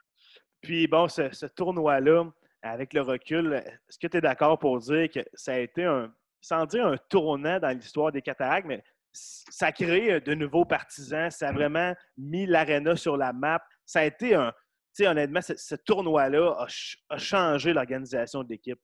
Puis 0.60 0.86
bon, 0.86 1.08
ce, 1.08 1.46
tournoi-là, 1.46 2.24
avec 2.62 2.94
le 2.94 3.02
recul, 3.02 3.54
est-ce 3.54 3.98
que 3.98 4.06
tu 4.06 4.18
es 4.18 4.20
d'accord 4.20 4.58
pour 4.58 4.78
dire 4.78 5.08
que 5.10 5.20
ça 5.34 5.54
a 5.54 5.58
été 5.58 5.84
un, 5.84 6.12
sans 6.40 6.66
dire 6.66 6.86
un 6.86 6.96
tournant 7.08 7.58
dans 7.58 7.76
l'histoire 7.76 8.12
des 8.12 8.22
Cataractes, 8.22 8.66
mais 8.66 8.82
ça 9.12 9.66
a 9.66 9.72
créé 9.72 10.20
de 10.20 10.34
nouveaux 10.34 10.64
partisans, 10.64 11.30
ça 11.30 11.48
a 11.48 11.52
vraiment 11.52 11.94
mis 12.16 12.46
l'aréna 12.46 12.96
sur 12.96 13.16
la 13.16 13.32
map. 13.32 13.62
Ça 13.84 14.00
a 14.00 14.04
été 14.04 14.34
un, 14.34 14.50
tu 14.94 15.04
sais, 15.04 15.06
honnêtement, 15.06 15.40
ce, 15.42 15.74
tournoi-là 15.74 16.56
a, 16.58 16.66
a, 17.14 17.18
changé 17.18 17.72
l'organisation 17.72 18.42
de 18.42 18.48
l'équipe. 18.48 18.80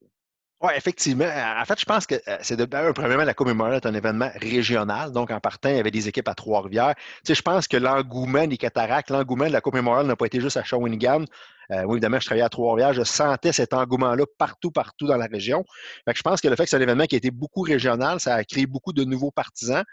Oui, 0.61 0.73
effectivement. 0.75 1.25
En 1.25 1.63
fait, 1.63 1.79
je 1.79 1.85
pense 1.85 2.05
que 2.05 2.15
euh, 2.15 2.37
c'est 2.41 2.57
de 2.57 2.65
premièrement, 2.65 3.23
la 3.23 3.33
Coupe 3.33 3.47
Memorial 3.47 3.77
est 3.77 3.85
un 3.85 3.93
événement 3.93 4.29
régional. 4.35 5.13
Donc, 5.13 5.31
en 5.31 5.39
partant, 5.39 5.69
il 5.69 5.77
y 5.77 5.79
avait 5.79 5.91
des 5.91 6.09
équipes 6.09 6.27
à 6.27 6.33
Trois-Rivières. 6.33 6.95
Tu 6.97 7.03
sais, 7.27 7.35
je 7.35 7.41
pense 7.41 7.65
que 7.67 7.77
l'engouement 7.77 8.45
des 8.45 8.57
cataractes, 8.57 9.09
l'engouement 9.09 9.47
de 9.47 9.53
la 9.53 9.61
Coupe 9.61 9.75
Memorial 9.75 10.05
n'a 10.05 10.17
pas 10.17 10.25
été 10.25 10.41
juste 10.41 10.57
à 10.57 10.63
Shawinigan. 10.63 11.23
Euh, 11.71 11.83
oui, 11.83 11.95
évidemment, 11.95 12.19
je 12.19 12.25
travaillais 12.25 12.45
à 12.45 12.49
Trois-Rivières. 12.49 12.93
Je 12.93 13.03
sentais 13.03 13.51
cet 13.51 13.73
engouement-là 13.73 14.25
partout, 14.37 14.71
partout 14.71 15.07
dans 15.07 15.17
la 15.17 15.27
région. 15.27 15.63
Fait 16.05 16.13
que 16.13 16.17
je 16.17 16.23
pense 16.23 16.41
que 16.41 16.47
le 16.47 16.55
fait 16.55 16.63
que 16.63 16.69
c'est 16.69 16.77
un 16.77 16.81
événement 16.81 17.05
qui 17.05 17.15
a 17.15 17.17
été 17.17 17.31
beaucoup 17.31 17.61
régional, 17.61 18.19
ça 18.19 18.35
a 18.35 18.43
créé 18.43 18.65
beaucoup 18.65 18.93
de 18.93 19.03
nouveaux 19.03 19.31
partisans. 19.31 19.83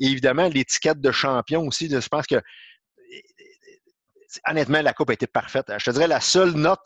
Et 0.00 0.06
évidemment, 0.06 0.48
l'étiquette 0.48 1.00
de 1.00 1.10
champion 1.10 1.66
aussi, 1.66 1.88
je 1.88 2.08
pense 2.08 2.26
que 2.26 2.40
honnêtement, 4.48 4.82
la 4.82 4.92
coupe 4.92 5.10
a 5.10 5.12
été 5.12 5.26
parfaite. 5.26 5.72
Je 5.78 5.84
te 5.84 5.90
dirais 5.90 6.06
la 6.06 6.20
seule 6.20 6.52
note 6.52 6.80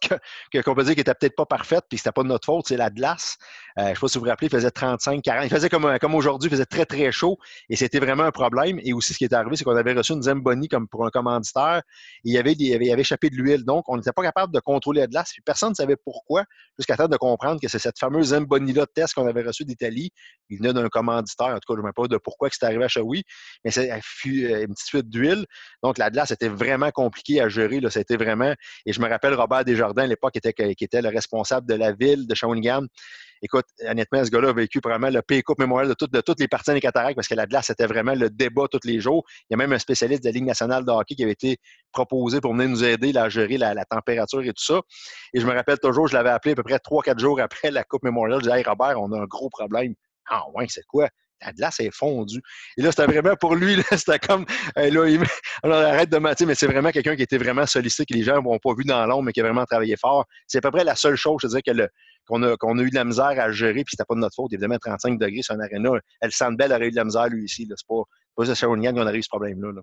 qu'on 0.65 0.75
peut 0.75 0.85
dire 0.85 0.95
qui 0.95 1.01
était 1.01 1.15
peut-être 1.15 1.37
pas 1.37 1.47
parfaite, 1.47 1.85
puis 1.89 1.99
c'était 1.99 2.13
pas 2.13 2.23
de 2.23 2.29
notre 2.29 2.47
faute, 2.47 2.67
c'est 2.69 2.77
la 2.77 2.91
glace. 2.91 3.37
Euh, 3.79 3.83
je 3.83 3.91
ne 3.91 3.95
sais 3.95 4.01
pas 4.01 4.09
si 4.09 4.19
vous 4.19 4.25
vous 4.25 4.31
rappelez, 4.31 4.47
il 4.47 4.51
faisait 4.51 4.71
35, 4.71 5.23
40. 5.23 5.45
Il 5.45 5.51
faisait 5.51 5.69
comme, 5.69 5.99
comme 5.99 6.15
aujourd'hui, 6.15 6.49
il 6.49 6.51
faisait 6.51 6.67
très, 6.67 6.87
très 6.87 7.13
chaud 7.13 7.39
et 7.69 7.77
c'était 7.77 7.99
vraiment 7.99 8.25
un 8.25 8.31
problème. 8.31 8.81
Et 8.83 8.93
aussi, 8.93 9.13
ce 9.13 9.19
qui 9.19 9.25
est 9.25 9.33
arrivé, 9.33 9.57
c'est 9.57 9.65
qu'on 9.65 9.77
avait 9.77 9.93
reçu 9.93 10.13
une 10.13 10.23
Zamboni 10.23 10.69
comme 10.69 10.89
pour 10.89 11.07
un 11.07 11.11
commanditaire. 11.11 11.83
Et 12.25 12.31
il 12.31 12.33
y 12.33 12.39
avait, 12.39 12.53
il 12.53 12.75
avait, 12.75 13.01
échappé 13.01 13.31
de 13.31 13.37
l'huile. 13.37 13.65
Donc, 13.65 13.85
on 13.89 13.97
n'était 13.97 14.13
pas 14.13 14.23
capable 14.23 14.53
de 14.53 14.61
contrôler 14.61 15.01
la 15.01 15.07
glace. 15.07 15.31
Puis 15.33 15.43
personne 15.43 15.71
ne 15.71 15.75
savait 15.75 15.97
pourquoi, 15.97 16.45
jusqu'à 16.79 16.97
temps 16.97 17.09
de 17.09 17.17
comprendre 17.17 17.61
que 17.61 17.69
c'est 17.69 17.79
cette 17.79 17.99
fameuse 17.99 18.29
Zamboni-là 18.29 18.87
de 18.87 18.91
test 18.95 19.15
qu'on 19.15 19.27
avait 19.27 19.43
reçu 19.43 19.65
d'Italie. 19.65 20.11
Il 20.49 20.59
venait 20.59 20.73
d'un 20.73 20.89
commanditaire. 20.89 21.49
En 21.49 21.59
tout 21.59 21.75
cas, 21.75 21.79
je 21.79 21.83
ne 21.83 21.87
sais 21.87 21.93
pas 21.95 22.09
de 22.09 22.17
pourquoi 22.17 22.49
c'est 22.51 22.65
arrivé 22.65 22.85
à 22.85 22.89
Shawi, 22.89 23.25
mais 23.65 23.71
c'est 23.71 23.91
euh, 23.91 23.97
une 24.63 24.75
petite 24.75 24.89
fuite 24.89 25.09
d'huile. 25.09 25.45
Donc, 25.83 25.99
la 25.99 26.11
glace 26.11 26.31
était 26.31 26.49
vraiment 26.49 26.91
compliquée 26.91 27.36
à 27.41 27.49
gérer. 27.49 27.81
Là. 27.81 27.91
C'était 27.91 28.17
vraiment. 28.17 28.55
Et 28.85 28.93
je 28.93 29.01
me 29.01 29.09
rappelle 29.09 29.35
Robert 29.35 29.65
Desjardins 29.65 30.05
à 30.05 30.07
l'époque, 30.07 30.37
était, 30.37 30.53
qui 30.53 30.85
était 30.85 31.03
le 31.03 31.09
responsable 31.09 31.67
de 31.67 31.75
la 31.75 31.93
ville 31.93 32.27
de 32.27 32.35
Shawinigan 32.35 32.83
écoute, 33.43 33.67
honnêtement, 33.87 34.25
ce 34.25 34.31
gars-là 34.31 34.51
a 34.51 34.53
vécu 34.53 34.81
vraiment 34.83 35.11
le 35.11 35.23
Pays 35.23 35.43
Coupe 35.43 35.59
mémorial 35.59 35.89
de, 35.89 36.21
toutes 36.21 36.41
les 36.41 36.49
parties 36.49 36.73
des 36.73 36.81
cataractes 36.81 37.17
parce 37.17 37.29
que 37.29 37.35
la 37.35 37.47
glace, 37.47 37.67
c'était 37.67 37.87
vraiment 37.87 38.15
le 38.15 38.31
débat 38.31 38.67
tous 38.71 38.81
les 38.85 39.01
jours. 39.01 39.25
Il 39.49 39.53
y 39.53 39.55
a 39.55 39.57
même 39.57 39.73
un 39.73 39.79
spécialiste 39.79 40.23
de 40.23 40.29
la 40.29 40.33
Ligue 40.33 40.45
nationale 40.45 40.85
de 40.85 40.91
hockey 40.91 41.15
qui 41.15 41.23
avait 41.23 41.33
été 41.33 41.59
proposé 41.93 42.41
pour 42.41 42.53
venir 42.55 42.69
nous 42.69 42.85
aider 42.85 43.17
à 43.17 43.29
gérer 43.29 43.59
la, 43.59 43.85
température 43.85 44.43
et 44.43 44.53
tout 44.53 44.65
ça. 44.65 44.81
Et 45.33 45.41
je 45.41 45.47
me 45.47 45.53
rappelle 45.53 45.79
toujours, 45.79 46.09
je 46.09 46.15
l'avais 46.15 46.31
appelé 46.31 46.53
à 46.53 46.57
peu 46.57 46.63
près 46.63 46.79
trois, 46.79 47.03
quatre 47.03 47.19
jours 47.19 47.41
après 47.41 47.71
la 47.71 47.85
Coupe 47.85 48.03
mémorial. 48.03 48.39
Je 48.41 48.45
disais, 48.45 48.59
hey 48.59 48.65
Robert, 48.67 49.01
on 49.01 49.13
a 49.13 49.21
un 49.21 49.27
gros 49.27 49.49
problème. 49.49 49.95
Ah 50.29 50.45
ouais, 50.55 50.67
c'est 50.69 50.85
quoi? 50.87 51.09
La 51.43 51.53
glace 51.53 51.81
est 51.81 51.91
fondue. 51.91 52.41
Et 52.77 52.83
là, 52.83 52.91
c'était 52.91 53.07
vraiment 53.07 53.37
pour 53.37 53.55
lui, 53.55 53.77
c'était 53.91 54.19
comme, 54.19 54.45
là, 54.75 55.09
il, 55.09 55.21
alors, 55.63 55.79
arrête 55.79 56.11
de 56.11 56.19
mentir, 56.19 56.47
mais 56.47 56.55
c'est 56.55 56.67
vraiment 56.67 56.91
quelqu'un 56.91 57.17
qui 57.17 57.23
était 57.23 57.39
vraiment 57.39 57.67
sollicité, 57.67 58.05
que 58.07 58.15
les 58.15 58.25
gens 58.25 58.43
n'ont 58.43 58.59
pas 58.59 58.75
vu 58.75 58.85
dans 58.85 59.05
l'ombre, 59.07 59.25
mais 59.25 59.33
qui 59.33 59.41
a 59.41 59.45
vraiment 59.45 59.65
travaillé 59.65 59.97
fort. 59.97 60.25
C'est 60.47 60.59
à 60.59 60.61
peu 60.61 60.71
près 60.71 60.85
la 60.85 60.97
seule 60.97 61.17
chose, 61.17 61.41
je 61.43 61.49
dirais, 61.49 61.63
que 61.63 61.89
qu'on 62.29 62.43
a, 62.43 62.55
a 62.55 62.83
eu 62.83 62.91
de 62.91 62.95
la 62.95 63.05
misère 63.05 63.39
à 63.39 63.53
gérer, 63.53 63.85
puis 63.85 63.91
c'était 63.91 64.05
pas 64.05 64.15
de 64.15 64.21
notre 64.21 64.35
faute. 64.35 64.53
Évidemment, 64.53 64.79
35 64.79 65.19
degrés 65.19 65.43
sur 65.43 65.55
un 65.55 65.61
aréna, 65.61 65.91
elle 66.21 66.33
Sandbell 66.33 66.73
aurait 66.73 66.89
eu 66.89 66.91
de 66.91 66.97
la 66.97 67.05
misère, 67.05 67.29
lui, 67.29 67.45
ici. 67.45 67.69
C'est 67.69 67.87
pas, 67.87 68.03
pas 68.37 68.55
Shawinigan 68.55 68.95
qu'on 68.95 69.07
a 69.07 69.15
eu 69.15 69.23
ce 69.23 69.29
problème-là. 69.29 69.81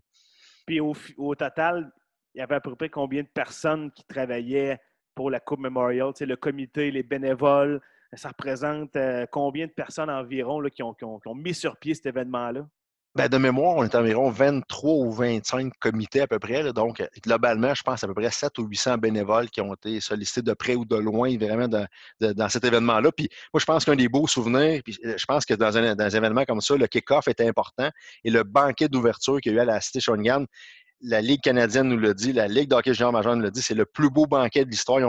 Puis 0.65 0.79
au, 0.79 1.35
total, 1.35 1.91
il 2.33 2.39
y 2.39 2.41
avait 2.41 2.55
à 2.55 2.61
peu 2.61 2.75
près 2.75 2.89
combien 2.89 3.23
de 3.23 3.27
personnes 3.27 3.91
qui 3.91 4.03
travaillaient 4.05 4.79
pour 5.15 5.29
la 5.29 5.39
Coupe 5.39 5.59
Memorial? 5.59 6.13
Le 6.19 6.35
comité, 6.35 6.91
les 6.91 7.03
bénévoles, 7.03 7.81
ça 8.15 8.29
représente 8.29 8.95
euh, 8.95 9.25
combien 9.31 9.67
de 9.67 9.71
personnes 9.71 10.09
environ 10.09 10.59
là, 10.59 10.69
qui, 10.69 10.83
ont, 10.83 10.95
mis 11.35 11.53
sur 11.53 11.77
pied 11.77 11.93
cet 11.93 12.07
événement-là? 12.07 12.65
Ben, 13.15 13.27
de 13.27 13.37
mémoire, 13.37 13.75
on 13.75 13.83
est 13.83 13.93
environ 13.93 14.31
23 14.31 14.91
ou 14.91 15.11
25 15.11 15.71
comités 15.79 16.21
à 16.21 16.27
peu 16.27 16.39
près. 16.39 16.73
donc, 16.73 17.03
globalement, 17.23 17.75
je 17.75 17.83
pense 17.83 18.03
à 18.03 18.07
peu 18.07 18.15
près 18.15 18.31
7 18.31 18.57
ou 18.57 18.65
800 18.65 18.97
bénévoles 18.97 19.51
qui 19.51 19.61
ont 19.61 19.75
été 19.75 19.99
sollicités 19.99 20.41
de 20.41 20.53
près 20.53 20.73
ou 20.73 20.83
de 20.83 20.95
loin, 20.95 21.37
vraiment, 21.37 21.67
dans 21.67 22.49
cet 22.49 22.63
événement-là. 22.63 23.11
Puis, 23.11 23.29
moi, 23.53 23.59
je 23.59 23.65
pense 23.65 23.85
qu'un 23.85 23.95
des 23.95 24.09
beaux 24.09 24.25
souvenirs, 24.25 24.81
puis 24.83 24.97
euh, 25.05 25.13
je 25.15 25.25
pense 25.25 25.45
que 25.45 25.53
dans 25.53 25.77
un, 25.77 25.95
dans 25.95 26.05
un 26.05 26.17
événement 26.17 26.43
comme 26.45 26.61
ça, 26.61 26.75
le 26.75 26.87
kick-off 26.87 27.27
était 27.27 27.47
important 27.47 27.87
et 28.23 28.31
le 28.31 28.43
banquet 28.43 28.87
d'ouverture 28.87 29.39
qu'il 29.41 29.53
y 29.53 29.55
a 29.55 29.59
eu 29.59 29.61
à 29.61 29.65
la 29.65 29.79
Cité 29.79 29.99
Shawinigan 29.99 30.45
la 31.03 31.19
Ligue 31.19 31.41
canadienne 31.41 31.89
nous 31.89 31.97
l'a 31.97 32.13
dit, 32.13 32.31
la 32.31 32.47
Ligue 32.47 32.69
d'hockey 32.69 32.93
junior 32.93 33.11
majeur 33.11 33.35
nous 33.35 33.43
l'a 33.43 33.51
dit, 33.51 33.61
c'est 33.61 33.73
le 33.73 33.85
plus 33.85 34.09
beau 34.09 34.25
banquet 34.25 34.63
de 34.63 34.69
l'histoire. 34.69 34.99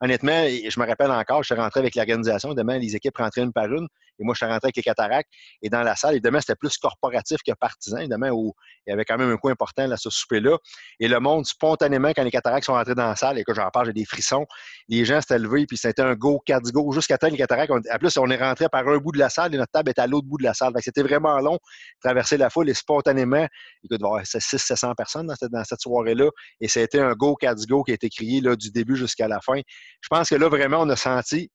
Honnêtement, 0.00 0.46
je 0.46 0.80
me 0.80 0.86
rappelle 0.86 1.10
encore, 1.10 1.42
je 1.42 1.52
suis 1.52 1.60
rentré 1.60 1.80
avec 1.80 1.94
l'organisation, 1.94 2.54
demain, 2.54 2.78
les 2.78 2.96
équipes 2.96 3.18
rentraient 3.18 3.42
une 3.42 3.52
par 3.52 3.66
une, 3.66 3.86
et 4.18 4.24
moi, 4.24 4.34
je 4.34 4.38
suis 4.38 4.46
rentré 4.46 4.66
avec 4.66 4.76
les 4.76 4.82
cataractes, 4.82 5.28
et 5.60 5.68
dans 5.68 5.82
la 5.82 5.96
salle, 5.96 6.12
évidemment, 6.12 6.40
c'était 6.40 6.54
plus 6.54 6.78
corporatif 6.78 7.38
que 7.46 7.52
partisan, 7.52 7.98
évidemment, 7.98 8.28
où 8.30 8.54
il 8.86 8.90
y 8.90 8.92
avait 8.92 9.04
quand 9.04 9.18
même 9.18 9.30
un 9.30 9.36
coin 9.36 9.52
important 9.52 9.90
à 9.90 9.96
ce 9.96 10.08
souper-là. 10.08 10.56
Et 11.00 11.08
le 11.08 11.20
monde, 11.20 11.44
spontanément, 11.44 12.10
quand 12.10 12.22
les 12.22 12.30
cataractes 12.30 12.64
sont 12.64 12.74
rentrés 12.74 12.94
dans 12.94 13.08
la 13.08 13.16
salle, 13.16 13.38
et 13.38 13.44
que 13.44 13.52
j'en 13.52 13.68
parle, 13.70 13.86
j'ai 13.86 13.92
des 13.92 14.04
frissons, 14.04 14.46
les 14.88 15.04
gens 15.04 15.20
s'étaient 15.20 15.38
levés, 15.38 15.66
puis 15.66 15.76
c'était 15.76 16.02
un 16.02 16.14
go, 16.14 16.40
quatre 16.46 16.70
go, 16.70 16.92
jusqu'à 16.92 17.18
temps 17.18 17.28
les 17.28 17.36
cataractes. 17.36 17.70
en 17.70 17.98
plus, 17.98 18.16
on 18.16 18.30
est 18.30 18.36
rentré 18.36 18.68
par 18.70 18.88
un 18.88 18.96
bout 18.96 19.12
de 19.12 19.18
la 19.18 19.28
salle, 19.28 19.54
et 19.54 19.58
notre 19.58 19.72
table 19.72 19.90
était 19.90 20.02
à 20.02 20.06
l'autre 20.06 20.26
bout 20.26 20.38
de 20.38 20.44
la 20.44 20.54
salle. 20.54 20.72
C'était 20.80 21.02
vraiment 21.02 21.38
long, 21.40 21.58
traverser 22.02 22.38
la 22.38 22.48
foule, 22.48 22.70
et 22.70 22.74
spontanément, 22.74 23.46
il 23.82 23.90
y 23.90 23.94
avoir 23.94 24.22
600-700 24.22 24.94
personnes 24.94 25.26
dans 25.26 25.33
cette, 25.36 25.80
soirée-là. 25.80 26.30
Et 26.60 26.68
c'était 26.68 27.00
un 27.00 27.12
go, 27.12 27.36
quatre 27.36 27.66
go 27.66 27.82
qui 27.82 27.92
a 27.92 27.94
été 27.94 28.08
crié 28.08 28.40
du 28.56 28.70
début 28.70 28.96
jusqu'à 28.96 29.28
la 29.28 29.40
fin. 29.40 29.60
Je 30.00 30.08
pense 30.08 30.30
que 30.30 30.34
là, 30.34 30.48
vraiment, 30.48 30.80
on 30.80 30.88
a 30.88 30.96
senti 30.96 31.50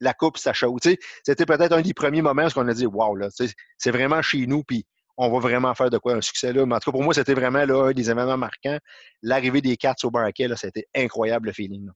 la 0.00 0.12
coupe, 0.12 0.38
ça 0.38 0.52
chaud. 0.52 0.76
C'était 0.82 1.46
peut-être 1.46 1.72
un 1.72 1.80
des 1.80 1.94
premiers 1.94 2.22
moments 2.22 2.46
où 2.46 2.58
on 2.58 2.68
a 2.68 2.74
dit 2.74 2.86
Waouh, 2.86 3.18
c'est 3.78 3.90
vraiment 3.90 4.22
chez 4.22 4.46
nous, 4.46 4.62
puis 4.62 4.84
on 5.16 5.30
va 5.30 5.38
vraiment 5.38 5.74
faire 5.74 5.90
de 5.90 5.98
quoi 5.98 6.14
un 6.14 6.20
succès 6.20 6.52
là. 6.52 6.66
Mais 6.66 6.74
en 6.74 6.78
tout 6.78 6.90
cas, 6.90 6.92
pour 6.92 7.02
moi, 7.02 7.14
c'était 7.14 7.34
vraiment 7.34 7.64
là, 7.64 7.88
un 7.88 7.92
des 7.92 8.10
événements 8.10 8.36
marquants. 8.36 8.78
L'arrivée 9.22 9.62
des 9.62 9.76
Cats 9.76 9.94
au 10.02 10.10
banquet, 10.10 10.48
c'était 10.56 10.86
incroyable 10.94 11.48
le 11.48 11.52
feeling. 11.52 11.88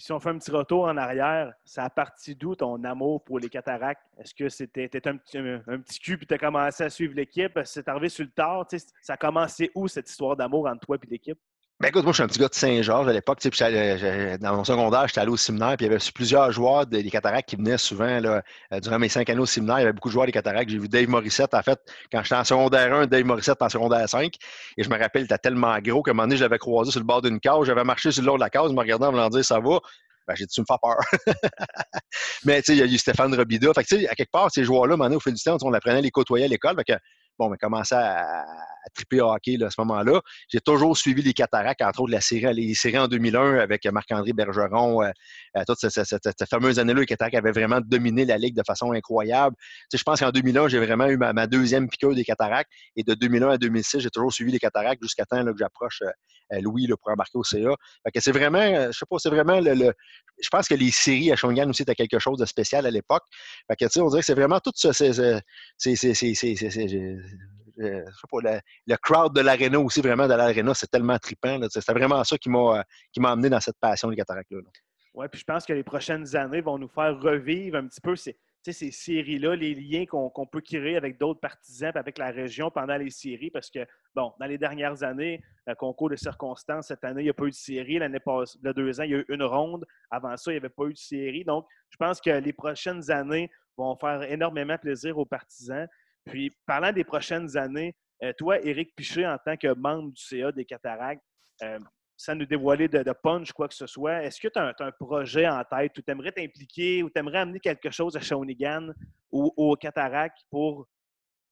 Si 0.00 0.12
on 0.12 0.18
fait 0.18 0.30
un 0.30 0.38
petit 0.38 0.50
retour 0.50 0.84
en 0.84 0.96
arrière, 0.96 1.52
ça 1.62 1.84
a 1.84 1.90
parti 1.90 2.34
d'où 2.34 2.54
ton 2.54 2.82
amour 2.84 3.22
pour 3.22 3.38
les 3.38 3.50
cataractes? 3.50 4.02
Est-ce 4.16 4.34
que 4.34 4.48
c'était 4.48 5.06
un 5.06 5.18
petit, 5.18 5.36
un, 5.36 5.78
petit 5.78 6.00
cul 6.00 6.16
puis 6.16 6.26
tu 6.26 6.32
as 6.32 6.38
commencé 6.38 6.82
à 6.82 6.88
suivre 6.88 7.14
l'équipe? 7.14 7.60
C'est 7.64 7.86
arrivé 7.86 8.08
sur 8.08 8.24
le 8.24 8.30
tard? 8.30 8.66
Ça 9.02 9.12
a 9.12 9.16
commencé 9.18 9.70
où 9.74 9.88
cette 9.88 10.08
histoire 10.08 10.36
d'amour 10.36 10.66
entre 10.68 10.86
toi 10.86 10.96
et 11.02 11.06
l'équipe? 11.06 11.38
Ben 11.80 11.88
écoute, 11.88 12.02
moi, 12.02 12.12
je 12.12 12.16
suis 12.16 12.22
un 12.22 12.26
petit 12.26 12.38
gars 12.38 12.48
de 12.48 12.54
Saint-Georges 12.54 13.08
à 13.08 13.12
l'époque. 13.14 13.38
Dans 13.42 14.54
mon 14.54 14.64
secondaire, 14.64 15.08
j'étais 15.08 15.20
allé 15.20 15.30
au 15.30 15.38
séminaire, 15.38 15.78
puis 15.78 15.86
il 15.86 15.90
y 15.90 15.94
avait 15.94 16.04
plusieurs 16.14 16.52
joueurs 16.52 16.84
des 16.86 17.02
cataractes 17.08 17.48
qui 17.48 17.56
venaient 17.56 17.78
souvent. 17.78 18.20
Là, 18.20 18.42
euh, 18.74 18.80
durant 18.80 18.98
mes 18.98 19.08
cinq 19.08 19.30
années 19.30 19.40
au 19.40 19.46
séminaire, 19.46 19.78
il 19.78 19.80
y 19.80 19.84
avait 19.84 19.94
beaucoup 19.94 20.10
de 20.10 20.12
joueurs 20.12 20.26
des 20.26 20.32
cataractes. 20.32 20.68
J'ai 20.68 20.76
vu 20.76 20.88
Dave 20.88 21.08
Morissette, 21.08 21.54
en 21.54 21.62
fait, 21.62 21.80
quand 22.12 22.22
j'étais 22.22 22.34
en 22.34 22.44
secondaire 22.44 22.92
1, 22.92 23.06
Dave 23.06 23.24
Morissette 23.24 23.62
en 23.62 23.70
secondaire 23.70 24.06
5. 24.06 24.34
Et 24.76 24.82
je 24.82 24.90
me 24.90 24.98
rappelle, 24.98 25.22
il 25.22 25.24
était 25.24 25.38
tellement 25.38 25.78
gros 25.78 26.02
qu'à 26.02 26.10
un 26.10 26.14
moment 26.14 26.24
donné, 26.24 26.36
je 26.36 26.42
l'avais 26.42 26.58
croisé 26.58 26.90
sur 26.90 27.00
le 27.00 27.06
bord 27.06 27.22
d'une 27.22 27.40
case. 27.40 27.64
J'avais 27.64 27.84
marché 27.84 28.12
sur 28.12 28.22
le 28.22 28.30
de 28.30 28.40
la 28.40 28.50
case, 28.50 28.70
me 28.72 28.78
regardait 28.78 29.06
en 29.06 29.12
me 29.12 29.28
disant 29.30 29.42
Ça 29.42 29.58
va? 29.58 29.78
Ben, 30.28 30.34
j'ai 30.36 30.44
dit, 30.44 30.52
tu 30.54 30.60
me 30.60 30.66
fais 30.66 30.76
peur. 30.82 30.98
Mais 32.44 32.60
tu 32.60 32.66
sais, 32.66 32.72
il 32.76 32.78
y 32.78 32.82
a 32.82 32.84
eu 32.84 32.98
Stéphane 32.98 33.34
Robida. 33.34 33.72
Fait 33.72 33.84
que, 33.84 34.06
à 34.06 34.14
quelque 34.14 34.30
part, 34.30 34.50
ces 34.50 34.64
joueurs-là, 34.64 34.96
au 34.96 35.20
fil 35.20 35.32
du 35.32 35.42
temps, 35.42 35.56
on 35.62 35.72
apprenait 35.72 35.98
à 35.98 36.02
les 36.02 36.10
côtoyer 36.10 36.44
à 36.44 36.48
l'école. 36.48 36.76
Que, 36.86 36.92
bon, 37.40 37.48
on 37.48 37.52
a 37.52 37.56
commencé 37.56 37.94
à, 37.94 38.44
triper 38.94 39.20
hockey 39.20 39.56
là, 39.56 39.66
à 39.66 39.70
ce 39.70 39.80
moment-là. 39.80 40.20
J'ai 40.48 40.60
toujours 40.60 40.96
suivi 40.96 41.22
les 41.22 41.32
cataractes, 41.32 41.82
entre 41.82 42.00
autres 42.00 42.12
la 42.12 42.20
série, 42.20 42.52
les 42.54 42.74
séries 42.74 42.98
en 42.98 43.08
2001 43.08 43.58
avec 43.58 43.86
Marc-André 43.86 44.32
Bergeron. 44.32 45.02
Euh, 45.02 45.10
euh 45.56 45.62
toute 45.66 45.78
cette, 45.78 46.48
fameuse 46.48 46.78
année-là, 46.78 47.00
les 47.00 47.06
cataractes 47.06 47.36
avaient 47.36 47.52
vraiment 47.52 47.80
dominé 47.80 48.24
la 48.24 48.36
ligue 48.36 48.56
de 48.56 48.62
façon 48.66 48.92
incroyable. 48.92 49.56
Je 49.92 50.02
pense 50.02 50.20
qu'en 50.20 50.30
2001, 50.30 50.68
j'ai 50.68 50.78
vraiment 50.78 51.06
eu 51.06 51.16
ma, 51.16 51.46
deuxième 51.46 51.88
piqûre 51.88 52.14
des 52.14 52.24
cataractes. 52.24 52.70
Et 52.96 53.02
de 53.02 53.14
2001 53.14 53.50
à 53.50 53.58
2006, 53.58 54.00
j'ai 54.00 54.10
toujours 54.10 54.32
suivi 54.32 54.52
les 54.52 54.58
cataractes 54.58 55.02
jusqu'à 55.02 55.24
temps 55.24 55.44
que 55.44 55.58
j'approche 55.58 56.02
euh, 56.02 56.60
Louis 56.60 56.86
là, 56.86 56.96
pour 56.96 57.12
embarquer 57.12 57.38
au 57.38 57.44
CA. 57.44 57.74
C'est 58.16 58.32
vraiment, 58.32 58.86
je 58.90 58.98
sais 58.98 59.06
pas, 59.08 59.16
c'est 59.18 59.30
vraiment 59.30 59.60
le, 59.60 59.92
Je 60.42 60.48
pense 60.50 60.66
que 60.66 60.74
les 60.74 60.90
séries 60.90 61.30
à 61.32 61.36
Shawinigan 61.36 61.70
aussi 61.70 61.82
étaient 61.82 61.94
quelque 61.94 62.18
chose 62.18 62.38
de 62.38 62.46
spécial 62.46 62.86
à 62.86 62.90
l'époque. 62.90 63.22
On 63.68 64.08
dirait 64.08 64.20
que 64.20 64.26
c'est 64.26 64.34
vraiment 64.34 64.58
tout 64.58 64.72
ça. 64.74 64.92
C'est, 64.92 65.12
euh, 67.80 68.04
le, 68.86 68.96
crowd 68.96 69.34
de 69.34 69.40
l'aréna 69.40 69.80
aussi, 69.80 70.00
vraiment, 70.00 70.28
de 70.28 70.34
l'aréna, 70.34 70.74
c'est 70.74 70.90
tellement 70.90 71.18
trippant. 71.18 71.58
C'est 71.70 71.92
vraiment 71.92 72.22
ça 72.24 72.36
qui 72.38 72.50
m'a 72.50 72.84
amené 73.24 73.48
dans 73.48 73.60
cette 73.60 73.78
passion 73.80 74.10
des 74.10 74.16
cataractes-là. 74.16 74.60
Oui, 75.14 75.26
puis 75.28 75.40
je 75.40 75.44
pense 75.44 75.66
que 75.66 75.72
les 75.72 75.82
prochaines 75.82 76.36
années 76.36 76.60
vont 76.60 76.78
nous 76.78 76.88
faire 76.88 77.18
revivre 77.20 77.76
un 77.76 77.86
petit 77.86 78.00
peu 78.00 78.14
ces, 78.14 78.38
ces 78.62 78.90
séries-là, 78.92 79.56
les 79.56 79.74
liens 79.74 80.04
qu'on 80.06 80.46
peut 80.46 80.60
créer 80.60 80.96
avec 80.96 81.18
d'autres 81.18 81.40
partisans, 81.40 81.92
avec 81.94 82.18
la 82.18 82.30
région 82.30 82.70
pendant 82.70 82.96
les 82.96 83.10
séries, 83.10 83.50
parce 83.50 83.70
que, 83.70 83.80
bon, 84.14 84.32
dans 84.38 84.46
les 84.46 84.58
dernières 84.58 85.02
années, 85.02 85.42
le 85.66 85.74
concours 85.74 86.10
de 86.10 86.16
circonstances, 86.16 86.88
cette 86.88 87.02
année, 87.04 87.22
il 87.22 87.24
n'y 87.24 87.30
a 87.30 87.34
pas 87.34 87.44
eu 87.44 87.50
de 87.50 87.54
série. 87.54 87.98
L'année 87.98 88.20
passée, 88.20 88.58
il 88.62 88.66
y 88.66 88.68
a 88.68 88.72
deux 88.72 89.00
ans, 89.00 89.04
il 89.04 89.10
y 89.10 89.14
a 89.14 89.18
eu 89.18 89.26
une 89.28 89.42
ronde. 89.42 89.86
Avant 90.10 90.36
ça, 90.36 90.52
il 90.52 90.54
n'y 90.54 90.58
avait 90.58 90.68
pas 90.68 90.84
eu 90.84 90.92
de 90.92 90.98
série. 90.98 91.44
Donc, 91.44 91.66
je 91.88 91.96
pense 91.96 92.20
que 92.20 92.30
les 92.30 92.52
prochaines 92.52 93.10
années 93.10 93.50
vont 93.76 93.96
faire 93.96 94.22
énormément 94.22 94.78
plaisir 94.78 95.18
aux 95.18 95.26
partisans. 95.26 95.88
Puis, 96.24 96.50
parlant 96.66 96.92
des 96.92 97.04
prochaines 97.04 97.56
années, 97.56 97.94
euh, 98.22 98.32
toi, 98.36 98.60
Éric 98.60 98.94
Piché, 98.94 99.26
en 99.26 99.38
tant 99.38 99.56
que 99.56 99.72
membre 99.74 100.12
du 100.12 100.22
CA 100.22 100.52
des 100.52 100.64
cataractes, 100.64 101.22
euh, 101.62 101.78
sans 102.16 102.34
nous 102.34 102.44
dévoiler 102.44 102.86
de, 102.86 103.12
punch, 103.22 103.50
quoi 103.52 103.66
que 103.66 103.74
ce 103.74 103.86
soit, 103.86 104.22
est-ce 104.24 104.38
que 104.38 104.48
tu 104.48 104.58
as, 104.58 104.74
un 104.78 104.92
projet 104.92 105.48
en 105.48 105.64
tête 105.64 105.96
où 105.96 106.02
tu 106.02 106.10
aimerais 106.10 106.32
t'impliquer, 106.32 107.02
ou 107.02 107.08
tu 107.08 107.18
aimerais 107.18 107.38
amener 107.38 107.60
quelque 107.60 107.90
chose 107.90 108.14
à 108.14 108.20
Shawinigan 108.20 108.90
ou 109.32 109.50
au 109.56 109.74
Cataract 109.74 110.36
pour, 110.50 110.86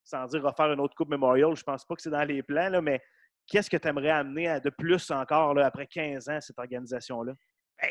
sans 0.05 0.27
dire 0.27 0.43
refaire 0.43 0.71
une 0.71 0.81
autre 0.81 0.95
Coupe 0.95 1.09
Memorial, 1.09 1.57
je 1.57 1.63
pense 1.63 1.87
pas 1.87 1.95
que 1.95 2.03
c'est 2.03 2.11
dans 2.11 2.25
les 2.25 2.43
plans, 2.43 2.83
mais 2.83 3.01
qu'est-ce 3.47 3.71
que 3.71 3.79
tu 3.79 3.89
aimerais 3.89 4.11
amener 4.11 4.61
de 4.61 4.69
plus 4.69 5.11
encore 5.11 5.59
après 5.59 5.87
15 5.87 6.29
ans, 6.29 6.41
cette 6.41 6.59
organisation-là? 6.59 7.33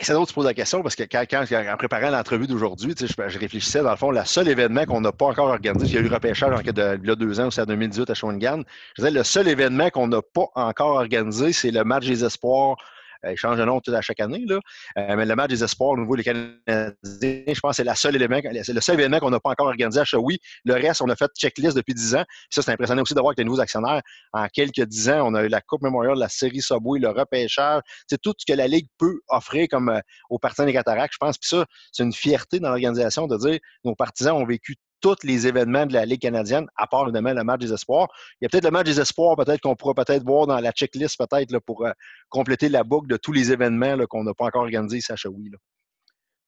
C'est 0.02 0.14
que 0.14 0.26
tu 0.26 0.34
poses 0.34 0.46
la 0.46 0.54
question 0.54 0.82
parce 0.82 0.96
que 0.96 1.04
quand, 1.04 1.24
en 1.24 1.78
préparant 1.78 2.10
l'entrevue 2.10 2.48
d'aujourd'hui, 2.48 2.94
je, 3.00 3.06
je, 3.06 3.40
réfléchissais, 3.40 3.82
dans 3.82 3.92
le 3.92 3.96
fond, 3.96 4.12
le 4.12 4.24
seul 4.26 4.48
événement 4.50 4.86
qu'on 4.86 5.02
n'a 5.02 5.12
pas 5.12 5.26
encore 5.26 5.48
organisé, 5.48 5.88
il 5.88 5.94
y 5.94 5.98
a 5.98 6.02
eu 6.02 6.08
repêchage 6.08 6.54
en, 6.54 6.62
de, 6.62 7.00
il 7.02 7.08
y 7.08 7.12
a 7.12 7.16
deux 7.16 7.40
ans, 7.40 7.50
c'est 7.52 7.62
en 7.62 7.66
2018 7.66 8.10
à 8.10 8.14
Shawinigan. 8.14 8.64
Je 8.98 9.02
disais, 9.02 9.12
le 9.12 9.24
seul 9.24 9.48
événement 9.48 9.90
qu'on 9.90 10.08
n'a 10.08 10.22
pas 10.22 10.48
encore 10.56 10.96
organisé, 10.96 11.54
c'est 11.54 11.72
le 11.72 11.84
match 11.84 12.06
des 12.06 12.26
espoirs 12.26 12.78
il 13.24 13.38
change 13.38 13.58
de 13.58 13.66
nom 13.66 13.80
tout 13.80 13.94
à 13.94 14.02
chaque 14.02 14.20
année. 14.20 14.44
Là. 14.48 14.60
Euh, 14.98 15.16
mais 15.16 15.26
le 15.26 15.36
match 15.36 15.50
des 15.50 15.64
espoirs 15.64 15.92
au 15.92 15.98
niveau 15.98 16.16
des 16.16 16.24
Canadiens, 16.24 16.54
je 17.04 17.60
pense 17.60 17.78
que 17.78 17.84
c'est 17.84 17.90
le 17.90 18.82
seul 18.82 18.96
événement 18.96 19.20
qu'on 19.20 19.30
n'a 19.30 19.40
pas 19.40 19.52
encore 19.52 19.68
organisé 19.68 20.00
à 20.00 20.06
Shawi. 20.06 20.40
Le 20.66 20.74
reste, 20.74 21.02
on 21.02 21.10
a 21.10 21.16
fait 21.16 21.32
checklist 21.38 21.76
depuis 21.76 21.94
10 21.94 22.16
ans. 22.16 22.24
ça, 22.50 22.62
c'est 22.62 22.72
impressionnant 22.72 23.02
aussi 23.02 23.14
de 23.14 23.20
voir 23.20 23.34
que 23.36 23.42
les 23.42 23.46
nouveaux 23.46 23.60
actionnaires, 23.60 24.02
en 24.34 24.48
quelques 24.48 24.82
10 24.82 25.10
ans, 25.10 25.28
on 25.28 25.34
a 25.34 25.44
eu 25.44 25.48
la 25.48 25.62
Coupe 25.62 25.82
Memorial, 25.82 26.18
la 26.18 26.30
série 26.30 26.62
Subway, 26.62 27.00
le 27.00 27.10
repêchage. 27.10 27.82
C'est 28.08 28.22
tout 28.22 28.34
ce 28.38 28.46
que 28.46 28.58
la 28.58 28.68
Ligue 28.68 28.88
peut 28.98 29.20
offrir 29.30 29.68
comme 29.70 29.90
euh, 29.90 30.00
aux 30.30 30.40
partisans 30.40 30.66
des 30.66 30.74
cataractes, 30.74 31.14
je 31.14 31.18
pense. 31.20 31.38
Puis 31.38 31.50
ça, 31.50 31.66
c'est 31.92 32.04
une 32.04 32.14
fierté 32.14 32.60
dans 32.60 32.70
l'organisation 32.70 33.28
de 33.28 33.38
dire 33.38 33.60
nos 33.84 33.96
partisans 33.96 34.36
ont 34.36 34.46
vécu 34.46 34.76
tous 35.02 35.18
les 35.24 35.48
événements 35.48 35.86
de 35.86 35.94
la 35.94 36.06
Ligue 36.06 36.22
canadienne, 36.22 36.68
à 36.76 36.88
part 36.88 37.04
évidemment 37.04 37.34
le 37.34 37.44
match 37.44 37.62
des 37.62 37.74
espoirs. 37.74 38.08
Il 38.40 38.46
y 38.46 38.48
a 38.48 38.50
peut-être 38.50 38.66
le 38.66 38.72
match 38.72 38.86
des 38.86 39.00
espoirs, 39.00 39.36
peut-être 39.36 39.62
qu'on 39.62 39.76
pourra 39.76 39.94
peut-être 39.94 40.24
voir 40.24 40.48
dans 40.48 40.60
la 40.60 40.72
checklist, 40.72 41.18
peut-être 41.18 41.60
pour 41.60 41.86
euh, 41.86 41.92
compléter 42.30 42.70
la 42.70 42.84
boucle 42.84 43.08
de 43.08 43.18
tous 43.18 43.32
les 43.32 43.52
événements 43.52 43.98
qu'on 44.10 44.24
n'a 44.24 44.34
pas 44.34 44.46
encore 44.46 44.64
organisés 44.64 45.00
à 45.10 45.16
Shawi. 45.16 45.52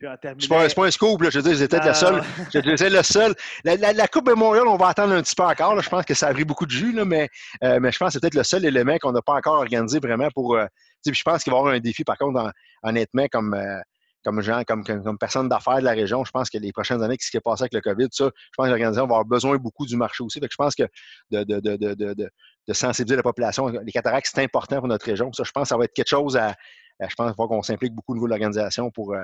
C'est 0.02 0.48
pas, 0.48 0.70
pas, 0.70 0.86
un 0.86 0.92
scoop, 0.92 1.22
là. 1.22 1.30
je 1.30 1.40
veux 1.40 1.44
dire, 1.44 1.58
j'étais 1.58 1.78
la 1.78 1.94
seule. 1.94 2.24
J'étais 2.54 2.90
le 2.90 3.04
seul. 3.04 3.36
La, 3.66 4.08
Coupe 4.08 4.28
de 4.28 4.34
Montréal, 4.34 4.66
on 4.68 4.78
va 4.78 4.88
attendre 4.88 5.14
un 5.14 5.22
petit 5.22 5.36
peu 5.36 5.44
encore. 5.44 5.82
Je 5.82 5.90
pense 5.90 6.06
que 6.06 6.14
ça 6.14 6.28
a 6.28 6.34
pris 6.34 6.46
beaucoup 6.46 6.66
de 6.66 6.72
jus, 6.72 6.94
là, 6.94 7.04
mais, 7.04 7.28
euh, 7.66 7.80
mais 7.82 7.92
je 7.92 7.98
pense 7.98 8.08
que 8.08 8.14
c'est 8.14 8.20
peut-être 8.22 8.36
le 8.36 8.44
seul 8.44 8.64
élément 8.64 8.98
qu'on 8.98 9.12
n'a 9.12 9.22
pas 9.22 9.34
encore 9.34 9.56
organisé 9.56 10.00
vraiment 10.00 10.30
pour. 10.34 10.56
Euh, 10.56 10.66
je 11.06 11.22
pense 11.24 11.44
qu'il 11.44 11.52
va 11.52 11.58
y 11.58 11.60
avoir 11.60 11.74
un 11.74 11.80
défi, 11.80 12.06
par 12.06 12.18
contre, 12.18 12.50
honnêtement, 12.84 13.26
comme 13.30 13.54
comme 14.24 14.42
gens, 14.42 14.64
comme, 14.68 14.84
comme, 14.84 15.18
personne 15.18 15.48
d'affaires 15.48 15.80
de 15.80 15.84
la 15.86 15.92
région, 15.92 16.24
je 16.26 16.32
pense 16.32 16.50
que 16.50 16.58
les 16.58 16.72
prochaines 16.72 17.02
années, 17.02 17.16
ce 17.20 17.32
qui 17.32 17.38
est 17.38 17.42
passé 17.42 17.64
avec 17.64 17.74
le 17.74 17.82
COVID, 17.82 18.08
ça, 18.12 18.26
je 18.26 18.50
pense 18.56 18.66
que 18.66 18.70
l'organisation 18.70 19.04
va 19.08 19.16
avoir 19.16 19.26
besoin 19.26 19.58
beaucoup 19.58 19.86
du 19.86 19.96
marché 19.96 20.24
aussi. 20.24 20.40
je 20.42 20.56
pense 20.58 20.76
que 20.76 20.84
de, 21.32 21.44
de, 21.44 21.60
de, 21.60 22.14
de, 22.14 22.74
sensibiliser 22.74 23.16
la 23.16 23.24
population, 23.24 23.68
les 23.68 23.92
cataractes, 23.92 24.30
c'est 24.34 24.44
important 24.44 24.78
pour 24.78 24.88
notre 24.88 25.06
région. 25.06 25.32
Ça, 25.34 25.44
je 25.44 25.52
pense 25.52 25.64
que 25.64 25.70
ça 25.70 25.78
va 25.78 25.86
être 25.86 25.94
quelque 25.94 26.10
chose 26.10 26.38
à. 26.38 26.56
je 27.00 27.16
pense 27.16 27.34
qu'on 27.36 27.62
s'implique 27.62 27.94
beaucoup 27.94 28.12
au 28.12 28.16
niveau 28.16 28.28
de 28.28 28.32
l'organisation 28.32 28.92
pour. 28.92 29.14
Euh, 29.14 29.24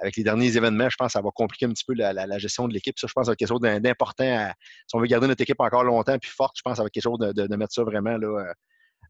avec 0.00 0.16
les 0.16 0.24
derniers 0.24 0.56
événements, 0.56 0.88
je 0.88 0.96
pense 0.96 1.08
que 1.08 1.12
ça 1.12 1.20
va 1.20 1.30
compliquer 1.30 1.66
un 1.66 1.70
petit 1.70 1.84
peu 1.84 1.92
la, 1.92 2.38
gestion 2.38 2.66
de 2.66 2.72
l'équipe. 2.72 2.98
Ça, 2.98 3.06
je 3.06 3.12
pense 3.12 3.26
que 3.26 3.32
être 3.32 3.38
quelque 3.38 3.48
chose 3.48 3.60
d'important. 3.60 4.50
Si 4.86 4.96
on 4.96 5.00
veut 5.00 5.06
garder 5.06 5.26
notre 5.26 5.42
équipe 5.42 5.60
encore 5.60 5.84
longtemps 5.84 6.18
puis 6.18 6.30
forte, 6.30 6.54
je 6.56 6.62
pense 6.62 6.72
que 6.72 6.76
ça 6.76 6.82
va 6.82 6.86
être 6.86 6.92
quelque 6.94 7.02
chose 7.02 7.18
de, 7.18 7.56
mettre 7.56 7.74
ça 7.74 7.84
vraiment, 7.84 8.16
là, 8.16 8.26
euh, 8.26 8.52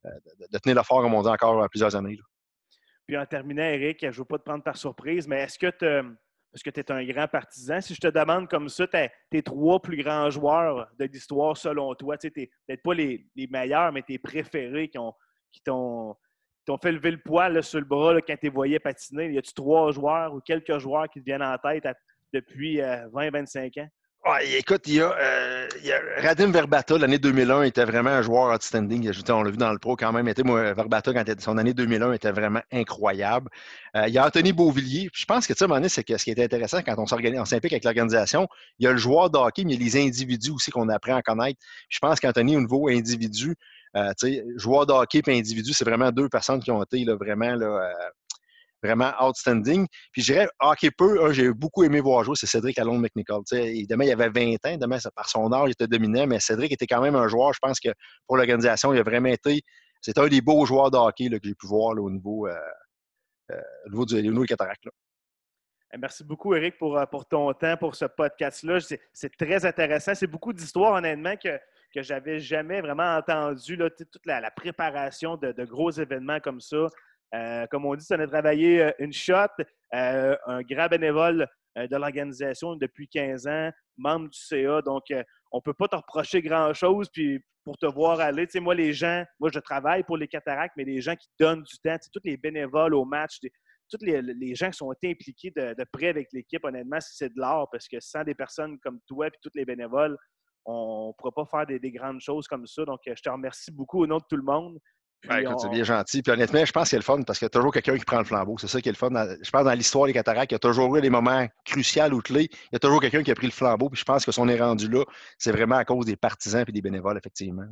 euh, 0.06 0.10
de, 0.50 0.58
tenir 0.58 0.76
le 0.76 0.82
fort, 0.82 1.02
comme 1.02 1.14
on 1.14 1.22
dit, 1.22 1.28
encore 1.28 1.68
plusieurs 1.70 1.94
années. 1.94 2.18
Puis 3.06 3.16
en 3.16 3.26
terminant, 3.26 3.62
Eric, 3.62 4.00
je 4.00 4.06
ne 4.06 4.12
veux 4.12 4.24
pas 4.24 4.38
te 4.38 4.44
prendre 4.44 4.64
par 4.64 4.76
surprise, 4.76 5.28
mais 5.28 5.42
est-ce 5.42 5.58
que 5.58 5.70
tu 6.70 6.80
es 6.80 6.90
un 6.90 7.04
grand 7.04 7.28
partisan? 7.28 7.80
Si 7.80 7.94
je 7.94 8.00
te 8.00 8.08
demande 8.08 8.48
comme 8.48 8.68
ça, 8.68 8.86
tes 8.86 9.42
trois 9.42 9.80
plus 9.80 10.02
grands 10.02 10.28
joueurs 10.30 10.88
de 10.98 11.04
l'histoire 11.04 11.56
selon 11.56 11.94
toi, 11.94 12.18
tu 12.18 12.32
n'es 12.36 12.50
peut-être 12.66 12.82
pas 12.82 12.94
les, 12.94 13.26
meilleurs, 13.48 13.92
mais 13.92 14.02
tes 14.02 14.18
préférés 14.18 14.88
qui 14.88 14.98
qui 15.52 15.62
t'ont 15.62 16.16
fait 16.82 16.92
lever 16.92 17.12
le 17.12 17.22
poil 17.22 17.62
sur 17.62 17.78
le 17.78 17.86
bras 17.86 18.20
quand 18.20 18.36
tu 18.36 18.48
voyais 18.48 18.80
patiner. 18.80 19.32
Y 19.32 19.38
a-tu 19.38 19.54
trois 19.54 19.92
joueurs 19.92 20.34
ou 20.34 20.40
quelques 20.40 20.78
joueurs 20.78 21.08
qui 21.08 21.20
te 21.20 21.24
viennent 21.24 21.42
en 21.42 21.56
tête 21.58 21.86
depuis 22.32 22.78
20-25 22.78 23.78
euh, 23.78 23.86
ans? 24.26 24.36
écoute, 24.42 24.82
il 24.86 24.94
y, 24.94 25.00
a, 25.00 25.12
euh, 25.12 25.68
Radim 26.18 26.50
Verbata, 26.50 26.98
l'année 26.98 27.18
2001, 27.18 27.62
était 27.62 27.84
vraiment 27.84 28.10
un 28.10 28.22
joueur 28.22 28.52
outstanding. 28.54 29.10
On 29.28 29.42
l'a 29.42 29.50
vu 29.50 29.56
dans 29.56 29.72
le 29.72 29.78
pro 29.78 29.96
quand 29.96 30.12
même. 30.12 30.32
moi, 30.44 30.72
Verbata, 30.74 31.12
quand 31.12 31.40
son 31.40 31.58
année 31.58 31.74
2001, 31.74 32.12
était 32.12 32.32
vraiment 32.32 32.62
incroyable. 32.72 33.50
Euh, 33.96 34.08
il 34.08 34.14
y 34.14 34.18
a 34.18 34.26
Anthony 34.26 34.52
Beauvillier. 34.52 35.08
Je 35.12 35.24
pense 35.24 35.46
que, 35.46 35.52
tu 35.52 35.64
sais, 35.64 35.88
c'est 35.88 36.04
que 36.04 36.16
ce 36.16 36.24
qui 36.24 36.30
est 36.30 36.42
intéressant 36.42 36.82
quand 36.82 36.96
on 36.98 37.06
s'implique 37.06 37.72
avec 37.72 37.84
l'organisation, 37.84 38.48
il 38.78 38.84
y 38.84 38.88
a 38.88 38.92
le 38.92 38.98
joueur 38.98 39.30
de 39.30 39.38
hockey, 39.38 39.64
mais 39.64 39.74
il 39.74 39.82
y 39.82 39.82
a 39.82 40.00
les 40.00 40.06
individus 40.06 40.50
aussi 40.50 40.70
qu'on 40.70 40.88
apprend 40.88 41.16
à 41.16 41.22
connaître. 41.22 41.58
je 41.88 41.98
pense 41.98 42.20
qu'Anthony, 42.20 42.56
au 42.56 42.60
niveau 42.60 42.88
individu, 42.88 43.54
euh, 43.96 44.12
joueur 44.56 44.86
de 44.86 44.92
hockey 44.92 45.22
et 45.26 45.38
individu, 45.38 45.72
c'est 45.72 45.84
vraiment 45.84 46.10
deux 46.10 46.28
personnes 46.28 46.60
qui 46.60 46.70
ont 46.70 46.82
été 46.82 47.04
là, 47.04 47.14
vraiment 47.14 47.54
là, 47.54 47.66
euh, 47.66 47.92
vraiment 48.86 49.12
outstanding. 49.20 49.86
Puis 50.12 50.22
je 50.22 50.32
dirais, 50.32 50.48
hockey 50.60 50.90
peu, 50.90 51.32
j'ai 51.32 51.52
beaucoup 51.52 51.84
aimé 51.84 52.00
voir 52.00 52.24
jouer, 52.24 52.34
c'est 52.36 52.46
Cédric 52.46 52.78
Alon 52.78 52.98
McNichol. 52.98 53.42
évidemment, 53.52 54.04
il 54.04 54.12
avait 54.12 54.28
20 54.28 54.54
ans, 54.66 54.76
demain, 54.78 54.98
par 55.14 55.28
son 55.28 55.52
âge, 55.52 55.68
il 55.68 55.72
était 55.72 55.86
dominant, 55.86 56.26
mais 56.26 56.40
Cédric 56.40 56.72
était 56.72 56.86
quand 56.86 57.00
même 57.00 57.16
un 57.16 57.28
joueur, 57.28 57.52
je 57.52 57.58
pense 57.60 57.80
que 57.80 57.90
pour 58.26 58.36
l'organisation, 58.36 58.92
il 58.94 59.00
a 59.00 59.02
vraiment 59.02 59.28
été. 59.28 59.62
C'est 60.00 60.18
un 60.18 60.28
des 60.28 60.40
beaux 60.40 60.64
joueurs 60.66 60.90
de 60.90 60.96
hockey 60.96 61.28
que 61.28 61.38
j'ai 61.42 61.54
pu 61.54 61.66
voir 61.66 61.96
au, 61.98 62.10
niveau, 62.10 62.46
euh, 62.46 62.54
euh, 63.50 63.60
au, 63.86 63.90
niveau, 63.90 64.04
du, 64.04 64.22
niveau 64.22 64.44
cataract. 64.44 64.84
Eh, 65.92 65.98
merci 65.98 66.24
beaucoup, 66.24 66.54
Eric, 66.54 66.78
pour, 66.78 66.98
euh, 66.98 67.06
pour 67.06 67.26
ton 67.26 67.52
temps, 67.52 67.76
pour 67.76 67.94
ce 67.94 68.04
podcast-là. 68.04 68.78
C'est 69.12 69.36
très 69.36 69.64
intéressant. 69.64 70.14
C'est 70.14 70.26
beaucoup 70.26 70.52
d'histoires, 70.52 70.94
honnêtement, 70.94 71.36
que, 71.36 71.58
que 71.94 72.02
j'avais 72.02 72.40
jamais 72.40 72.80
vraiment 72.80 73.16
entendu. 73.16 73.76
Là, 73.76 73.90
toute 73.90 74.26
la, 74.26 74.50
préparation 74.50 75.36
de, 75.36 75.52
de, 75.52 75.64
gros 75.64 75.90
événements 75.90 76.40
comme 76.40 76.60
ça. 76.60 76.88
Euh, 77.34 77.66
comme 77.70 77.84
on 77.84 77.94
dit, 77.94 78.04
ça 78.04 78.14
a 78.14 78.26
travaillé 78.26 78.82
euh, 78.82 78.90
une 78.98 79.12
shot, 79.12 79.34
euh, 79.94 80.36
un 80.46 80.62
grand 80.62 80.88
bénévole 80.88 81.46
de 81.76 81.96
l'organisation 81.96 82.74
depuis 82.74 83.06
15 83.06 83.46
ans, 83.46 83.70
membre 83.98 84.30
du 84.30 84.38
CA. 84.38 84.80
Donc, 84.80 85.04
on 85.52 85.58
ne 85.58 85.62
peut 85.62 85.74
pas 85.74 85.88
te 85.88 85.96
reprocher 85.96 86.40
grand-chose. 86.40 87.10
Puis, 87.12 87.38
pour 87.64 87.76
te 87.76 87.84
voir 87.84 88.20
aller, 88.20 88.46
tu 88.46 88.52
sais, 88.52 88.60
moi, 88.60 88.74
les 88.74 88.94
gens, 88.94 89.24
moi, 89.38 89.50
je 89.52 89.58
travaille 89.58 90.02
pour 90.02 90.16
les 90.16 90.26
cataractes, 90.26 90.72
mais 90.78 90.84
les 90.84 91.02
gens 91.02 91.16
qui 91.16 91.28
donnent 91.38 91.64
du 91.64 91.76
temps, 91.84 91.96
tous 92.12 92.20
les 92.24 92.38
bénévoles 92.38 92.94
au 92.94 93.04
match, 93.04 93.40
tous 93.90 93.98
les, 94.00 94.54
gens 94.54 94.70
qui 94.70 94.78
sont 94.78 94.90
impliqués 95.04 95.52
de, 95.54 95.84
près 95.92 96.08
avec 96.08 96.28
l'équipe, 96.32 96.64
honnêtement, 96.64 96.98
c'est 97.00 97.28
de 97.28 97.38
l'art 97.38 97.68
parce 97.70 97.86
que 97.88 98.00
sans 98.00 98.24
des 98.24 98.34
personnes 98.34 98.78
comme 98.78 99.00
toi 99.06 99.26
et 99.26 99.30
tous 99.42 99.50
les 99.54 99.66
bénévoles, 99.66 100.16
on 100.64 101.08
ne 101.08 101.12
pourra 101.12 101.32
pas 101.32 101.44
faire 101.44 101.78
des, 101.78 101.92
grandes 101.92 102.20
choses 102.20 102.48
comme 102.48 102.66
ça. 102.66 102.86
Donc, 102.86 103.00
je 103.04 103.20
te 103.20 103.28
remercie 103.28 103.70
beaucoup 103.70 104.02
au 104.02 104.06
nom 104.06 104.16
de 104.16 104.24
tout 104.28 104.36
le 104.36 104.42
monde. 104.42 104.78
C'est 105.22 105.70
bien 105.70 105.84
gentil. 105.84 106.22
Puis 106.22 106.32
honnêtement, 106.32 106.64
je 106.64 106.72
pense 106.72 106.84
que 106.84 106.88
c'est 106.90 106.96
le 106.96 107.02
fun 107.02 107.22
parce 107.22 107.38
qu'il 107.38 107.46
y 107.46 107.48
a 107.48 107.50
toujours 107.50 107.72
quelqu'un 107.72 107.96
qui 107.96 108.04
prend 108.04 108.18
le 108.18 108.24
flambeau. 108.24 108.56
C'est 108.58 108.68
ça 108.68 108.80
qui 108.80 108.88
est 108.88 108.92
le 108.92 108.96
fun. 108.96 109.10
je 109.10 109.50
pense 109.50 109.64
dans 109.64 109.72
l'histoire 109.72 110.06
des 110.06 110.12
cataractes, 110.12 110.52
il 110.52 110.54
y 110.54 110.56
a 110.56 110.60
toujours 110.60 110.96
eu 110.96 111.00
des 111.00 111.10
moments 111.10 111.46
cruciaux 111.64 112.12
ou 112.12 112.20
clés. 112.20 112.48
Il 112.50 112.74
y 112.74 112.76
a 112.76 112.78
toujours 112.78 113.00
quelqu'un 113.00 113.22
qui 113.22 113.30
a 113.30 113.34
pris 113.34 113.46
le 113.46 113.52
flambeau. 113.52 113.88
Puis 113.90 114.00
je 114.00 114.04
pense 114.04 114.24
que 114.24 114.32
si 114.32 114.40
on 114.40 114.48
est 114.48 114.60
rendu 114.60 114.88
là, 114.88 115.04
c'est 115.38 115.52
vraiment 115.52 115.76
à 115.76 115.84
cause 115.84 116.06
des 116.06 116.16
partisans 116.16 116.64
et 116.66 116.72
des 116.72 116.82
bénévoles, 116.82 117.16
effectivement. 117.16 117.64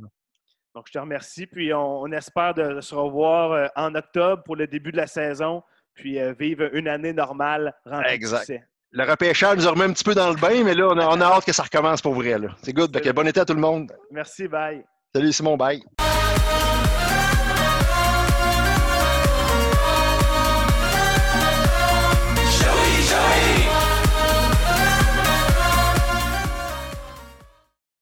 Donc, 0.73 0.85
je 0.87 0.91
te 0.91 0.99
remercie. 0.99 1.47
Puis 1.47 1.73
on, 1.73 2.11
espère 2.11 2.53
de, 2.53 2.81
se 2.81 2.93
revoir 2.93 3.51
euh, 3.51 3.67
en 3.75 3.95
octobre 3.95 4.43
pour 4.43 4.55
le 4.55 4.67
début 4.67 4.91
de 4.91 4.97
la 4.97 5.07
saison. 5.07 5.63
Puis 5.93 6.19
euh, 6.19 6.33
vivre 6.37 6.69
une 6.73 6.89
année 6.89 7.13
normale 7.13 7.73
remplie 7.85 8.11
exact. 8.11 8.51
Le 8.91 9.03
repêchage 9.03 9.57
nous 9.57 9.67
a 9.67 9.71
remis 9.71 9.83
un 9.83 9.93
petit 9.93 10.05
peu 10.05 10.13
dans 10.13 10.29
le 10.29 10.37
bain, 10.37 10.63
mais 10.63 10.73
là, 10.73 10.87
on 10.87 11.21
a, 11.21 11.25
hâte 11.25 11.45
que 11.45 11.51
ça 11.51 11.63
recommence 11.63 12.01
pour 12.01 12.13
vrai. 12.13 12.37
C'est 12.61 12.71
good. 12.71 12.91
bon 13.13 13.27
été 13.27 13.41
à 13.41 13.45
tout 13.45 13.53
le 13.53 13.59
monde. 13.59 13.91
Merci, 14.09 14.47
bye. 14.47 14.85
Salut 15.13 15.33
Simon, 15.33 15.57
bye. 15.57 15.83